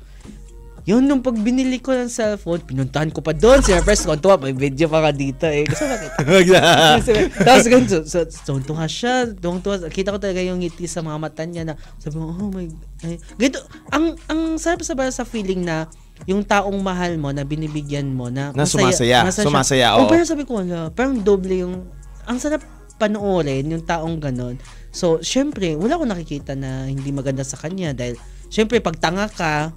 Yun, 0.86 1.02
nung 1.08 1.24
pag 1.24 1.34
binili 1.34 1.82
ko 1.82 1.90
ng 1.90 2.06
cellphone, 2.06 2.62
pinuntahan 2.62 3.10
ko 3.10 3.18
pa 3.18 3.34
doon. 3.34 3.58
Siyempre, 3.64 3.92
first 3.92 4.06
kontuwa, 4.06 4.38
may 4.38 4.54
video 4.54 4.86
pa 4.86 5.02
ka 5.02 5.10
dito 5.10 5.48
eh. 5.48 5.66
Gusto 5.66 5.84
ba 5.88 5.96
Tapos 7.46 7.66
ganito, 7.66 7.96
so, 8.06 8.22
so, 8.28 8.58
tuwa 8.62 8.86
siya, 8.86 9.26
tuwang 9.34 9.58
tuwa. 9.58 9.90
Kita 9.90 10.14
ko 10.14 10.18
talaga 10.22 10.38
yung 10.44 10.62
ngiti 10.62 10.86
sa 10.86 11.02
mga 11.02 11.18
mata 11.18 11.42
niya 11.42 11.66
na, 11.66 11.74
sabi 11.98 12.16
mo, 12.20 12.30
oh 12.30 12.50
my, 12.54 12.66
ay, 13.04 13.18
ganito, 13.34 13.60
ang, 13.90 14.14
ang 14.30 14.56
sarap 14.60 14.84
sa 14.86 14.94
sa 15.10 15.24
feeling 15.26 15.66
na, 15.66 15.90
yung 16.26 16.42
taong 16.42 16.78
mahal 16.82 17.14
mo 17.14 17.30
na 17.30 17.46
binibigyan 17.46 18.10
mo 18.10 18.26
na, 18.26 18.50
Na 18.50 18.66
sumasaya, 18.66 19.22
masaya 19.22 19.46
sumasaya, 19.46 19.88
siya. 19.94 19.98
Oh, 19.98 20.06
oo. 20.06 20.10
pero 20.10 20.22
sabi 20.26 20.42
ko, 20.42 20.58
wala, 20.58 20.90
parang 20.90 21.22
doble 21.22 21.62
yung, 21.62 21.86
ang 22.26 22.38
sarap 22.42 22.64
panoorin 22.98 23.70
yung 23.70 23.86
taong 23.86 24.18
ganon. 24.18 24.58
So, 24.90 25.22
syempre, 25.22 25.78
wala 25.78 25.94
akong 25.94 26.10
nakikita 26.10 26.58
na 26.58 26.90
hindi 26.90 27.14
maganda 27.14 27.46
sa 27.46 27.54
kanya 27.54 27.94
dahil, 27.94 28.18
syempre, 28.50 28.82
pag 28.82 28.98
tanga 28.98 29.30
ka, 29.30 29.70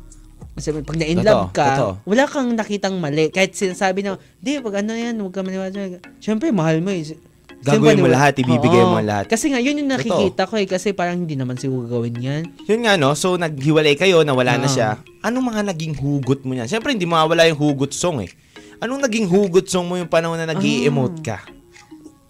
kasi 0.62 0.78
pag 0.86 0.94
na-in 1.02 1.26
love 1.26 1.50
ka, 1.50 1.66
totoo. 1.74 1.92
wala 2.06 2.24
kang 2.30 2.54
nakitang 2.54 3.02
mali. 3.02 3.34
Kahit 3.34 3.58
sinasabi 3.58 4.06
na, 4.06 4.22
di, 4.38 4.62
pag 4.62 4.86
ano 4.86 4.94
yan, 4.94 5.18
huwag 5.18 5.34
ka 5.34 5.42
maniwala. 5.42 5.98
Siyempre, 6.22 6.54
mahal 6.54 6.86
mo 6.86 6.94
eh. 6.94 7.18
Gagawin 7.62 8.02
mo 8.02 8.10
lahat, 8.10 8.42
ibibigay 8.42 8.86
Oo. 8.86 8.94
mo 8.94 9.02
lahat. 9.02 9.30
Kasi 9.30 9.54
nga, 9.54 9.62
yun 9.62 9.78
yung 9.78 9.90
nakikita 9.90 10.50
ko 10.50 10.58
eh. 10.58 10.66
Kasi 10.66 10.98
parang 10.98 11.26
hindi 11.26 11.38
naman 11.38 11.58
siguro 11.58 11.86
gawin 11.86 12.18
yan. 12.18 12.44
Yun 12.66 12.86
nga 12.86 12.98
no, 12.98 13.14
so 13.14 13.38
naghiwalay 13.38 13.94
kayo, 13.94 14.26
nawala 14.26 14.58
na 14.58 14.66
Oo. 14.66 14.74
siya. 14.74 14.98
Anong 15.22 15.54
mga 15.54 15.62
naging 15.70 15.94
hugot 15.98 16.42
mo 16.42 16.58
niyan? 16.58 16.66
Siyempre 16.66 16.94
hindi 16.94 17.06
mawawala 17.06 17.46
yung 17.50 17.62
hugot 17.62 17.94
song 17.94 18.26
eh. 18.26 18.30
Anong 18.82 19.06
naging 19.06 19.30
hugot 19.30 19.70
song 19.70 19.86
mo 19.86 19.94
yung 19.94 20.10
panahon 20.10 20.42
na 20.42 20.50
nag 20.50 20.58
emote 20.58 21.22
ka? 21.22 21.46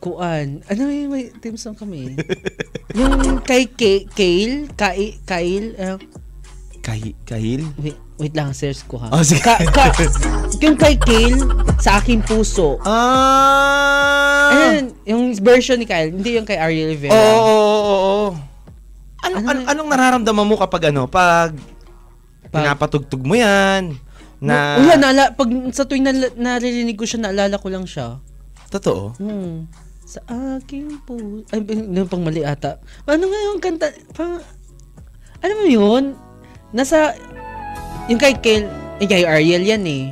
Kuan. 0.04 0.66
Ano 0.68 0.92
yung 0.92 1.16
may 1.16 1.32
team 1.40 1.56
song 1.56 1.80
kami? 1.80 2.20
yung 3.00 3.40
kay 3.46 3.72
K- 3.72 4.10
Kale, 4.12 4.68
Kyle, 4.76 5.16
Kyle, 5.24 5.70
uh, 5.80 5.96
Kay, 6.82 7.14
kahil? 7.30 7.62
wait, 7.78 7.94
wait 8.22 8.32
lang, 8.32 8.54
search 8.54 8.86
ko 8.86 8.96
ha. 8.96 9.10
Oh, 9.10 9.26
sige. 9.26 9.42
Ka, 9.42 9.58
ka, 9.66 9.90
yung 10.62 10.78
kay 10.78 10.94
Kale, 10.96 11.42
sa 11.76 11.98
aking 11.98 12.22
puso. 12.22 12.78
Ah! 12.86 14.54
Ayun, 14.54 14.86
yung 15.04 15.24
version 15.36 15.76
ni 15.76 15.84
Kyle, 15.84 16.14
hindi 16.14 16.38
yung 16.38 16.46
kay 16.46 16.56
Ariel 16.56 16.94
Rivera. 16.94 17.12
Oo, 17.12 17.42
oo, 17.42 17.58
oo, 17.66 17.98
oo. 17.98 18.28
Ano, 19.22 19.36
Ano 19.36 19.48
ano, 19.48 19.58
na- 19.58 19.68
anong 19.74 19.90
nararamdaman 19.90 20.46
mo 20.46 20.56
kapag 20.56 20.94
ano, 20.94 21.06
pag, 21.06 21.54
Pag- 21.54 22.54
pinapatugtog 22.54 23.22
mo 23.22 23.34
yan, 23.34 23.98
na, 24.38 24.78
Wala, 24.78 24.96
naala, 24.98 25.24
pag 25.32 25.46
sa 25.72 25.86
tuwing 25.86 26.02
nal- 26.02 26.34
naririnig 26.36 26.98
ko 26.98 27.06
siya, 27.06 27.22
naalala 27.22 27.58
ko 27.58 27.68
lang 27.70 27.86
siya. 27.86 28.22
totoo? 28.72 29.18
Hmm. 29.18 29.66
Sa 30.04 30.20
aking 30.56 31.00
puso. 31.04 31.44
Ay, 31.50 31.60
yung 31.68 32.08
pang 32.08 32.20
mali 32.20 32.40
ata. 32.42 32.80
Ano 33.04 33.28
nga 33.28 33.40
yung 33.48 33.60
kanta? 33.60 33.88
Pang, 34.12 34.40
alam 35.40 35.56
mo 35.58 35.66
yun? 35.66 36.04
Nasa, 36.72 37.16
yung 38.08 38.20
kay 38.20 38.36
Kel, 38.38 38.68
yung 39.00 39.10
kay 39.10 39.24
Ariel 39.24 39.64
yan 39.64 39.84
eh. 39.86 40.04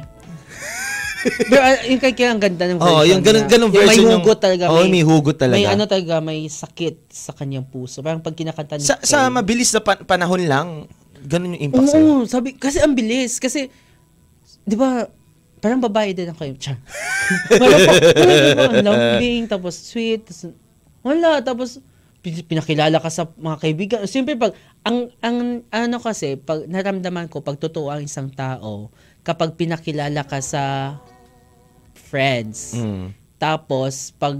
Pero 1.51 1.59
ah, 1.59 1.75
yung 1.83 1.99
kay 1.99 2.13
Kel, 2.15 2.31
ang 2.31 2.39
ganda 2.39 2.63
ng 2.63 2.79
version 2.79 2.95
Oo, 2.95 3.03
yung 3.03 3.19
ganun, 3.19 3.43
ganun 3.51 3.67
Yung 3.67 3.75
version. 3.75 4.05
May 4.07 4.15
hugot 4.15 4.39
talaga. 4.39 4.63
Oo, 4.71 4.83
may 4.87 5.03
hugot 5.03 5.35
talaga. 5.35 5.57
May 5.59 5.67
ano 5.67 5.83
talaga, 5.83 6.13
may 6.23 6.39
sakit 6.47 7.11
sa 7.11 7.35
kanyang 7.35 7.67
puso. 7.67 7.99
Parang 7.99 8.23
pag 8.23 8.31
kinakanta 8.33 8.79
ni 8.79 8.87
sa, 8.87 8.95
sa 9.03 9.27
Kel. 9.27 9.35
mabilis 9.35 9.69
na 9.75 9.81
pa- 9.83 9.99
panahon 9.99 10.43
lang, 10.47 10.67
ganun 11.19 11.59
yung 11.59 11.63
impact 11.71 11.91
sa'yo. 11.91 12.05
Oo, 12.05 12.23
sabi, 12.23 12.55
kasi 12.55 12.79
ang 12.79 12.95
bilis. 12.95 13.35
Kasi, 13.37 13.67
di 14.63 14.75
ba, 14.79 15.11
parang 15.59 15.83
babae 15.83 16.15
din 16.15 16.31
ako 16.31 16.47
yung 16.47 16.59
char. 16.59 16.79
Wala 17.51 17.77
pa, 17.77 17.91
wala 18.15 18.33
ang 18.65 18.85
lambing, 18.87 19.43
tapos 19.45 19.75
sweet, 19.75 20.23
tapos, 20.25 20.55
wala, 21.03 21.43
tapos, 21.43 21.69
pin- 22.23 22.47
pinakilala 22.47 22.97
ka 22.97 23.11
sa 23.11 23.27
mga 23.35 23.57
kaibigan. 23.59 23.99
Siyempre, 24.07 24.39
pag, 24.39 24.55
ang, 24.83 25.11
ang, 25.19 25.37
ano 25.69 25.97
kasi, 25.99 26.39
pag 26.39 26.65
naramdaman 26.65 27.27
ko, 27.27 27.43
pag 27.43 27.59
totoo 27.59 27.91
ang 27.91 28.03
isang 28.03 28.31
tao, 28.31 28.89
kapag 29.21 29.59
pinakilala 29.59 30.23
ka 30.23 30.39
sa 30.39 30.95
friends, 31.93 32.73
Mm. 32.73 33.11
tapos, 33.37 34.15
pag, 34.17 34.39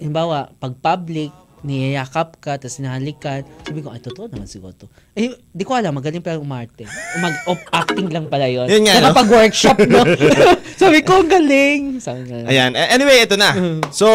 halimbawa, 0.00 0.50
pag 0.56 0.72
public, 0.80 1.30
niyayakap 1.62 2.42
ka, 2.42 2.58
tapos 2.58 2.82
nahalikan, 2.82 3.46
sabi 3.62 3.86
ko, 3.86 3.94
ay, 3.94 4.02
totoo 4.02 4.26
naman 4.26 4.50
siguro 4.50 4.74
to. 4.74 4.90
Eh, 5.14 5.30
di 5.54 5.62
ko 5.62 5.78
alam, 5.78 5.94
magaling 5.94 6.18
pala 6.18 6.42
umarte. 6.42 6.90
Mag 7.22 7.38
acting 7.70 8.10
lang 8.10 8.26
pala 8.26 8.50
yun. 8.50 8.66
Yun 8.66 8.82
nga? 8.82 8.98
Nakapag-workshop, 8.98 9.86
no? 9.86 10.02
sabi 10.82 11.06
ko, 11.06 11.22
ang 11.22 11.30
galing. 11.30 12.02
Sabi 12.02 12.26
nga, 12.26 12.50
Ayan. 12.50 12.74
Anyway, 12.74 13.22
ito 13.22 13.38
na. 13.38 13.54
So, 13.94 14.10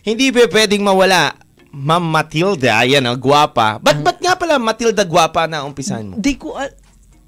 hindi 0.00 0.32
pa 0.32 0.48
pwedeng 0.48 0.80
mawala. 0.80 1.36
Ma'am 1.70 2.00
Matilda, 2.02 2.80
ayan 2.80 3.04
o, 3.04 3.14
gwapa. 3.14 3.76
Ba't, 3.78 4.00
ba't 4.00 4.18
nga 4.18 4.34
pala 4.34 4.56
Matilda 4.56 5.04
gwapa 5.04 5.44
na 5.44 5.62
umpisan 5.62 6.08
mo? 6.08 6.14
Di 6.16 6.34
ko, 6.34 6.56
al- 6.56 6.72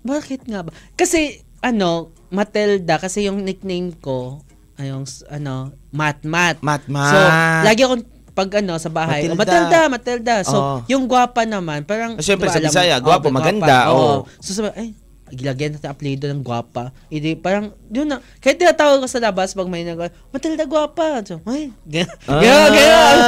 bakit 0.01 0.49
nga 0.49 0.65
ba? 0.65 0.73
Kasi, 0.95 1.45
ano, 1.61 2.09
Matilda, 2.29 2.97
kasi 2.97 3.29
yung 3.29 3.45
nickname 3.45 3.93
ko, 3.95 4.41
ay 4.75 4.89
yung, 4.89 5.05
s- 5.05 5.27
ano, 5.29 5.77
Mat 5.93 6.25
Mat. 6.25 6.57
Mat 6.65 6.89
Mat. 6.89 7.13
So, 7.13 7.19
lagi 7.63 7.85
akong, 7.85 8.05
pag 8.33 8.65
ano, 8.65 8.81
sa 8.81 8.89
bahay, 8.89 9.29
Matilda. 9.29 9.35
oh, 9.35 9.37
Matilda, 9.37 9.81
Matilda. 9.89 10.35
So, 10.41 10.57
Oo. 10.57 10.77
yung 10.89 11.05
gwapa 11.05 11.45
naman, 11.45 11.85
parang, 11.85 12.17
Ah, 12.17 12.25
ba 12.39 12.49
sa 12.49 12.65
Bisaya, 12.65 12.97
oh, 12.97 13.05
gwapo, 13.05 13.29
maganda, 13.29 13.93
oo. 13.93 14.25
So, 14.41 14.57
sabi, 14.57 14.73
ay, 14.73 14.89
gilagyan 15.31 15.75
natin 15.75 15.91
apelido 15.91 16.27
ng 16.27 16.43
gwapa. 16.43 16.91
Hindi, 17.09 17.35
parang, 17.39 17.73
yun 17.89 18.11
na, 18.11 18.19
kahit 18.39 18.59
tinatawag 18.59 19.01
ko 19.03 19.09
sa 19.09 19.23
labas 19.23 19.55
pag 19.55 19.71
may 19.71 19.83
nag 19.83 20.11
Matilda 20.31 20.67
gwapa. 20.67 21.23
So, 21.25 21.41
ay, 21.47 21.71
gano'n. 21.87 22.19
Ah, 22.27 22.41
Gano'n, 22.43 22.71
gano'n. 22.75 23.19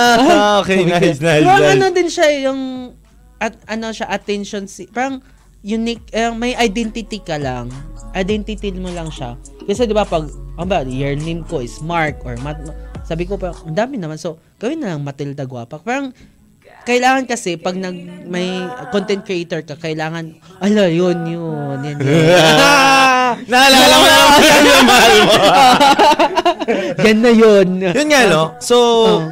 okay, 0.62 0.78
ko, 0.82 0.90
nice, 0.92 1.18
nice, 1.22 1.44
Parang 1.46 1.64
nice. 1.64 1.74
ano 1.78 1.86
din 1.94 2.08
siya, 2.10 2.28
yung, 2.50 2.60
at, 3.38 3.54
ano 3.66 3.86
siya, 3.90 4.06
attention, 4.10 4.66
si, 4.66 4.86
parang, 4.90 5.22
unique, 5.62 6.04
eh, 6.10 6.30
may 6.34 6.58
identity 6.58 7.22
ka 7.22 7.38
lang. 7.38 7.70
Identity 8.12 8.74
mo 8.76 8.90
lang 8.90 9.08
siya. 9.08 9.38
Kasi 9.64 9.86
di 9.86 9.94
ba 9.94 10.02
pag, 10.02 10.26
ang 10.58 10.68
ba, 10.68 10.82
your 10.84 11.14
name 11.14 11.46
ko 11.46 11.62
is 11.62 11.78
Mark 11.80 12.18
or 12.26 12.34
Mat, 12.42 12.58
sabi 13.02 13.26
ko 13.26 13.34
pa, 13.34 13.50
ang 13.52 13.74
dami 13.74 13.98
naman. 13.98 14.18
So, 14.18 14.38
gawin 14.62 14.78
na 14.82 14.94
lang 14.94 15.02
Matilda 15.02 15.42
Guapa. 15.42 15.82
Parang, 15.82 16.14
kailangan 16.82 17.24
kasi 17.30 17.54
pag 17.56 17.78
nag 17.78 18.26
may 18.26 18.62
content 18.90 19.22
creator 19.22 19.62
ka, 19.62 19.78
kailangan, 19.78 20.34
ala, 20.58 20.90
yun, 20.90 21.18
yun, 21.26 21.78
yan, 21.82 21.96
yun. 21.98 22.26
Naalala 23.50 23.94
mo 23.96 24.06
na 24.06 24.18
yung 24.60 24.86
mahal 24.86 25.14
mo. 25.24 25.34
yan 27.06 27.18
na 27.22 27.32
yun. 27.32 27.68
Yun 27.80 28.08
nga, 28.10 28.20
no? 28.28 28.42
So, 28.60 28.76
Oo. 28.76 29.24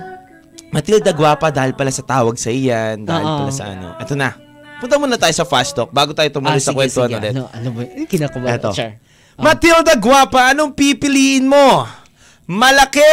Matilda 0.71 1.11
gwapa 1.11 1.51
dahil 1.51 1.75
pala 1.75 1.91
sa 1.91 2.07
tawag 2.07 2.39
sa 2.39 2.49
iyan, 2.49 3.03
dahil 3.03 3.27
Oo. 3.27 3.39
pala 3.45 3.53
sa 3.53 3.65
ano. 3.75 3.99
Ito 3.99 4.15
na. 4.15 4.31
Punta 4.81 4.97
muna 4.97 5.21
tayo 5.21 5.35
sa 5.37 5.45
fast 5.45 5.77
talk 5.77 5.93
bago 5.93 6.17
tayo 6.17 6.33
tumuloy 6.33 6.57
sa 6.57 6.73
kwentuhan 6.73 7.13
ulit. 7.21 7.37
Ano, 7.37 7.53
ano 7.53 7.69
ba? 7.77 7.81
Kinakabahan. 8.09 8.57
Eto. 8.57 8.71
Sure. 8.73 8.97
Matilda 9.37 9.93
gwapa, 10.01 10.53
anong 10.53 10.73
pipiliin 10.73 11.45
mo? 11.45 11.85
Malaki 12.49 13.05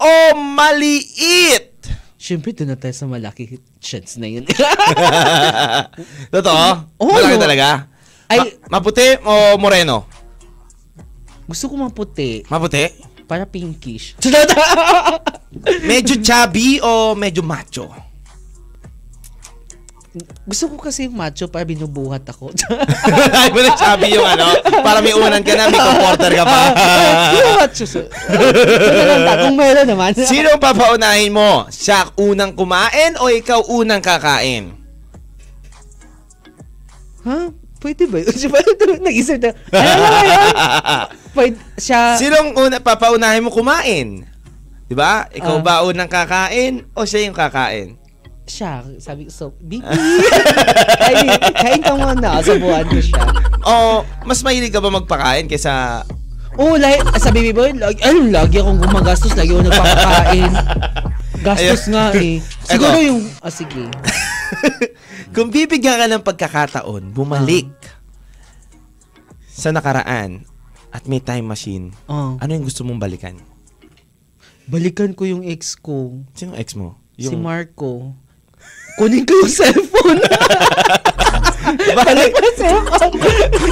o 0.00 0.36
maliit? 0.36 1.72
Siyempre, 2.16 2.54
doon 2.56 2.72
na 2.72 2.78
tayo 2.80 2.94
sa 2.96 3.04
malaki 3.10 3.60
chance 3.82 4.14
na 4.16 4.30
yun. 4.30 4.46
Totoo? 6.32 6.66
Oo, 7.02 7.10
Malaki 7.12 7.36
no. 7.36 7.42
talaga? 7.42 7.68
Ay- 8.30 8.38
Ma- 8.70 8.78
maputi 8.78 9.18
o 9.26 9.58
moreno? 9.58 10.06
Gusto 11.44 11.66
ko 11.68 11.74
maputi. 11.76 12.46
Maputi? 12.46 12.86
Para 13.26 13.44
pinkish. 13.44 14.14
Medyo 15.90 16.22
chubby 16.22 16.78
o 16.80 17.12
medyo 17.18 17.42
macho? 17.42 17.90
Gusto 20.44 20.68
ko 20.68 20.76
kasi 20.76 21.08
yung 21.08 21.16
macho 21.16 21.48
para 21.48 21.64
binubuhat 21.64 22.20
ako. 22.28 22.52
Ay, 23.40 23.48
mo 23.48 23.64
chubby 23.72 24.12
yung 24.12 24.28
ano, 24.28 24.44
para 24.84 25.00
may 25.00 25.16
unan 25.16 25.40
ka 25.40 25.56
na, 25.56 25.72
may 25.72 25.80
comporter 25.80 26.32
ka 26.36 26.44
pa. 26.44 26.60
yung 27.40 27.52
macho. 27.56 27.84
Kung 29.40 29.56
meron 29.56 29.88
naman. 29.88 30.12
Sino 30.28 30.52
papaunahin 30.60 31.32
mo? 31.32 31.64
Siya 31.72 32.12
unang 32.20 32.52
kumain 32.52 33.16
o 33.24 33.32
ikaw 33.32 33.64
unang 33.72 34.04
kakain? 34.04 34.76
Ha? 37.24 37.48
Pwede 37.80 38.04
ba? 38.04 38.20
yun? 38.20 39.00
Nag-isip 39.00 39.40
na? 39.40 39.56
Ano 39.72 40.20
yun? 40.28 40.48
Pwede, 41.32 41.56
siya... 41.80 42.20
Sinong 42.20 42.52
una, 42.52 42.84
papaunahin 42.84 43.40
mo 43.40 43.48
kumain? 43.48 44.28
Di 44.86 44.94
ba? 44.94 45.24
Ikaw 45.32 45.56
Ah. 45.56 45.64
ba 45.64 45.74
unang 45.88 46.12
kakain 46.12 46.84
o 46.92 47.08
siya 47.08 47.24
yung 47.24 47.32
kakain? 47.32 47.96
Siya. 48.46 48.82
Sabi 48.98 49.26
ko, 49.26 49.30
so. 49.30 49.46
Ay, 51.06 51.26
kain 51.54 51.82
ka 51.82 51.94
muna. 51.94 52.42
Sabuhan 52.42 52.86
ko 52.86 52.98
siya. 52.98 53.22
O 53.62 54.02
mas 54.26 54.42
mahilig 54.42 54.74
ka 54.74 54.82
ba 54.82 54.90
magpakain 54.90 55.46
kaysa... 55.46 56.02
Oo, 56.60 56.74
oh, 56.74 56.76
lahi, 56.76 57.00
sa 57.16 57.32
baby 57.32 57.48
boy, 57.56 57.72
lagi, 57.72 57.96
ay, 58.04 58.28
lagi 58.28 58.60
akong 58.60 58.76
gumagastos, 58.76 59.32
lagi 59.32 59.56
akong 59.56 59.72
nagpapakain. 59.72 60.52
Gastos 61.40 61.88
nga 61.88 62.12
eh. 62.12 62.44
Siguro 62.68 62.92
Eto. 62.92 63.08
yung, 63.08 63.20
ah, 63.40 63.48
sige. 63.48 63.88
Kung 65.34 65.48
bibigyan 65.48 65.96
ka 65.96 66.06
ng 66.12 66.20
pagkakataon, 66.20 67.16
bumalik 67.16 67.72
sa 69.48 69.72
nakaraan 69.72 70.44
at 70.92 71.08
may 71.08 71.24
time 71.24 71.48
machine, 71.48 71.96
Oh. 72.04 72.36
ano 72.36 72.50
yung 72.52 72.68
gusto 72.68 72.84
mong 72.84 73.00
balikan? 73.00 73.40
Balikan 74.68 75.16
ko 75.16 75.24
yung 75.24 75.48
ex 75.48 75.72
ko, 75.74 76.20
Sino 76.36 76.52
ex 76.52 76.76
mo? 76.76 77.00
si 77.16 77.32
Marco. 77.32 78.12
Kunin 78.96 79.24
ko 79.24 79.32
yung 79.40 79.52
cellphone. 79.52 80.20
Balik. 81.98 82.32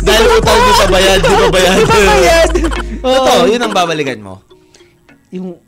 Dahil 0.01 0.25
utang 0.39 0.61
di 0.61 0.73
pa 0.73 0.87
bayad, 0.89 1.21
di 1.21 1.35
pa 1.35 1.49
bayad. 1.53 1.77
Bayad. 1.85 2.51
Totoo, 3.05 3.43
yun 3.49 3.61
ang 3.61 3.75
babalikan 3.75 4.21
mo. 4.21 4.41
Yung 5.31 5.61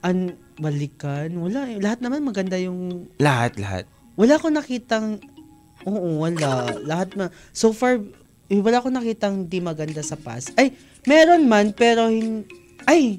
an 0.00 0.38
balikan, 0.54 1.34
wala 1.34 1.66
eh. 1.66 1.82
Lahat 1.82 1.98
naman 1.98 2.22
maganda 2.22 2.54
yung 2.60 3.10
Lahat, 3.18 3.58
lahat. 3.58 3.84
wala 4.14 4.38
ko 4.38 4.46
nakitang 4.52 5.18
oo, 5.82 6.22
wala. 6.22 6.70
Lahat 6.86 7.10
na 7.18 7.34
so 7.50 7.74
far 7.74 7.98
eh, 8.46 8.60
wala 8.60 8.84
ko 8.84 8.92
nakitang 8.92 9.48
di 9.48 9.58
maganda 9.58 10.04
sa 10.04 10.14
past. 10.14 10.54
Ay, 10.54 10.76
meron 11.08 11.48
man 11.48 11.72
pero 11.74 12.06
hin 12.06 12.44
ay 12.86 13.18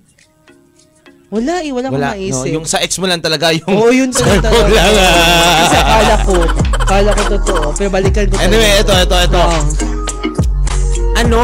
wala 1.33 1.53
eh, 1.65 1.71
wala, 1.73 1.87
Wala, 1.89 2.09
ko 2.13 2.17
no, 2.17 2.21
maisip. 2.21 2.53
yung 2.53 2.65
sa 2.69 2.79
ex 2.81 2.97
mo 3.01 3.09
lang 3.09 3.19
talaga 3.19 3.49
yung... 3.49 3.65
Oo, 3.65 3.89
yun 3.89 4.13
talaga. 4.13 4.53
Wala 4.65 4.83
nga. 4.93 5.07
Kasi 5.57 5.75
akala 5.81 6.15
ko, 6.21 6.35
akala 6.85 7.09
ko 7.11 7.23
totoo. 7.39 7.65
Pero 7.75 7.89
balikan 7.89 8.25
ko 8.29 8.37
Anyway, 8.37 8.81
ito, 8.81 8.93
ito, 8.93 9.15
ito. 9.17 9.39
Oo. 9.41 9.59
Ano 11.15 11.41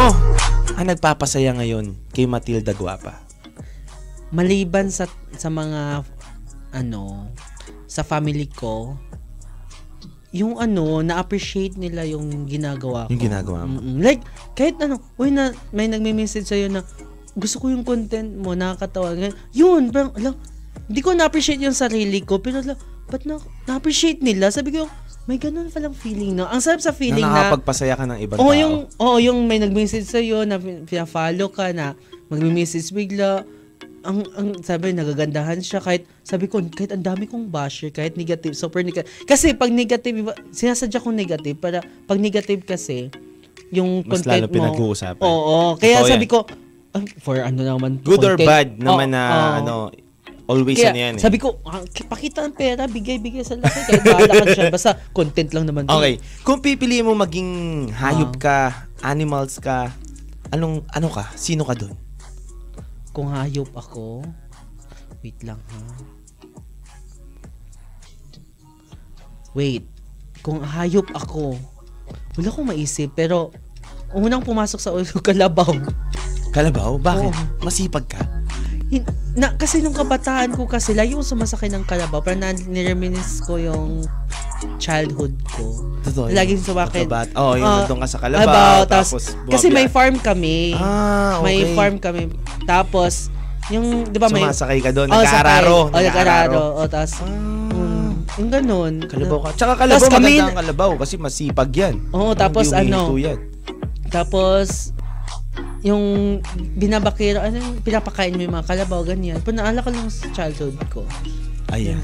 ang 0.78 0.88
nagpapasaya 0.88 1.54
ngayon 1.58 1.94
kay 2.14 2.26
Matilda 2.26 2.74
Guapa? 2.74 3.32
maliban 4.32 4.88
sa 4.88 5.06
sa 5.36 5.52
mga 5.52 6.08
ano 6.72 7.28
sa 7.86 8.02
family 8.02 8.48
ko 8.48 8.96
yung 10.32 10.56
ano 10.64 11.04
na-appreciate 11.04 11.76
nila 11.76 12.08
yung 12.08 12.48
ginagawa 12.48 13.04
ko. 13.04 13.12
Yung 13.12 13.20
ginagawa 13.28 13.68
mo. 13.68 13.84
Mm-mm. 13.84 14.00
Like 14.00 14.24
kahit 14.56 14.80
ano, 14.80 15.04
uy 15.20 15.28
na 15.28 15.52
may 15.76 15.92
nagme-message 15.92 16.48
sa 16.48 16.56
na 16.72 16.88
gusto 17.34 17.58
ko 17.58 17.72
yung 17.72 17.84
content 17.84 18.28
mo, 18.36 18.54
nakakatawa. 18.54 19.16
Ganyan. 19.16 19.36
Yun, 19.52 19.90
parang 19.90 20.12
alam, 20.14 20.34
hindi 20.88 21.02
ko 21.02 21.16
na-appreciate 21.16 21.62
yung 21.62 21.76
sarili 21.76 22.20
ko, 22.22 22.40
pero 22.40 22.60
alam, 22.60 22.76
ba't 23.08 23.24
na, 23.24 23.40
na-appreciate 23.66 24.20
nila? 24.20 24.52
Sabi 24.52 24.76
ko, 24.76 24.88
may 25.24 25.38
ganun 25.38 25.70
palang 25.70 25.94
feeling, 25.94 26.34
no? 26.34 26.50
Ang 26.50 26.60
sarap 26.60 26.82
sa 26.82 26.92
feeling 26.92 27.22
na 27.22 27.30
na, 27.30 27.36
nakakapagpasaya 27.54 27.94
ka 27.94 28.06
ng 28.10 28.20
ibang 28.20 28.38
Oo, 28.42 28.52
tao. 28.52 28.58
yung, 28.58 28.74
oo, 28.98 29.18
yung 29.22 29.40
may 29.46 29.62
nag-message 29.62 30.08
sa'yo 30.08 30.44
na 30.44 30.58
pin- 30.58 30.84
pina-follow 30.84 31.48
ka 31.48 31.72
na 31.72 31.94
magme-message 32.28 32.90
bigla. 32.92 33.46
Ang, 34.02 34.26
ang 34.34 34.48
sabi, 34.66 34.98
nagagandahan 34.98 35.62
siya 35.62 35.78
kahit, 35.78 36.10
sabi 36.26 36.50
ko, 36.50 36.58
kahit 36.66 36.90
ang 36.90 37.06
dami 37.06 37.30
kong 37.30 37.54
basher, 37.54 37.94
kahit 37.94 38.18
negative, 38.18 38.58
super 38.58 38.82
negative. 38.82 39.06
Kasi 39.24 39.54
pag 39.54 39.70
negative, 39.70 40.26
sinasadya 40.50 40.98
kong 40.98 41.14
negative, 41.14 41.56
para 41.56 41.80
pag 42.10 42.18
negative 42.18 42.66
kasi, 42.66 43.14
yung 43.70 44.02
Mas 44.04 44.26
content 44.26 44.42
lalo 44.42 44.46
mo. 44.50 44.56
pinag-uusapan. 44.58 45.22
Oo, 45.22 45.78
kaya 45.78 46.02
Totoo 46.02 46.10
sabi 46.10 46.26
yan. 46.26 46.34
ko, 46.34 46.40
for 47.18 47.40
ano 47.40 47.62
naman, 47.62 48.00
Good 48.00 48.22
or 48.22 48.36
content. 48.36 48.48
bad 48.48 48.68
naman 48.78 49.08
Oo, 49.10 49.14
na, 49.14 49.22
oo. 49.24 49.52
ano, 49.58 49.74
always 50.46 50.76
Kaya, 50.76 50.92
ano 50.92 51.00
yan 51.00 51.14
eh. 51.16 51.22
sabi 51.22 51.38
ko, 51.38 51.64
ah, 51.64 51.80
pakita 52.06 52.44
ang 52.44 52.52
pera, 52.52 52.84
bigay-bigay 52.84 53.40
sa 53.42 53.56
laki, 53.56 53.80
kahit 53.88 54.04
bahala 54.04 54.32
ka 54.36 54.48
dyan. 54.52 54.68
Basta 54.70 54.92
content 55.10 55.50
lang 55.52 55.66
naman. 55.66 55.88
Okay, 55.88 56.16
kung 56.44 56.60
pipili 56.60 57.00
mo 57.00 57.16
maging 57.16 57.50
hayop 57.90 58.36
Ah. 58.36 58.40
ka, 58.40 58.58
animals 59.02 59.56
ka, 59.58 59.96
anong, 60.50 60.84
ano 60.90 61.08
ka? 61.08 61.32
Sino 61.34 61.64
ka 61.64 61.74
doon? 61.74 61.96
Kung 63.12 63.32
hayop 63.32 63.72
ako, 63.72 64.28
wait 65.20 65.40
lang 65.42 65.60
ha. 65.62 65.80
Wait, 69.52 69.84
kung 70.40 70.60
hayop 70.60 71.08
ako, 71.12 71.56
wala 72.36 72.48
akong 72.48 72.68
maisip, 72.68 73.12
pero 73.12 73.52
unang 74.12 74.40
pumasok 74.42 74.80
sa 74.80 74.92
ulo, 74.92 75.04
kalabaw. 75.20 75.72
Kalabaw? 76.52 77.00
Bakit? 77.00 77.32
Oo. 77.32 77.64
Masipag 77.64 78.06
ka? 78.08 78.22
Hin- 78.88 79.08
na, 79.32 79.56
kasi 79.56 79.80
nung 79.80 79.96
kabataan 79.96 80.52
ko 80.52 80.68
kasi, 80.68 80.92
lagi 80.92 81.16
ko 81.16 81.24
sumasakay 81.24 81.72
ng 81.72 81.88
kalabaw. 81.88 82.20
Parang 82.20 82.44
na, 82.44 82.52
nireminis 82.52 83.40
ko 83.40 83.56
yung 83.56 84.04
childhood 84.78 85.32
ko. 85.48 85.96
Totoo. 86.04 86.28
yun. 86.28 86.36
Laging 86.36 86.60
sumakay. 86.60 87.08
Kabat. 87.08 87.32
Oo, 87.34 87.42
oh, 87.42 87.56
yung 87.56 87.66
Ah, 87.66 87.78
nandun 87.82 88.04
ka 88.04 88.08
sa 88.10 88.20
Kalabaw, 88.20 88.44
Kalabaw, 88.44 88.80
tapos, 88.86 89.24
Kasi 89.48 89.68
may 89.70 89.88
buwabya. 89.88 89.96
farm 89.96 90.16
kami. 90.20 90.76
Ah, 90.76 91.40
okay. 91.40 91.46
May 91.46 91.58
farm 91.72 91.96
kami. 91.98 92.24
Tapos, 92.68 93.32
yung, 93.70 94.04
di 94.06 94.20
ba 94.20 94.28
may... 94.28 94.44
Sumasakay 94.44 94.80
ka 94.82 94.92
doon, 94.92 95.08
Oh, 95.08 95.16
nag-aararo. 95.16 95.80
sakay. 95.80 95.96
Oh, 95.96 96.02
nag-aararo. 96.04 96.64
Oh, 96.76 96.88
tapos, 96.92 97.12
Ah. 97.16 97.30
mm, 97.72 98.10
yung 98.38 98.52
ganun. 98.52 98.94
Kalabaw 99.08 99.40
ka. 99.40 99.50
Tsaka 99.56 99.74
kalabaw, 99.80 99.98
Tapos 99.98 100.12
kami- 100.12 100.36
maganda 100.36 100.44
ang 100.44 100.60
kalabaw 100.60 100.92
kasi 101.00 101.14
masipag 101.16 101.72
yan. 101.72 101.96
Oo, 102.12 102.36
tapos 102.36 102.76
ano, 102.76 103.16
yan. 103.16 103.40
tapos, 104.12 104.92
yung 105.82 106.38
binabakira, 106.78 107.42
ano 107.42 107.58
yung 107.58 107.82
pinapakain 107.82 108.38
mo 108.38 108.42
yung 108.46 108.54
mga 108.54 108.70
kalabaw, 108.70 109.02
ganyan. 109.02 109.42
Pero 109.42 109.58
naala 109.58 109.82
ka 109.82 109.90
lang 109.90 110.10
sa 110.14 110.30
childhood 110.30 110.78
ko. 110.94 111.02
Ayan. 111.74 111.98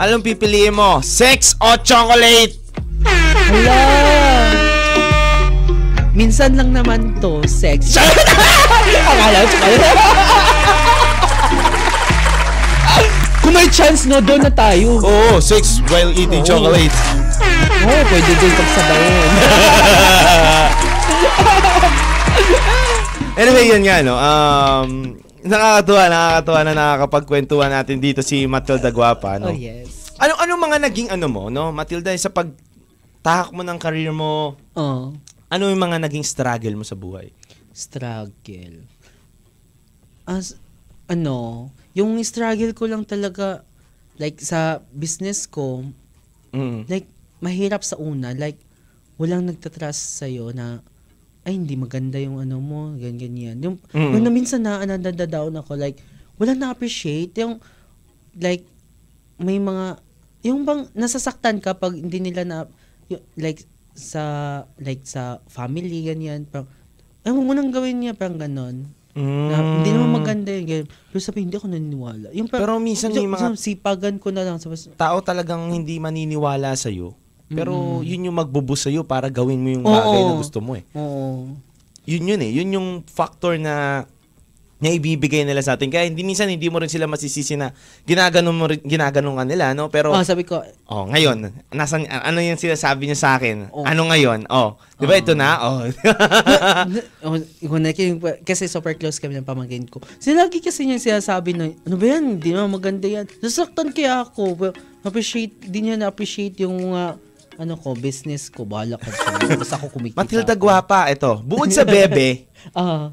Anong 0.00 0.24
pipiliin 0.24 0.72
mo? 0.72 1.04
Sex 1.04 1.52
o 1.60 1.76
chocolate? 1.84 2.56
Hala! 3.04 3.80
Minsan 6.12 6.56
lang 6.56 6.72
naman 6.72 7.16
to, 7.20 7.44
sex. 7.44 7.96
Akala 9.12 9.44
ko 9.48 9.56
Kung 13.44 13.52
may 13.56 13.68
chance, 13.68 14.08
no, 14.08 14.20
doon 14.24 14.44
na 14.44 14.52
tayo. 14.52 15.00
Oo, 15.04 15.36
sex 15.40 15.84
while 15.92 16.12
eating 16.16 16.40
Oo. 16.44 16.48
chocolate. 16.48 16.96
Oo, 17.84 17.92
oh, 17.92 18.02
pwede 18.08 18.32
din 18.40 18.52
pagsabayin. 18.56 19.32
Anyway, 23.32 23.64
yun 23.64 23.82
nga, 23.88 24.04
no. 24.04 24.14
Um, 24.14 24.90
nakakatuwa, 25.40 26.04
nakakatuwa 26.06 26.60
na 26.62 26.72
nakakapagkwentuhan 26.76 27.72
natin 27.72 27.96
dito 27.98 28.20
si 28.20 28.44
Matilda 28.44 28.92
Guapa, 28.92 29.40
no. 29.40 29.48
Oh, 29.48 29.56
yes. 29.56 30.12
Ano 30.20 30.36
ano 30.36 30.52
mga 30.54 30.78
naging 30.84 31.08
ano 31.08 31.26
mo, 31.26 31.48
no? 31.48 31.72
Matilda, 31.72 32.12
sa 32.14 32.28
pagtahak 32.28 33.50
mo 33.50 33.64
ng 33.64 33.78
career 33.80 34.12
mo, 34.12 34.54
Oh, 34.76 35.16
ano 35.48 35.62
yung 35.64 35.80
mga 35.80 35.98
naging 35.98 36.22
struggle 36.22 36.76
mo 36.76 36.84
sa 36.84 36.94
buhay? 36.94 37.32
struggle. 37.72 38.84
As, 40.28 40.60
ano, 41.08 41.72
yung 41.96 42.20
struggle 42.20 42.76
ko 42.76 42.84
lang 42.84 43.00
talaga, 43.02 43.64
like, 44.20 44.36
sa 44.38 44.84
business 44.92 45.48
ko, 45.48 45.80
Mm. 46.52 46.84
like, 46.84 47.08
mahirap 47.40 47.80
sa 47.80 47.96
una. 47.96 48.36
Like, 48.36 48.60
walang 49.16 49.48
nagtatrust 49.48 50.20
sa'yo 50.20 50.52
na, 50.52 50.84
ay, 51.42 51.58
hindi 51.58 51.74
maganda 51.74 52.16
yung 52.16 52.38
ano 52.38 52.62
mo, 52.62 52.94
ganyan, 52.94 53.18
ganyan. 53.18 53.56
Yung, 53.58 53.76
Mm. 53.90 54.12
yung 54.14 54.24
na 54.24 54.30
minsan 54.30 54.62
na, 54.62 54.86
nadadadown 54.86 55.50
ako, 55.58 55.74
like, 55.74 55.98
walang 56.38 56.58
na-appreciate. 56.58 57.34
Yung, 57.38 57.58
like, 58.36 58.62
may 59.36 59.58
mga, 59.58 59.98
yung 60.42 60.62
bang, 60.62 60.86
nasasaktan 60.94 61.58
ka 61.58 61.74
pag 61.74 61.92
hindi 61.92 62.22
nila 62.22 62.46
na, 62.46 62.56
yung, 63.10 63.22
like, 63.34 63.66
sa, 63.92 64.22
like, 64.78 65.02
sa 65.02 65.42
family, 65.46 66.06
ganyan, 66.06 66.46
parang, 66.46 66.70
ay, 67.22 67.30
mo 67.30 67.52
nang 67.52 67.70
gawin 67.70 67.98
niya, 67.98 68.14
parang 68.14 68.38
ganon. 68.38 68.86
Na, 69.12 69.76
hindi 69.76 69.92
naman 69.92 70.24
maganda 70.24 70.48
yun. 70.48 70.64
Ganyan. 70.64 70.86
Pero 70.88 71.20
sabi, 71.20 71.44
hindi 71.44 71.52
ako 71.52 71.68
naniniwala. 71.68 72.32
Yung 72.32 72.48
parang, 72.48 72.64
Pero 72.64 72.74
minsan 72.80 73.12
may 73.12 73.20
yung- 73.20 73.36
mga 73.36 73.44
yung 73.44 73.60
sipagan 73.60 74.16
ko 74.16 74.32
na 74.32 74.40
lang. 74.40 74.56
Tapos, 74.56 74.88
tao 74.88 75.20
talagang 75.20 75.68
hindi 75.68 76.00
maniniwala 76.00 76.72
sa 76.72 76.88
Pero 77.52 78.00
yun 78.00 78.26
yung 78.26 78.36
magbubus 78.36 78.84
sa 78.84 78.90
iyo 78.90 79.04
para 79.04 79.28
gawin 79.28 79.60
mo 79.60 79.68
yung 79.68 79.84
Oo. 79.84 79.92
bagay 79.92 80.20
na 80.24 80.34
gusto 80.36 80.58
mo 80.58 80.74
eh. 80.74 80.84
oo. 80.96 81.52
Yun 82.02 82.34
yun 82.34 82.40
eh. 82.42 82.50
Yun 82.50 82.68
yung 82.74 82.88
factor 83.06 83.54
na 83.62 84.04
na 84.82 84.90
ibibigay 84.90 85.46
nila 85.46 85.62
sa 85.62 85.78
atin. 85.78 85.94
Kaya 85.94 86.10
hindi 86.10 86.26
minsan 86.26 86.50
hindi 86.50 86.66
mo 86.66 86.82
rin 86.82 86.90
sila 86.90 87.06
masisisi 87.06 87.54
na 87.54 87.70
ginaganon 88.02 88.50
mo 88.50 88.66
rin, 88.66 88.82
ginaganon 88.82 89.38
ka 89.38 89.46
nila, 89.46 89.78
no? 89.78 89.86
Pero 89.86 90.10
Ah, 90.10 90.26
sabi 90.26 90.42
ko, 90.42 90.58
oh, 90.90 91.06
ngayon, 91.06 91.54
nasan 91.70 92.02
ano 92.10 92.42
yung 92.42 92.58
sinasabi 92.58 93.06
niya 93.06 93.14
sa 93.14 93.38
akin? 93.38 93.70
Oh. 93.70 93.86
Ano 93.86 94.10
ngayon? 94.10 94.50
Oh, 94.50 94.74
'di 94.98 95.06
ba 95.06 95.14
ito 95.14 95.38
na? 95.38 95.54
Oh. 95.62 95.86
oh, 97.30 97.38
kasi 98.42 98.66
super 98.66 98.98
close 98.98 99.22
kami 99.22 99.38
ng 99.38 99.46
pamangkin 99.46 99.86
ko. 99.86 100.02
Sila 100.18 100.50
lagi 100.50 100.58
kasi 100.58 100.82
niya 100.82 100.98
sinasabi 100.98 101.54
na, 101.54 101.70
ano 101.70 101.94
ba 101.94 102.06
yan? 102.18 102.42
Hindi 102.42 102.50
naman 102.50 102.74
maganda 102.74 103.06
yan. 103.06 103.30
Nasaktan 103.38 103.94
kaya 103.94 104.26
ako. 104.26 104.74
Appreciate, 105.06 105.62
di 105.62 105.78
niya 105.86 105.94
na-appreciate 105.94 106.58
yung 106.66 106.90
mga, 106.90 107.22
ano 107.54 107.74
ko, 107.74 107.92
business 107.92 108.48
ko. 108.48 108.64
Bahala 108.64 108.96
ka 108.96 109.08
dyan. 109.08 109.58
Basta 109.58 109.76
ako 109.78 109.92
kumikita. 109.92 110.18
Matilda. 110.18 110.54
Guapa, 110.54 111.08
ito. 111.08 111.40
Bukod 111.40 111.68
sa 111.68 111.82
bebe, 111.82 112.48
Ah, 112.72 113.10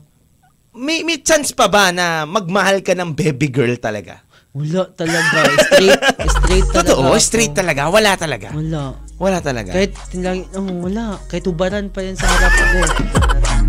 may 0.71 1.01
may 1.01 1.19
chance 1.19 1.49
pa 1.49 1.65
ba 1.65 1.89
na 1.89 2.23
magmahal 2.23 2.79
ka 2.79 2.93
ng 2.93 3.11
baby 3.11 3.49
girl 3.49 3.73
talaga? 3.75 4.21
wala 4.49 4.81
talaga. 4.91 5.45
Straight, 5.61 6.01
straight 6.25 6.65
talaga. 6.73 6.77
Totoo, 6.81 7.01
ako. 7.07 7.21
straight 7.21 7.53
talaga. 7.53 7.85
Wala 7.87 8.17
talaga. 8.17 8.49
Wala. 8.49 8.97
Wala 9.15 9.37
talaga. 9.39 9.71
Kahit 9.71 9.93
tinlagi, 10.09 10.41
oh, 10.57 10.65
wala. 10.83 11.21
Kahit 11.29 11.45
ubaran 11.45 11.85
pa 11.87 12.01
yan 12.01 12.17
sa 12.17 12.25
harap 12.25 12.53
ko. 12.57 12.79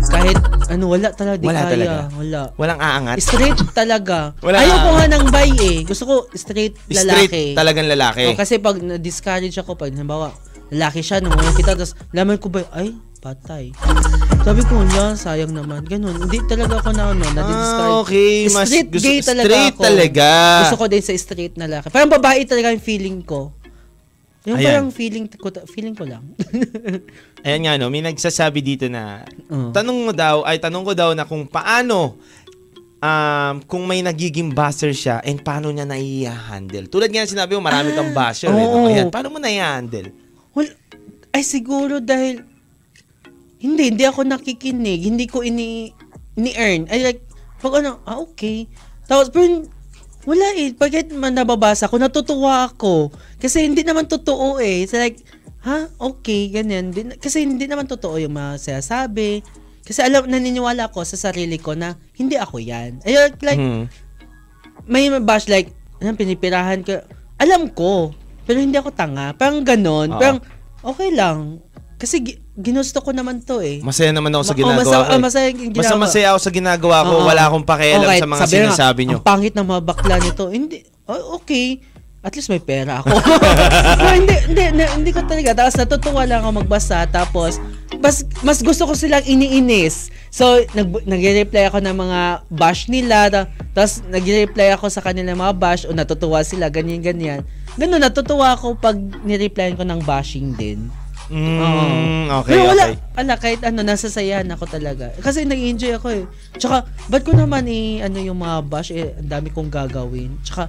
Kahit, 0.09 0.37
ano, 0.67 0.89
wala 0.89 1.13
talaga. 1.13 1.37
Di 1.37 1.45
Wala 1.45 1.61
kaya. 1.61 1.71
talaga. 1.71 1.97
Wala. 2.17 2.41
Walang 2.57 2.81
aangat. 2.81 3.17
Straight 3.21 3.61
talaga. 3.71 4.33
Wala. 4.41 4.57
Ayaw 4.57 4.75
ko 4.75 4.89
nga 4.91 5.05
ng 5.07 5.25
bi 5.29 5.49
eh. 5.53 5.77
Gusto 5.85 6.03
ko 6.03 6.15
straight 6.33 6.73
lalaki. 6.89 7.29
Straight 7.29 7.53
talagang 7.53 7.87
lalaki. 7.87 8.25
Oh, 8.25 8.35
kasi 8.35 8.57
pag 8.57 8.81
na-discourage 8.81 9.55
ako, 9.55 9.77
pag 9.77 9.93
halimbawa, 9.93 10.33
lalaki 10.71 11.03
siya, 11.03 11.19
nung 11.19 11.35
kita, 11.53 11.75
tapos 11.75 11.93
laman 12.09 12.39
ko 12.39 12.47
ba, 12.47 12.63
ay, 12.71 12.95
patay. 13.19 13.69
Sabi 14.41 14.65
ko, 14.65 14.81
wala, 14.81 15.13
sayang 15.13 15.53
naman. 15.53 15.85
Ganun. 15.85 16.17
Hindi 16.17 16.41
talaga 16.49 16.81
ako 16.81 16.89
na, 16.91 17.13
ano, 17.13 17.21
na-discourage. 17.21 17.93
Ah, 17.93 18.01
okay. 18.01 18.35
Mas 18.49 18.65
straight 18.65 18.89
gusto- 18.89 19.05
gay 19.05 19.19
talaga 19.21 19.45
straight 19.45 19.75
ako. 19.77 19.83
talaga. 19.85 20.29
Gusto 20.65 20.77
ko 20.79 20.85
din 20.89 21.03
sa 21.05 21.11
straight 21.13 21.53
na 21.53 21.65
lalaki. 21.69 21.93
Parang 21.93 22.09
babae 22.09 22.41
talaga 22.49 22.73
yung 22.73 22.81
feeling 22.81 23.21
ko. 23.21 23.53
Yung 24.41 24.57
Ayan. 24.57 24.65
parang 24.65 24.89
feeling 24.89 25.29
ko, 25.29 25.47
feeling 25.69 25.93
ko 25.93 26.09
lang. 26.09 26.25
Ayan 27.45 27.61
nga, 27.61 27.77
no, 27.77 27.93
may 27.93 28.01
nagsasabi 28.01 28.65
dito 28.65 28.89
na, 28.89 29.21
Oo. 29.45 29.69
tanong 29.69 29.97
mo 30.01 30.11
daw, 30.17 30.41
ay 30.41 30.57
tanong 30.57 30.81
ko 30.81 30.93
daw 30.97 31.13
na 31.13 31.29
kung 31.29 31.45
paano, 31.45 32.17
um, 32.97 33.55
kung 33.69 33.85
may 33.85 34.01
nagiging 34.01 34.49
buzzer 34.49 34.97
siya, 34.97 35.21
and 35.21 35.45
paano 35.45 35.69
niya 35.69 35.85
nai-handle. 35.85 36.89
Tulad 36.89 37.13
nga 37.13 37.29
sinabi 37.29 37.53
mo, 37.53 37.61
marami 37.61 37.93
kang 37.93 38.17
buzzer. 38.17 38.49
eh, 38.49 38.57
no? 38.57 38.65
oo. 38.65 38.89
Ayan, 38.89 39.13
paano 39.13 39.29
mo 39.29 39.37
nai-handle? 39.37 40.09
Well, 40.53 40.69
ay 41.31 41.43
siguro 41.47 42.03
dahil 42.03 42.43
hindi, 43.61 43.93
hindi 43.93 44.03
ako 44.03 44.25
nakikinig, 44.25 45.05
hindi 45.05 45.25
ko 45.29 45.45
ini 45.45 45.93
ni-earn. 46.35 46.89
Ay 46.89 47.05
like, 47.05 47.21
pag 47.61 47.83
ano, 47.83 48.01
ah 48.09 48.17
okay. 48.17 48.65
Tapos, 49.05 49.29
pero 49.29 49.69
wala 50.25 50.47
eh. 50.57 50.73
Pagkat 50.73 51.13
man 51.13 51.33
nababasa 51.33 51.89
ko, 51.89 51.97
natutuwa 51.97 52.69
ako. 52.69 53.13
Kasi 53.41 53.65
hindi 53.65 53.81
naman 53.85 54.05
totoo 54.09 54.57
eh. 54.61 54.85
It's 54.85 54.93
like, 54.93 55.21
ha? 55.65 55.89
Okay, 55.97 56.49
ganyan. 56.49 56.93
Kasi 57.17 57.45
hindi 57.45 57.65
naman 57.65 57.85
totoo 57.89 58.17
yung 58.17 58.33
mga 58.33 58.57
sinasabi. 58.57 59.45
Kasi 59.81 60.05
alam, 60.05 60.29
naniniwala 60.29 60.89
ako 60.89 61.05
sa 61.05 61.17
sarili 61.17 61.57
ko 61.57 61.73
na 61.73 61.97
hindi 62.17 62.37
ako 62.37 62.61
yan. 62.61 63.01
Ay, 63.05 63.17
like, 63.17 63.39
like 63.41 63.61
Hmm. 63.61 63.85
may 64.89 65.09
bash 65.21 65.49
like, 65.49 65.73
anong 66.01 66.17
pinipirahan 66.17 66.81
ko. 66.81 67.01
Alam 67.41 67.69
ko, 67.73 68.13
pero 68.51 68.59
hindi 68.59 68.75
ako 68.75 68.91
tanga. 68.91 69.31
Parang 69.31 69.63
ganon. 69.63 70.11
Oo. 70.11 70.19
Parang, 70.19 70.43
okay 70.83 71.07
lang. 71.15 71.63
Kasi 71.95 72.19
gi- 72.19 72.39
ginusto 72.51 72.99
ko 72.99 73.15
naman 73.15 73.39
to 73.39 73.63
eh. 73.63 73.79
Masaya 73.79 74.11
naman 74.11 74.27
ako 74.35 74.43
sa 74.43 74.51
oh, 74.51 74.59
ginagawa 74.59 74.83
masa- 74.83 74.91
ko. 74.91 75.07
eh. 75.07 75.15
ah, 75.15 75.21
masaya 75.23 75.49
ginagawa. 75.55 75.95
masaya 76.03 76.27
ako 76.35 76.39
sa 76.43 76.51
ginagawa 76.51 76.97
ko, 77.07 77.13
Oo. 77.15 77.27
wala 77.31 77.41
akong 77.47 77.63
pakialam 77.63 78.11
Okay, 78.11 78.19
sa 78.19 78.27
mga 78.27 78.41
sabi 78.43 78.55
sinasabi 78.59 79.01
nyo. 79.07 79.17
Ang 79.17 79.23
pangit 79.23 79.53
ng 79.55 79.63
mga 79.63 79.81
bakla 79.87 80.19
nito. 80.19 80.51
Hindi, 80.51 80.83
oh, 81.07 81.39
okay. 81.39 81.79
At 82.21 82.35
least 82.35 82.51
may 82.51 82.59
pera 82.59 82.99
ako. 82.99 83.17
no, 84.03 84.13
hindi, 84.13 84.35
hindi, 84.45 84.63
hindi, 84.67 84.83
hindi 84.83 85.11
ko 85.15 85.23
talaga. 85.23 85.55
Tapos 85.55 85.79
natutuwa 85.79 86.21
lang 86.27 86.43
ako 86.43 86.51
magbasa. 86.59 87.07
Tapos, 87.07 87.57
mas, 87.97 88.27
mas 88.43 88.59
gusto 88.59 88.83
ko 88.83 88.93
silang 88.93 89.23
iniinis. 89.23 90.11
So, 90.29 90.61
nag, 90.73 91.01
nag-reply 91.01 91.71
ako 91.71 91.81
ng 91.81 91.97
mga 91.97 92.19
bash 92.49 92.93
nila. 92.93 93.25
ta- 93.29 93.49
Tapos, 93.73 94.05
nag-reply 94.05 94.69
ako 94.75 94.93
sa 94.93 95.01
kanilang 95.01 95.39
mga 95.39 95.53
bash 95.55 95.83
o 95.89 95.95
natutuwa 95.95 96.45
sila, 96.45 96.69
ganyan-ganyan. 96.69 97.41
Ganun, 97.79 98.03
natutuwa 98.03 98.51
ako 98.51 98.75
pag 98.75 98.97
nireplyan 99.23 99.79
ko 99.79 99.83
ng 99.87 100.03
bashing 100.03 100.51
din. 100.55 100.91
Mm, 101.31 102.27
okay, 102.43 102.59
Pero 102.59 102.75
wala, 102.75 102.83
okay. 102.91 102.99
ala, 103.15 103.33
kahit 103.39 103.61
ano, 103.63 103.79
nasasayahan 103.87 104.51
ako 104.51 104.67
talaga. 104.67 105.15
Kasi 105.23 105.47
nag-enjoy 105.47 105.95
ako 105.95 106.07
eh. 106.11 106.23
Tsaka, 106.59 106.83
ba't 107.07 107.23
ko 107.23 107.31
naman 107.31 107.63
eh, 107.71 108.03
ano 108.03 108.19
yung 108.19 108.43
mga 108.43 108.57
bash, 108.67 108.91
eh, 108.91 109.15
ang 109.15 109.31
dami 109.31 109.47
kong 109.47 109.71
gagawin. 109.71 110.35
Tsaka, 110.43 110.67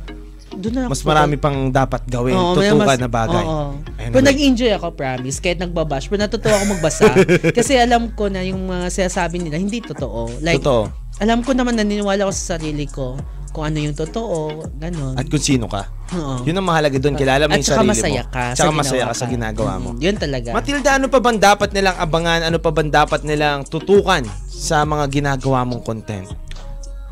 doon 0.54 0.72
na 0.76 0.80
ako. 0.86 0.90
Mas 0.94 1.02
marami 1.02 1.34
pang 1.34 1.58
dapat 1.66 2.06
gawin, 2.06 2.38
Oo, 2.38 2.54
tutukan 2.54 2.78
mas- 2.78 3.02
na 3.02 3.10
bagay. 3.10 3.42
Oo. 3.42 3.74
Ayun 3.98 4.12
Pero 4.14 4.22
nag-enjoy 4.22 4.70
ako, 4.78 4.86
promise. 4.94 5.42
Kahit 5.42 5.58
nagbabash. 5.58 6.06
Pero 6.06 6.20
natutuwa 6.22 6.54
ako 6.54 6.64
magbasa. 6.78 7.10
kasi 7.58 7.72
alam 7.74 8.14
ko 8.14 8.30
na 8.30 8.46
yung 8.46 8.62
mga 8.70 8.86
sinasabi 8.86 9.42
nila, 9.42 9.58
hindi 9.58 9.82
totoo. 9.82 10.30
Like, 10.38 10.62
Totoo. 10.62 10.94
alam 11.18 11.42
ko 11.42 11.58
naman, 11.58 11.74
naniniwala 11.74 12.30
ko 12.30 12.30
sa 12.30 12.54
sarili 12.54 12.86
ko 12.86 13.18
kung 13.52 13.64
ano 13.68 13.78
yung 13.78 13.92
totoo, 13.92 14.64
ganun. 14.74 15.12
At 15.14 15.28
kung 15.28 15.38
sino 15.38 15.68
ka. 15.68 15.84
Oo. 16.12 16.40
Yun 16.42 16.56
ang 16.56 16.66
mahalaga 16.66 16.96
doon. 16.96 17.14
Kilala 17.14 17.44
mo 17.44 17.52
At 17.52 17.60
yung 17.60 17.68
sarili 17.68 17.90
masaya 17.92 18.22
mo. 18.24 18.28
ka. 18.28 18.42
sa 18.42 18.52
Tsaka 18.52 18.64
ginawa 18.66 18.80
masaya 18.80 19.04
ka 19.04 19.14
sa 19.14 19.26
ginagawa 19.28 19.72
mo. 19.76 19.88
Mm, 19.92 20.00
yun 20.00 20.16
talaga. 20.16 20.48
Matilda, 20.50 20.90
ano 20.96 21.06
pa 21.06 21.18
bang 21.20 21.38
dapat 21.38 21.68
nilang 21.70 21.96
abangan? 21.96 22.40
Ano 22.42 22.58
pa 22.58 22.70
bang 22.70 22.90
dapat 22.90 23.20
nilang 23.22 23.64
tutukan 23.64 24.24
sa 24.48 24.82
mga 24.82 25.04
ginagawa 25.08 25.62
mong 25.62 25.82
content? 25.82 26.28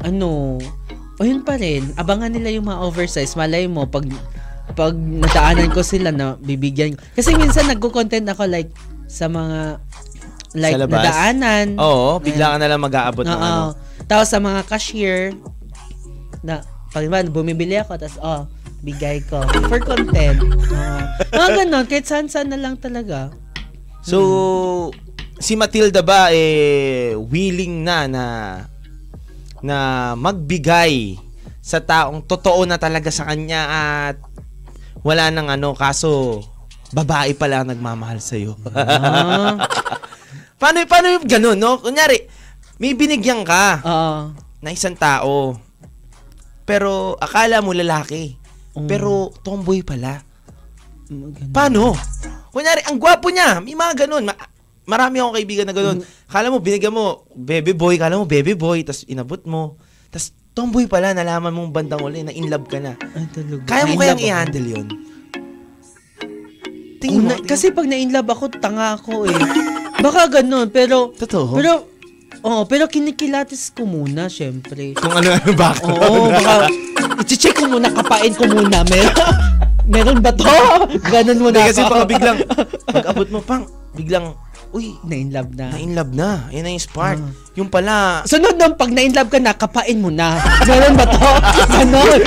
ano, 0.01 0.57
o 1.15 1.23
yun 1.23 1.45
pa 1.45 1.61
rin, 1.61 1.93
abangan 1.95 2.33
nila 2.33 2.49
yung 2.51 2.65
mga 2.65 2.81
oversize. 2.81 3.37
Malay 3.37 3.69
mo, 3.69 3.85
pag 3.85 4.09
pag 4.73 4.97
nadaanan 4.97 5.69
ko 5.69 5.85
sila 5.85 6.09
na 6.09 6.41
bibigyan 6.41 6.97
ko. 6.97 7.03
Kasi 7.13 7.37
minsan 7.37 7.69
nagko-content 7.69 8.25
ako 8.25 8.49
like 8.49 8.73
sa 9.05 9.29
mga 9.29 9.77
like 10.57 10.73
Sa 10.73 10.81
labas? 10.81 11.05
nadaanan. 11.05 11.67
Oo, 11.77 12.17
bigla 12.17 12.55
ka 12.55 12.57
na 12.57 12.67
lang 12.67 12.81
mag-aabot 12.81 13.23
ng 13.23 13.35
ano. 13.35 13.77
Tapos 14.07 14.27
sa 14.27 14.41
mga 14.41 14.65
cashier 14.65 15.37
na 16.41 16.65
pag 16.91 17.07
ba, 17.07 17.23
bumibili 17.23 17.79
ako 17.79 17.97
tapos 18.01 18.19
oh, 18.19 18.43
bigay 18.83 19.23
ko 19.29 19.45
for 19.69 19.81
content. 19.85 20.41
Oo. 20.43 21.01
mga 21.31 21.49
ganun, 21.65 21.85
kahit 21.87 22.07
saan-saan 22.09 22.51
na 22.51 22.59
lang 22.59 22.75
talaga. 22.81 23.31
So, 24.01 24.91
si 25.39 25.55
Matilda 25.55 26.01
ba 26.01 26.33
eh 26.33 27.17
willing 27.17 27.85
na 27.85 28.09
na 28.09 28.25
na 29.61 29.77
magbigay 30.17 31.21
sa 31.61 31.79
taong 31.85 32.25
totoo 32.25 32.65
na 32.65 32.81
talaga 32.81 33.13
sa 33.13 33.29
kanya 33.29 33.63
at 33.69 34.17
wala 35.05 35.29
nang 35.29 35.53
ano 35.53 35.77
kaso 35.77 36.41
babae 36.91 37.37
pala 37.37 37.63
ang 37.63 37.71
nagmamahal 37.71 38.19
sa 38.19 38.35
iyo. 38.35 38.59
Ah. 38.75 39.61
paano 40.61 40.83
paano 40.85 41.07
yung 41.15 41.27
ganun, 41.29 41.57
no? 41.57 41.79
Kunyari, 41.79 42.27
may 42.83 42.93
binigyan 42.99 43.47
ka 43.47 43.81
Oo. 43.85 44.35
na 44.61 44.75
isang 44.75 44.97
tao. 44.99 45.55
Pero 46.71 47.19
akala 47.19 47.59
mo 47.59 47.75
lalaki. 47.75 48.39
Mm. 48.79 48.87
Pero 48.87 49.35
tomboy 49.43 49.83
pala. 49.83 50.23
Mga 51.11 51.31
ganun. 51.35 51.51
Paano? 51.51 51.83
Kunyari, 52.55 52.87
ang 52.87 53.03
gwapo 53.03 53.35
niya. 53.35 53.59
May 53.59 53.75
mga 53.75 54.07
ganun. 54.07 54.31
Ma- 54.31 54.39
marami 54.87 55.19
akong 55.19 55.35
kaibigan 55.35 55.67
na 55.67 55.75
ganun. 55.75 55.99
Kala 56.31 56.55
mo, 56.55 56.63
binigyan 56.63 56.95
mo, 56.95 57.27
baby 57.35 57.75
boy. 57.75 57.99
Kala 57.99 58.15
mo, 58.15 58.31
baby 58.31 58.55
boy. 58.55 58.87
Tapos 58.87 59.03
inabot 59.11 59.43
mo. 59.51 59.75
Tapos 60.15 60.31
tomboy 60.55 60.87
pala. 60.87 61.11
Nalaman 61.11 61.51
mong 61.51 61.75
bandang 61.75 62.07
uli 62.07 62.23
na 62.23 62.31
in 62.31 62.47
love 62.47 62.71
ka 62.71 62.79
na. 62.79 62.95
Ay, 62.95 63.27
talaga. 63.35 63.67
Kaya 63.67 63.91
mo 63.91 63.99
Na-in 63.99 63.99
kayang 63.99 64.23
love 64.23 64.29
i-handle 64.31 64.69
yun? 64.71 64.87
Tingin 67.03 67.21
mo. 67.27 67.35
Una- 67.35 67.43
kasi 67.43 67.75
pag 67.75 67.91
na-inlove 67.91 68.31
ako, 68.31 68.45
tanga 68.63 68.95
ako 68.95 69.27
eh. 69.27 69.39
Baka 69.99 70.41
ganun, 70.41 70.71
pero... 70.71 71.11
Totoo? 71.19 71.59
Pero, 71.59 71.91
oh, 72.43 72.63
pero 72.65 72.87
kinikilatis 72.87 73.73
ko 73.73 73.85
muna, 73.85 74.27
syempre. 74.27 74.95
Kung 74.97 75.13
ano-ano 75.13 75.51
bakit. 75.55 75.85
Oo, 75.87 76.29
baka... 76.31 76.69
I-check 77.25 77.57
ko 77.57 77.71
muna, 77.71 77.89
kapain 77.89 78.33
ko 78.35 78.45
muna. 78.45 78.83
Meron, 78.85 79.15
meron 79.87 80.19
ba 80.19 80.35
to? 80.35 80.51
Ganun 81.09 81.39
muna 81.41 81.63
Hindi 81.63 81.71
kasi 81.73 81.81
ako. 81.85 81.93
baka 81.93 82.05
biglang, 82.05 82.39
pag 82.91 83.05
abot 83.07 83.29
mo 83.31 83.41
pang, 83.41 83.63
biglang, 83.95 84.27
uy, 84.71 84.95
Na-inlove 85.03 85.51
na. 85.55 85.67
na-in 85.75 85.93
love 85.99 86.13
na. 86.15 86.47
Yan 86.55 86.63
na 86.63 86.71
yung 86.71 86.85
spark. 86.85 87.19
Ah. 87.19 87.31
Yung 87.59 87.67
pala, 87.67 88.23
Sunod 88.23 88.55
nung 88.55 88.79
pag 88.79 88.91
na-inlove 88.91 89.31
ka 89.31 89.39
na, 89.43 89.53
kapain 89.55 89.99
mo 89.99 90.11
na. 90.11 90.39
Meron 90.63 90.95
ba 90.95 91.07
to? 91.07 91.31
Ganon. 91.75 92.21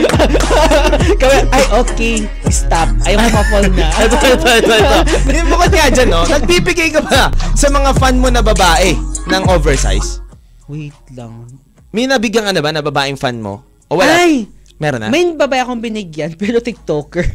Kaya, 1.22 1.39
ay, 1.51 1.66
okay. 1.80 2.16
Stop. 2.51 2.91
Ayaw 3.07 3.18
ko 3.18 3.30
ma-fall 3.32 3.66
na. 3.72 3.88
ito, 3.95 4.16
ito, 4.20 4.49
ito, 4.59 4.74
ito. 4.76 4.97
Bukod 5.51 5.72
nga 5.72 5.88
dyan, 5.88 6.09
no? 6.11 6.28
Nagbibigay 6.28 6.89
ka 6.91 7.01
ba 7.01 7.32
sa 7.55 7.68
mga 7.72 7.91
fan 7.95 8.20
mo 8.20 8.28
na 8.28 8.43
babae 8.43 9.12
ng 9.34 9.49
oversize? 9.49 10.21
Wait 10.69 10.93
lang. 11.17 11.49
May 11.89 12.05
nabigyan 12.05 12.45
ka 12.45 12.53
na 12.53 12.61
ba 12.61 12.69
na 12.69 12.86
babaeng 12.86 13.17
fan 13.17 13.41
mo? 13.41 13.65
O 13.89 13.97
wala? 13.97 14.21
Ay! 14.21 14.45
Meron 14.77 15.05
na? 15.05 15.09
May 15.09 15.25
babae 15.34 15.61
akong 15.61 15.81
binigyan, 15.81 16.34
pero 16.41 16.61
TikToker. 16.61 17.25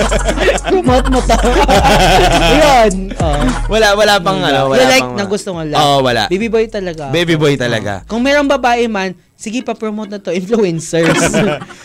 Promote 0.72 1.08
mo 1.10 1.20
to. 1.20 1.36
Yun. 2.60 2.92
Oh. 3.18 3.40
Wala, 3.72 3.96
wala 3.96 4.14
pang 4.20 4.40
ano, 4.40 4.72
wala 4.72 4.84
like 4.88 5.00
pang, 5.04 5.16
na 5.16 5.24
gusto 5.24 5.56
mo 5.56 5.64
lang. 5.64 5.80
Oo, 5.80 6.04
wala. 6.04 6.28
Baby 6.28 6.48
boy 6.48 6.64
talaga. 6.68 7.08
Baby 7.08 7.36
boy 7.36 7.56
talaga. 7.56 8.04
Kung 8.04 8.20
mayroong 8.20 8.48
babae 8.48 8.84
man, 8.86 9.16
sige 9.34 9.64
pa-promote 9.64 10.12
na 10.12 10.20
to. 10.20 10.30
Influencers. 10.30 11.34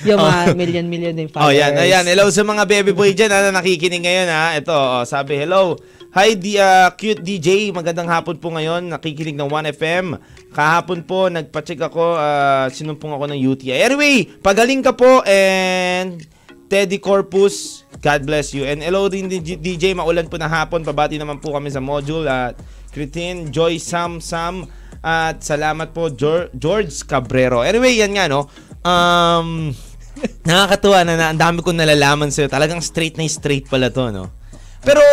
yung 0.04 0.20
mga 0.20 0.54
million-million 0.54 1.16
din 1.16 1.28
Oh, 1.32 1.48
followers. 1.48 1.58
yan. 1.58 1.72
Ayan. 1.80 2.06
Hello 2.06 2.28
sa 2.30 2.44
mga 2.44 2.64
baby 2.68 2.92
boy 2.92 3.12
dyan 3.16 3.32
ha, 3.32 3.50
na 3.50 3.56
nakikinig 3.56 4.04
ngayon 4.04 4.28
ha. 4.30 4.56
Ito, 4.56 4.76
oh, 4.76 5.04
sabi, 5.08 5.40
hello. 5.40 5.80
Hi, 6.10 6.34
di, 6.34 6.58
ah, 6.58 6.90
cute 6.98 7.22
DJ. 7.22 7.70
Magandang 7.70 8.10
hapon 8.10 8.42
po 8.42 8.50
ngayon. 8.50 8.90
Nakikinig 8.90 9.38
ng 9.38 9.46
1FM. 9.46 10.18
Kahapon 10.58 11.06
po, 11.06 11.30
nagpa-check 11.30 11.78
ako. 11.86 12.18
ah, 12.18 12.66
sinumpong 12.66 13.14
ako 13.14 13.30
ng 13.30 13.38
UTI. 13.38 13.86
Anyway, 13.86 14.26
pagaling 14.42 14.82
ka 14.82 14.98
po 14.98 15.22
and 15.30 16.26
Teddy 16.66 16.98
Corpus, 16.98 17.86
God 18.02 18.26
bless 18.26 18.58
you. 18.58 18.66
And 18.66 18.82
hello 18.82 19.06
din 19.06 19.30
di- 19.30 19.62
DJ, 19.62 19.94
maulan 19.94 20.26
po 20.26 20.42
na 20.42 20.50
hapon. 20.50 20.82
Pabati 20.82 21.22
naman 21.22 21.38
po 21.38 21.54
kami 21.54 21.70
sa 21.70 21.78
module 21.78 22.26
at 22.26 22.58
Kritin, 22.90 23.54
Joy, 23.54 23.78
Sam, 23.78 24.18
Sam. 24.18 24.66
At 25.06 25.46
salamat 25.46 25.94
po, 25.94 26.10
George 26.58 27.06
Cabrero. 27.06 27.62
Anyway, 27.62 28.02
yan 28.02 28.18
nga, 28.18 28.26
no? 28.26 28.50
Um, 28.82 29.78
nakakatuwa 30.50 31.06
na, 31.06 31.14
na 31.14 31.26
ang 31.30 31.38
dami 31.38 31.62
kong 31.62 31.78
nalalaman 31.78 32.34
sa'yo. 32.34 32.50
Talagang 32.50 32.82
straight 32.82 33.14
na 33.14 33.30
straight 33.30 33.70
pala 33.70 33.94
to, 33.94 34.10
no? 34.10 34.34
Pero, 34.82 35.06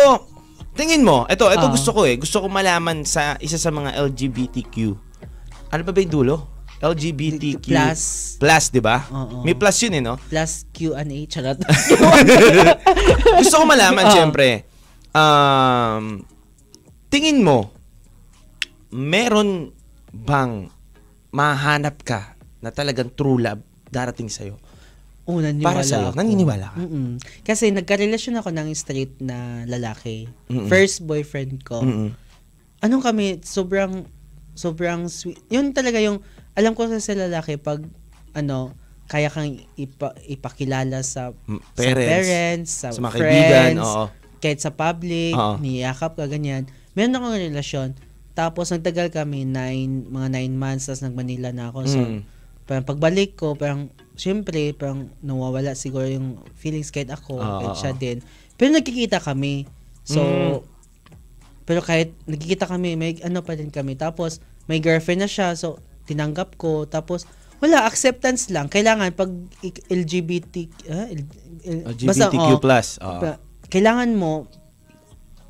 tingin 0.77 1.01
mo, 1.01 1.25
ito, 1.25 1.43
ito 1.43 1.65
Ah. 1.65 1.73
gusto 1.73 1.89
ko 1.91 2.05
eh. 2.05 2.15
Gusto 2.15 2.39
ko 2.39 2.47
malaman 2.47 3.01
sa 3.03 3.35
isa 3.41 3.57
sa 3.57 3.73
mga 3.73 3.97
LGBTQ. 3.97 4.93
Ano 5.67 5.81
ba 5.81 5.91
ba 5.91 5.99
yung 5.99 6.13
dulo? 6.13 6.35
LGBTQ. 6.77 7.73
Plus. 7.73 8.01
Plus, 8.37 8.65
di 8.69 8.77
ba? 8.77 9.01
Oo. 9.09 9.41
May 9.41 9.57
plus 9.57 9.81
yun 9.81 9.97
eh, 9.97 10.03
no? 10.05 10.21
Plus 10.21 10.69
Q&A. 10.69 11.01
Charot. 11.25 11.57
Gusto 13.41 13.55
ko 13.57 13.65
malaman, 13.65 14.05
Ah. 14.05 14.13
syempre. 14.13 14.69
Um, 15.11 16.21
tingin 17.09 17.41
mo, 17.41 17.73
meron 18.89 19.73
bang 20.13 20.69
mahanap 21.33 22.05
ka 22.05 22.37
na 22.61 22.69
talagang 22.69 23.09
true 23.11 23.41
love 23.41 23.61
darating 23.89 24.29
sa'yo? 24.29 24.61
Oo, 25.27 25.43
naniniwala 25.43 25.67
Para 25.67 25.83
sa'yo, 25.83 26.09
ako. 26.09 26.17
naniniwala 26.17 26.65
ka? 26.71 26.77
Mm-mm. 26.79 27.09
Kasi 27.43 27.75
nagkarelasyon 27.75 28.39
ako 28.39 28.49
ng 28.55 28.67
straight 28.71 29.11
na 29.19 29.67
lalaki. 29.67 30.31
Mm-mm. 30.47 30.71
First 30.71 31.03
boyfriend 31.03 31.67
ko. 31.67 31.83
Mm-mm. 31.83 32.15
Anong 32.79 33.03
kami, 33.03 33.43
sobrang, 33.43 34.07
sobrang 34.55 35.11
sweet. 35.11 35.43
Yun 35.51 35.75
talaga 35.75 35.99
yung, 35.99 36.23
alam 36.55 36.71
ko 36.71 36.87
sa 36.87 37.11
lalaki, 37.11 37.59
pag, 37.59 37.83
ano, 38.31 38.71
kaya 39.07 39.27
kang 39.27 39.51
ipa, 39.75 40.15
ipakilala 40.23 41.03
sa, 41.03 41.35
Mm, 41.47 41.59
sa 41.59 41.75
parents, 41.75 42.07
parents, 42.07 42.71
sa, 42.71 42.87
sa 42.91 42.99
mga 42.99 43.11
friends, 43.11 43.27
kaibigan, 43.27 43.73
oo. 43.83 44.05
kahit 44.39 44.59
sa 44.59 44.71
public, 44.71 45.35
Oo. 45.35 45.55
niyakap 45.59 46.15
ka, 46.15 46.25
ganyan. 46.27 46.71
Meron 46.95 47.15
akong 47.15 47.35
relasyon. 47.35 47.89
Tapos, 48.31 48.71
nagtagal 48.71 49.11
kami, 49.11 49.43
nine, 49.43 50.07
mga 50.07 50.27
nine 50.31 50.55
months, 50.55 50.87
tapos 50.87 51.03
nag-Manila 51.03 51.51
na 51.51 51.67
ako. 51.67 51.79
So, 51.83 51.99
Mm. 51.99 52.21
Parang 52.67 52.83
pagbalik 52.83 53.33
ko, 53.33 53.55
parang, 53.55 53.87
syempre, 54.13 54.75
parang 54.75 55.07
nawawala 55.19 55.71
siguro 55.73 56.03
yung 56.03 56.37
feelings 56.53 56.91
kahit 56.91 57.07
ako, 57.07 57.39
Oo, 57.39 57.59
kahit 57.63 57.75
siya 57.79 57.93
oo. 57.95 57.99
din. 57.99 58.17
Pero 58.53 58.75
nagkikita 58.75 59.17
kami. 59.17 59.63
So, 60.03 60.19
Mm. 60.19 60.59
pero 61.63 61.79
kahit 61.79 62.11
nagkikita 62.23 62.67
kami, 62.67 62.95
may 62.95 63.15
ano 63.21 63.39
pa 63.39 63.55
din 63.55 63.67
kami. 63.67 63.95
Tapos, 63.95 64.39
may 64.67 64.79
girlfriend 64.79 65.23
na 65.23 65.29
siya, 65.29 65.55
so, 65.55 65.79
tinanggap 66.03 66.55
ko. 66.55 66.83
Tapos, 66.83 67.23
wala, 67.57 67.83
acceptance 67.83 68.47
lang. 68.47 68.67
Kailangan, 68.67 69.11
pag 69.11 69.31
LGBT, 69.87 70.55
ah, 70.87 71.07
L- 71.07 71.27
L- 71.63 71.85
LGBTQ+. 71.91 72.39
oh, 72.39 72.59
oo. 73.03 73.19
pa- 73.19 73.39
kailangan 73.67 74.11
mo 74.11 74.47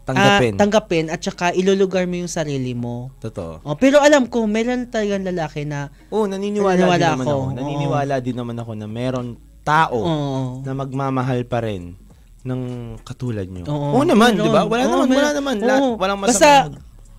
Tanggapin. 0.08 0.54
ah, 0.56 0.60
tanggapin 0.64 1.06
at 1.12 1.20
saka 1.20 1.52
ilulugar 1.52 2.08
mo 2.08 2.16
yung 2.16 2.32
sarili 2.32 2.72
mo. 2.72 3.12
Totoo. 3.20 3.60
Oh, 3.62 3.76
pero 3.76 4.00
alam 4.00 4.32
ko, 4.32 4.48
meron 4.48 4.88
talagang 4.88 5.28
lalaki 5.28 5.68
na 5.68 5.92
Oo, 6.08 6.32
naniniwala, 6.32 6.80
Naniniwala 6.80 6.96
din 6.98 7.12
naman 7.12 7.26
ako. 7.28 7.44
Naniniwala 7.52 8.16
din 8.24 8.36
naman 8.40 8.56
ako 8.56 8.72
na 8.74 8.88
meron 8.88 9.28
tao 9.62 10.00
Oo. 10.00 10.64
na 10.64 10.72
magmamahal 10.72 11.44
pa 11.44 11.60
rin 11.60 12.00
ng 12.48 12.62
katulad 13.04 13.44
nyo. 13.52 13.68
Oo, 13.68 14.00
Oo, 14.00 14.08
naman, 14.08 14.40
di 14.40 14.48
ba? 14.48 14.64
Wala 14.64 14.88
Oo, 14.88 15.04
naman, 15.04 15.08
wala 15.12 15.12
meron. 15.12 15.36
naman. 15.36 15.56
Oo. 15.60 15.68
La- 15.68 15.80
walang 16.00 16.20
masama. 16.24 16.32
Basta, 16.32 16.52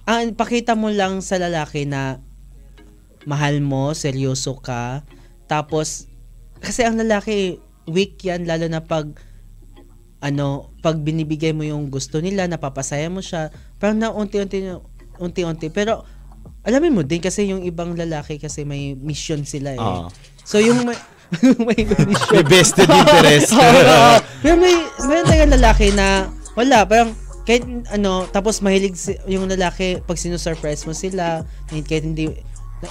ah, 0.08 0.24
pakita 0.32 0.72
mo 0.72 0.88
lang 0.88 1.20
sa 1.20 1.36
lalaki 1.36 1.84
na 1.84 2.24
mahal 3.28 3.60
mo, 3.60 3.92
seryoso 3.92 4.56
ka. 4.56 5.04
Tapos, 5.44 6.08
kasi 6.58 6.88
ang 6.88 6.96
lalaki, 6.96 7.60
weak 7.84 8.16
yan, 8.24 8.48
lalo 8.48 8.64
na 8.66 8.80
pag, 8.80 9.12
ano, 10.18 10.74
pag 10.82 10.98
binibigay 10.98 11.54
mo 11.54 11.62
yung 11.62 11.90
gusto 11.90 12.18
nila, 12.18 12.50
napapasaya 12.50 13.06
mo 13.06 13.22
siya, 13.22 13.54
parang 13.78 14.02
na 14.02 14.10
unti-unti, 14.10 14.74
unti-unti. 15.22 15.70
Pero, 15.70 16.02
alamin 16.66 16.94
mo 16.94 17.02
din 17.06 17.22
kasi 17.22 17.46
yung 17.50 17.62
ibang 17.62 17.94
lalaki 17.94 18.42
kasi 18.42 18.66
may 18.66 18.98
mission 18.98 19.46
sila 19.46 19.78
eh. 19.78 19.80
Oo. 19.80 20.10
So, 20.42 20.58
yung 20.58 20.82
may, 20.82 20.98
may 21.66 21.80
mission. 21.86 22.34
May 22.34 22.44
vested 22.46 22.90
interest. 22.90 23.54
Pero 24.42 24.54
may, 24.58 24.74
may 25.06 25.22
talaga 25.22 25.44
lalaki 25.54 25.86
na, 25.94 26.26
wala, 26.58 26.82
parang, 26.82 27.14
kahit 27.46 27.64
ano, 27.94 28.28
tapos 28.28 28.60
mahilig 28.60 28.98
si, 28.98 29.16
yung 29.24 29.48
lalaki, 29.48 30.02
pag 30.04 30.20
sinusurprise 30.20 30.84
mo 30.84 30.92
sila, 30.92 31.46
kahit 31.70 32.04
hindi, 32.04 32.42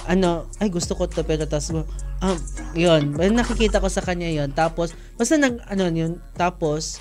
ano, 0.08 0.48
ay 0.58 0.68
gusto 0.72 0.98
ko 0.98 1.06
to, 1.06 1.22
pero 1.22 1.46
tapos, 1.46 1.72
um, 1.72 2.38
yun, 2.74 3.14
nakikita 3.14 3.78
ko 3.78 3.86
sa 3.86 4.02
kanya 4.02 4.26
yun, 4.28 4.50
tapos, 4.50 4.92
basta 5.14 5.38
nag, 5.38 5.62
ano 5.70 5.88
yun, 5.94 6.18
tapos, 6.34 7.00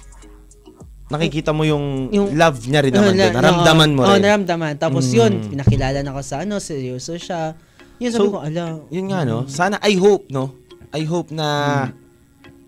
Nakikita 1.08 1.52
mo 1.52 1.64
yung, 1.64 2.12
Yung- 2.12 2.36
love 2.36 2.60
niya 2.64 2.82
rin 2.82 2.92
naman 2.92 3.14
na- 3.14 3.24
doon. 3.26 3.36
Naramdaman 3.38 3.90
mo 3.92 4.02
Oo, 4.04 4.12
rin. 4.12 4.22
naramdaman. 4.22 4.74
Tapos 4.76 5.08
Mm. 5.08 5.16
yun, 5.16 5.32
pinakilala 5.50 6.00
na 6.02 6.12
ko 6.12 6.20
sa 6.20 6.44
ano, 6.44 6.60
seryoso 6.60 7.16
siya. 7.16 7.56
Yun, 7.98 8.12
sabi 8.12 8.28
So, 8.28 8.34
ko, 8.34 8.40
ala, 8.42 8.84
Yun 8.88 9.06
nga, 9.08 9.24
no? 9.24 9.48
Sana, 9.48 9.80
I 9.82 9.96
hope, 9.96 10.28
no? 10.28 10.52
I 10.90 11.04
hope 11.04 11.32
na 11.32 11.48
Hmm. 11.86 11.92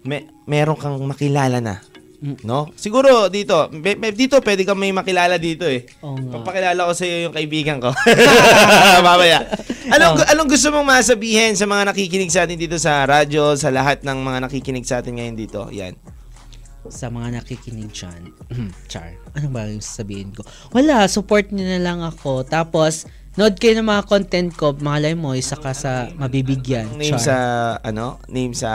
may, 0.02 0.22
meron 0.46 0.76
kang 0.76 0.96
makilala 1.02 1.60
na. 1.60 1.84
Mm. 2.20 2.44
No? 2.44 2.68
Siguro 2.76 3.28
dito, 3.28 3.56
be- 3.70 3.96
be- 3.96 4.12
dito 4.12 4.40
pwede 4.40 4.64
kang 4.64 4.76
may 4.76 4.92
makilala 4.92 5.36
dito 5.36 5.64
eh. 5.64 5.88
Nga. 6.00 6.36
Papakilala 6.36 6.84
ko 6.84 6.92
sa 6.92 7.04
iyo 7.04 7.18
yung 7.24 7.34
kaibigan 7.34 7.80
ko. 7.80 7.96
Mamaya. 9.00 9.48
Anong, 9.88 10.16
Oh. 10.18 10.28
anong 10.28 10.50
gusto 10.50 10.68
mong 10.70 10.88
masabihin 10.90 11.56
sa 11.56 11.64
mga 11.64 11.88
nakikinig 11.88 12.28
sa 12.28 12.44
atin 12.44 12.56
dito 12.56 12.76
sa 12.76 13.04
radyo, 13.04 13.56
sa 13.56 13.72
lahat 13.72 14.04
ng 14.04 14.18
mga 14.20 14.38
nakikinig 14.44 14.84
sa 14.84 15.00
atin 15.00 15.16
ngayon 15.16 15.36
dito? 15.38 15.72
Yan. 15.72 15.96
Sa 16.90 17.08
mga 17.08 17.38
nakikinig 17.38 17.90
dyan. 17.90 18.34
Char. 18.86 19.14
Ano 19.32 19.48
ba 19.50 19.66
yung 19.66 19.80
sabihin 19.80 20.30
ko? 20.30 20.42
Wala, 20.70 21.06
support 21.06 21.50
niyo 21.50 21.66
na 21.66 21.80
lang 21.80 22.00
ako. 22.00 22.44
Tapos, 22.44 23.06
nood 23.32 23.56
kayo 23.56 23.72
ng 23.74 23.88
mga 23.88 24.04
content 24.04 24.50
ko. 24.52 24.76
Malay 24.76 25.14
mo, 25.14 25.32
isa 25.32 25.54
ka 25.54 25.72
sa 25.72 26.12
mabibigyan. 26.12 26.92
Name 26.92 27.16
Char. 27.16 27.22
sa, 27.22 27.36
ano? 27.80 28.20
Name 28.26 28.52
sa 28.52 28.70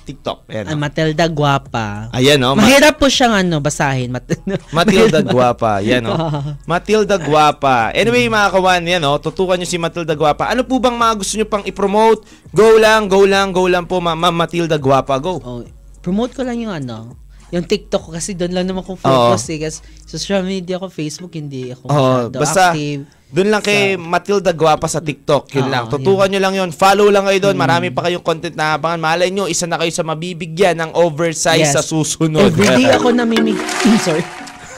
TikTok. 0.00 0.48
Ayan, 0.48 0.64
Ah? 0.66 0.78
Matilda 0.78 1.26
Guapa. 1.26 2.08
Ayan, 2.10 2.38
no? 2.38 2.54
Ma- 2.54 2.64
Mahirap 2.64 2.96
po 2.96 3.06
siyang 3.06 3.36
ano, 3.36 3.58
basahin. 3.58 4.08
Mat- 4.08 4.40
Matilda 4.72 5.20
Guapa. 5.20 5.78
Yan, 5.80 6.00
no? 6.02 6.16
Matilda 6.70 7.18
Guapa. 7.18 7.92
Anyway, 7.92 8.24
mga 8.26 8.48
kawan, 8.50 8.82
yan, 8.82 9.00
no? 9.00 9.18
Tutukan 9.18 9.54
nyo 9.54 9.66
si 9.66 9.76
Matilda 9.76 10.14
Guapa. 10.14 10.48
Ano 10.48 10.62
po 10.62 10.78
bang 10.78 10.94
mga 10.94 11.12
gusto 11.14 11.36
nyo 11.36 11.46
pang 11.46 11.62
i-promote? 11.62 12.24
Go 12.50 12.78
lang, 12.78 13.06
go 13.06 13.22
lang, 13.22 13.50
go 13.50 13.66
lang 13.66 13.84
po, 13.84 13.98
Ma'am 13.98 14.16
Ma'am 14.16 14.32
Matilda 14.34 14.74
Guapa. 14.76 15.18
Go. 15.18 15.36
oh, 15.38 15.60
promote 15.98 16.32
ko 16.32 16.40
lang 16.40 16.56
yung 16.56 16.70
ano, 16.72 17.18
yung 17.48 17.62
TikTok 17.62 18.02
ko 18.02 18.10
kasi 18.10 18.34
doon 18.34 18.52
lang 18.52 18.66
naman 18.66 18.82
ako 18.82 18.98
focus 18.98 19.46
eh. 19.50 19.58
Kasi 19.60 19.78
social 20.02 20.42
media 20.42 20.76
ko, 20.76 20.88
Facebook, 20.88 21.32
hindi 21.32 21.70
ako 21.70 21.86
masyado 21.86 22.36
basta 22.36 22.62
active. 22.70 23.06
doon 23.26 23.48
lang 23.48 23.62
kay 23.62 23.94
Matilda 23.94 24.50
Guapa 24.50 24.86
sa 24.86 24.98
TikTok. 24.98 25.50
Yun 25.52 25.62
Oo, 25.62 25.70
lang. 25.70 25.84
Tutukan 25.86 26.26
nyo 26.26 26.40
lang 26.40 26.54
yun. 26.54 26.70
Follow 26.70 27.06
lang 27.06 27.22
kayo 27.22 27.38
doon. 27.40 27.54
Marami 27.54 27.90
pa 27.90 28.02
kayong 28.02 28.22
content 28.22 28.54
na 28.54 28.74
abangan. 28.74 28.98
Malay 28.98 29.30
nyo, 29.30 29.46
isa 29.46 29.64
na 29.64 29.76
kayo 29.76 29.90
sa 29.90 30.02
mabibigyan 30.02 30.74
ng 30.76 30.90
oversize 30.94 31.62
Yes. 31.62 31.74
sa 31.74 31.82
susunod. 31.82 32.50
Everyday 32.50 32.90
ako 32.98 33.10
namimig... 33.10 33.58
Sorry. 34.06 34.26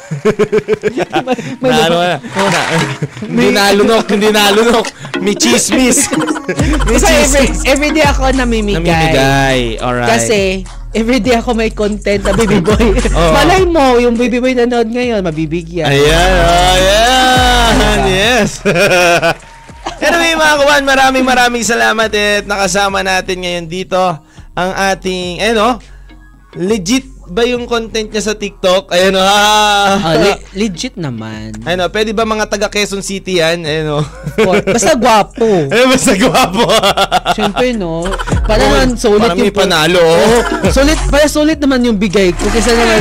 may, 1.61 1.69
na, 1.69 1.85
ano, 1.85 1.97
na, 2.01 2.17
na, 2.17 2.63
hindi 3.21 3.47
nalunok, 3.53 4.05
hindi 4.09 4.29
nalunok. 4.33 4.87
May 5.21 5.37
chismis. 5.37 6.09
May 6.89 6.97
Kasi 6.97 7.13
every, 7.13 7.45
chismis. 7.45 7.69
everyday 7.69 8.05
ako 8.09 8.33
namimigay. 8.33 8.81
Namimigay. 8.81 9.61
Alright. 9.79 10.09
Kasi, 10.09 10.65
everyday 10.97 11.37
ako 11.37 11.53
may 11.53 11.73
content 11.73 12.25
na 12.25 12.33
baby 12.33 12.61
boy. 12.65 12.97
Oo. 13.19 13.33
Malay 13.35 13.63
mo, 13.69 14.01
yung 14.01 14.17
baby 14.17 14.41
boy 14.41 14.55
nanood 14.57 14.89
ngayon, 14.89 15.21
mabibigyan. 15.21 15.89
Ayan, 15.89 16.33
oh, 16.41 16.75
ayan. 16.77 17.99
Yes. 18.09 18.63
anyway, 20.05 20.33
mga 20.39 20.55
kawan, 20.65 20.85
maraming 20.87 21.27
maraming 21.27 21.65
salamat 21.67 22.09
at 22.09 22.45
nakasama 22.49 23.05
natin 23.05 23.45
ngayon 23.45 23.67
dito 23.69 24.01
ang 24.57 24.73
ating, 24.95 25.45
eh 25.45 25.53
no, 25.53 25.79
legit 26.57 27.18
ba 27.29 27.43
yung 27.43 27.65
content 27.65 28.09
niya 28.09 28.23
sa 28.23 28.33
TikTok? 28.33 28.89
Ayan 28.89 29.13
o, 29.13 29.21
Ah, 29.21 29.97
ha. 29.97 30.11
le- 30.15 30.41
legit 30.55 30.95
naman. 30.95 31.53
Ayun 31.61 31.81
o, 31.81 31.89
pwede 31.89 32.11
ba 32.11 32.23
mga 32.23 32.47
taga 32.47 32.67
Quezon 32.67 33.01
City 33.01 33.39
yan? 33.39 33.63
Ayun 33.63 33.89
o. 33.95 34.01
For- 34.35 34.65
Basta 34.65 34.93
gwapo. 34.95 35.45
Ayun, 35.73 35.89
basta 35.89 36.13
gwapo. 36.15 36.65
Siyempre, 37.33 37.73
no? 37.73 38.09
Para 38.49 38.61
naman 38.61 38.95
sulit 38.95 39.21
Parang 39.23 39.37
may 39.37 39.49
yung... 39.49 39.57
panalo. 39.57 40.01
oh. 40.01 40.41
Sulit, 40.69 40.97
para 41.07 41.27
sulit 41.27 41.59
naman 41.59 41.85
yung 41.85 41.97
bigay 41.97 42.33
ko. 42.33 42.49
Kaysa 42.49 42.73
naman, 42.73 43.01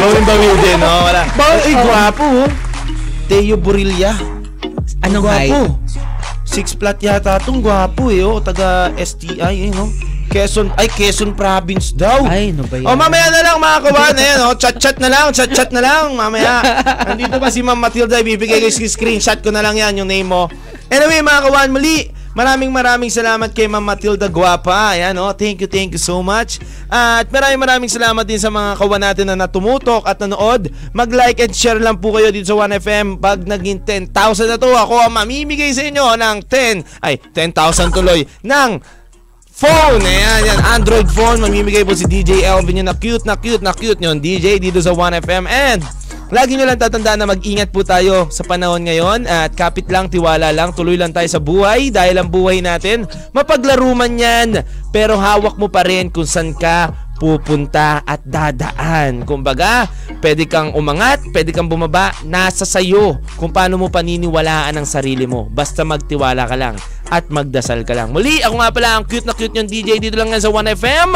bawin 0.26 0.56
din, 0.60 0.76
no? 0.76 0.90
Wala. 1.04 1.22
Ba- 1.32 1.54
Ay, 1.56 1.74
um, 1.74 1.82
gwapo. 1.84 2.24
oh. 2.42 2.48
Teo 3.26 3.54
Borilla. 3.54 4.12
anong 5.00 5.26
height? 5.26 5.52
Gwapo. 5.52 5.78
Six 6.42 6.74
flat 6.74 6.98
yata 6.98 7.38
itong 7.38 7.62
gwapo 7.62 8.10
eh, 8.10 8.26
oh. 8.26 8.42
Taga 8.42 8.90
STI, 8.96 9.38
eh, 9.38 9.70
no? 9.70 9.86
Quezon, 10.30 10.70
ay, 10.78 10.86
Quezon 10.86 11.34
Province 11.34 11.90
daw. 11.90 12.22
Ay, 12.22 12.54
no 12.54 12.62
ba 12.62 12.78
yan? 12.78 12.86
Oh, 12.86 12.94
mamaya 12.94 13.26
na 13.34 13.42
lang 13.42 13.58
mga 13.58 13.78
kawan. 13.82 14.14
Ayan, 14.22 14.38
oh. 14.46 14.54
Chat-chat 14.54 15.02
na 15.02 15.10
lang, 15.10 15.34
chat-chat 15.34 15.74
na 15.74 15.82
lang. 15.82 16.14
Mamaya. 16.14 16.62
Nandito 17.02 17.42
pa 17.42 17.50
si 17.50 17.66
Ma'am 17.66 17.74
Matilda. 17.74 18.22
Ibibigay 18.22 18.62
ko 18.62 18.70
yung 18.70 18.94
screenshot 18.94 19.42
ko 19.42 19.50
na 19.50 19.58
lang 19.58 19.74
yan, 19.74 19.98
yung 19.98 20.06
name 20.06 20.30
mo. 20.30 20.46
Anyway, 20.86 21.18
mga 21.18 21.50
kawan, 21.50 21.74
muli. 21.74 22.14
Maraming 22.30 22.70
maraming 22.70 23.10
salamat 23.10 23.50
kay 23.50 23.66
Ma'am 23.66 23.82
Matilda 23.82 24.30
Guapa. 24.30 24.94
Ayan, 24.94 25.18
oh. 25.18 25.34
Thank 25.34 25.66
you, 25.66 25.68
thank 25.68 25.90
you 25.90 25.98
so 25.98 26.22
much. 26.22 26.62
At 26.86 27.26
maraming 27.34 27.58
maraming 27.58 27.90
salamat 27.90 28.22
din 28.22 28.38
sa 28.38 28.54
mga 28.54 28.78
kawan 28.78 29.02
natin 29.02 29.26
na 29.26 29.34
natumutok 29.34 30.06
at 30.06 30.22
nanood. 30.22 30.70
Mag-like 30.94 31.42
and 31.42 31.50
share 31.50 31.82
lang 31.82 31.98
po 31.98 32.14
kayo 32.14 32.30
dito 32.30 32.54
sa 32.54 32.70
1FM. 32.70 33.18
Pag 33.18 33.50
naging 33.50 33.82
10,000 33.82 34.14
na 34.46 34.62
to, 34.62 34.70
ako 34.70 35.10
ang 35.10 35.12
mamimigay 35.18 35.74
sa 35.74 35.82
inyo 35.82 36.14
ng 36.14 36.36
10, 36.46 37.02
ay, 37.02 37.18
10,000 37.18 37.90
tuloy, 37.90 38.22
ng 38.46 38.99
phone. 39.60 40.00
Ayan, 40.00 40.40
yan. 40.48 40.60
Android 40.64 41.08
phone. 41.12 41.44
Mamimigay 41.44 41.84
po 41.84 41.92
si 41.92 42.08
DJ 42.08 42.48
Elvin 42.48 42.80
yun 42.80 42.88
na 42.88 42.96
cute 42.96 43.28
na 43.28 43.36
cute 43.36 43.60
na 43.60 43.76
cute 43.76 44.00
yun. 44.00 44.16
DJ 44.16 44.56
dito 44.56 44.80
sa 44.80 44.96
1FM. 44.96 45.44
And 45.44 45.84
lagi 46.32 46.56
nyo 46.56 46.64
lang 46.64 46.80
tatandaan 46.80 47.20
na 47.20 47.28
mag-ingat 47.28 47.68
po 47.68 47.84
tayo 47.84 48.32
sa 48.32 48.40
panahon 48.48 48.88
ngayon. 48.88 49.28
At 49.28 49.52
kapit 49.52 49.84
lang, 49.92 50.08
tiwala 50.08 50.48
lang. 50.56 50.72
Tuloy 50.72 50.96
lang 50.96 51.12
tayo 51.12 51.28
sa 51.28 51.38
buhay. 51.38 51.92
Dahil 51.92 52.16
ang 52.16 52.32
buhay 52.32 52.64
natin, 52.64 53.04
mapaglaro 53.36 53.92
man 53.92 54.16
yan. 54.16 54.64
Pero 54.88 55.20
hawak 55.20 55.60
mo 55.60 55.68
pa 55.68 55.84
rin 55.84 56.08
kung 56.08 56.26
saan 56.26 56.56
ka 56.56 57.09
pupunta 57.20 58.00
at 58.08 58.24
dadaan. 58.24 59.28
Kumbaga, 59.28 59.84
pwede 60.24 60.48
kang 60.48 60.72
umangat, 60.72 61.20
pwede 61.36 61.52
kang 61.52 61.68
bumaba, 61.68 62.16
nasa 62.24 62.64
sayo 62.64 63.20
kung 63.36 63.52
paano 63.52 63.76
mo 63.76 63.92
paniniwalaan 63.92 64.72
ang 64.72 64.88
sarili 64.88 65.28
mo. 65.28 65.44
Basta 65.52 65.84
magtiwala 65.84 66.48
ka 66.48 66.56
lang. 66.56 66.80
at 67.10 67.26
magdasal 67.26 67.82
ka 67.82 67.92
lang. 67.92 68.14
Muli, 68.14 68.38
ako 68.38 68.54
nga 68.62 68.70
pala 68.70 68.88
ang 68.94 69.04
cute 69.04 69.26
na 69.26 69.34
cute 69.34 69.50
yung 69.58 69.66
DJ 69.66 69.98
dito 69.98 70.14
lang 70.14 70.30
sa 70.38 70.46
1FM. 70.46 71.10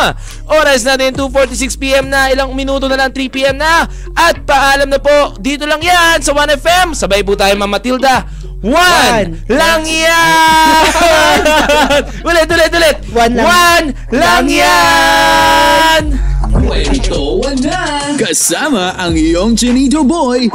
Oras 0.51 0.83
natin 0.83 1.15
2.46pm 1.15 2.11
na, 2.11 2.35
ilang 2.35 2.51
minuto 2.51 2.91
na 2.91 2.99
lang 2.99 3.15
3pm 3.15 3.55
na. 3.55 3.87
At 4.19 4.43
paalam 4.43 4.91
na 4.91 4.99
po, 4.99 5.39
dito 5.39 5.65
lang 5.65 5.79
yan 5.79 6.19
sa 6.19 6.35
1FM. 6.35 6.99
Sabay 6.99 7.23
po 7.23 7.39
tayo 7.39 7.55
Mama 7.55 7.79
Matilda. 7.79 8.27
One, 8.65 8.75
One. 8.75 9.31
lang 9.45 9.85
yan! 9.85 11.41
ulit, 12.33 12.49
ulit, 12.49 12.73
ulit. 12.73 12.97
One 13.13 13.35
lang. 13.37 13.45
One 13.45 13.87
lang 14.09 14.47
yan! 14.49 15.54
Kwentuhan 15.95 17.55
na! 17.63 17.79
Kasama 18.19 18.99
ang 18.99 19.15
iyong 19.15 19.55
Chinito 19.55 20.03
Boy, 20.03 20.51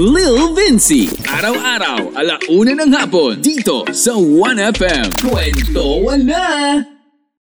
Lil 0.00 0.56
Vinci. 0.56 1.04
Araw-araw, 1.28 2.16
alauna 2.16 2.72
ng 2.80 2.92
hapon, 2.96 3.36
dito 3.44 3.84
sa 3.92 4.16
1FM. 4.16 5.20
Kwentuhan 5.20 6.24
na! 6.24 6.91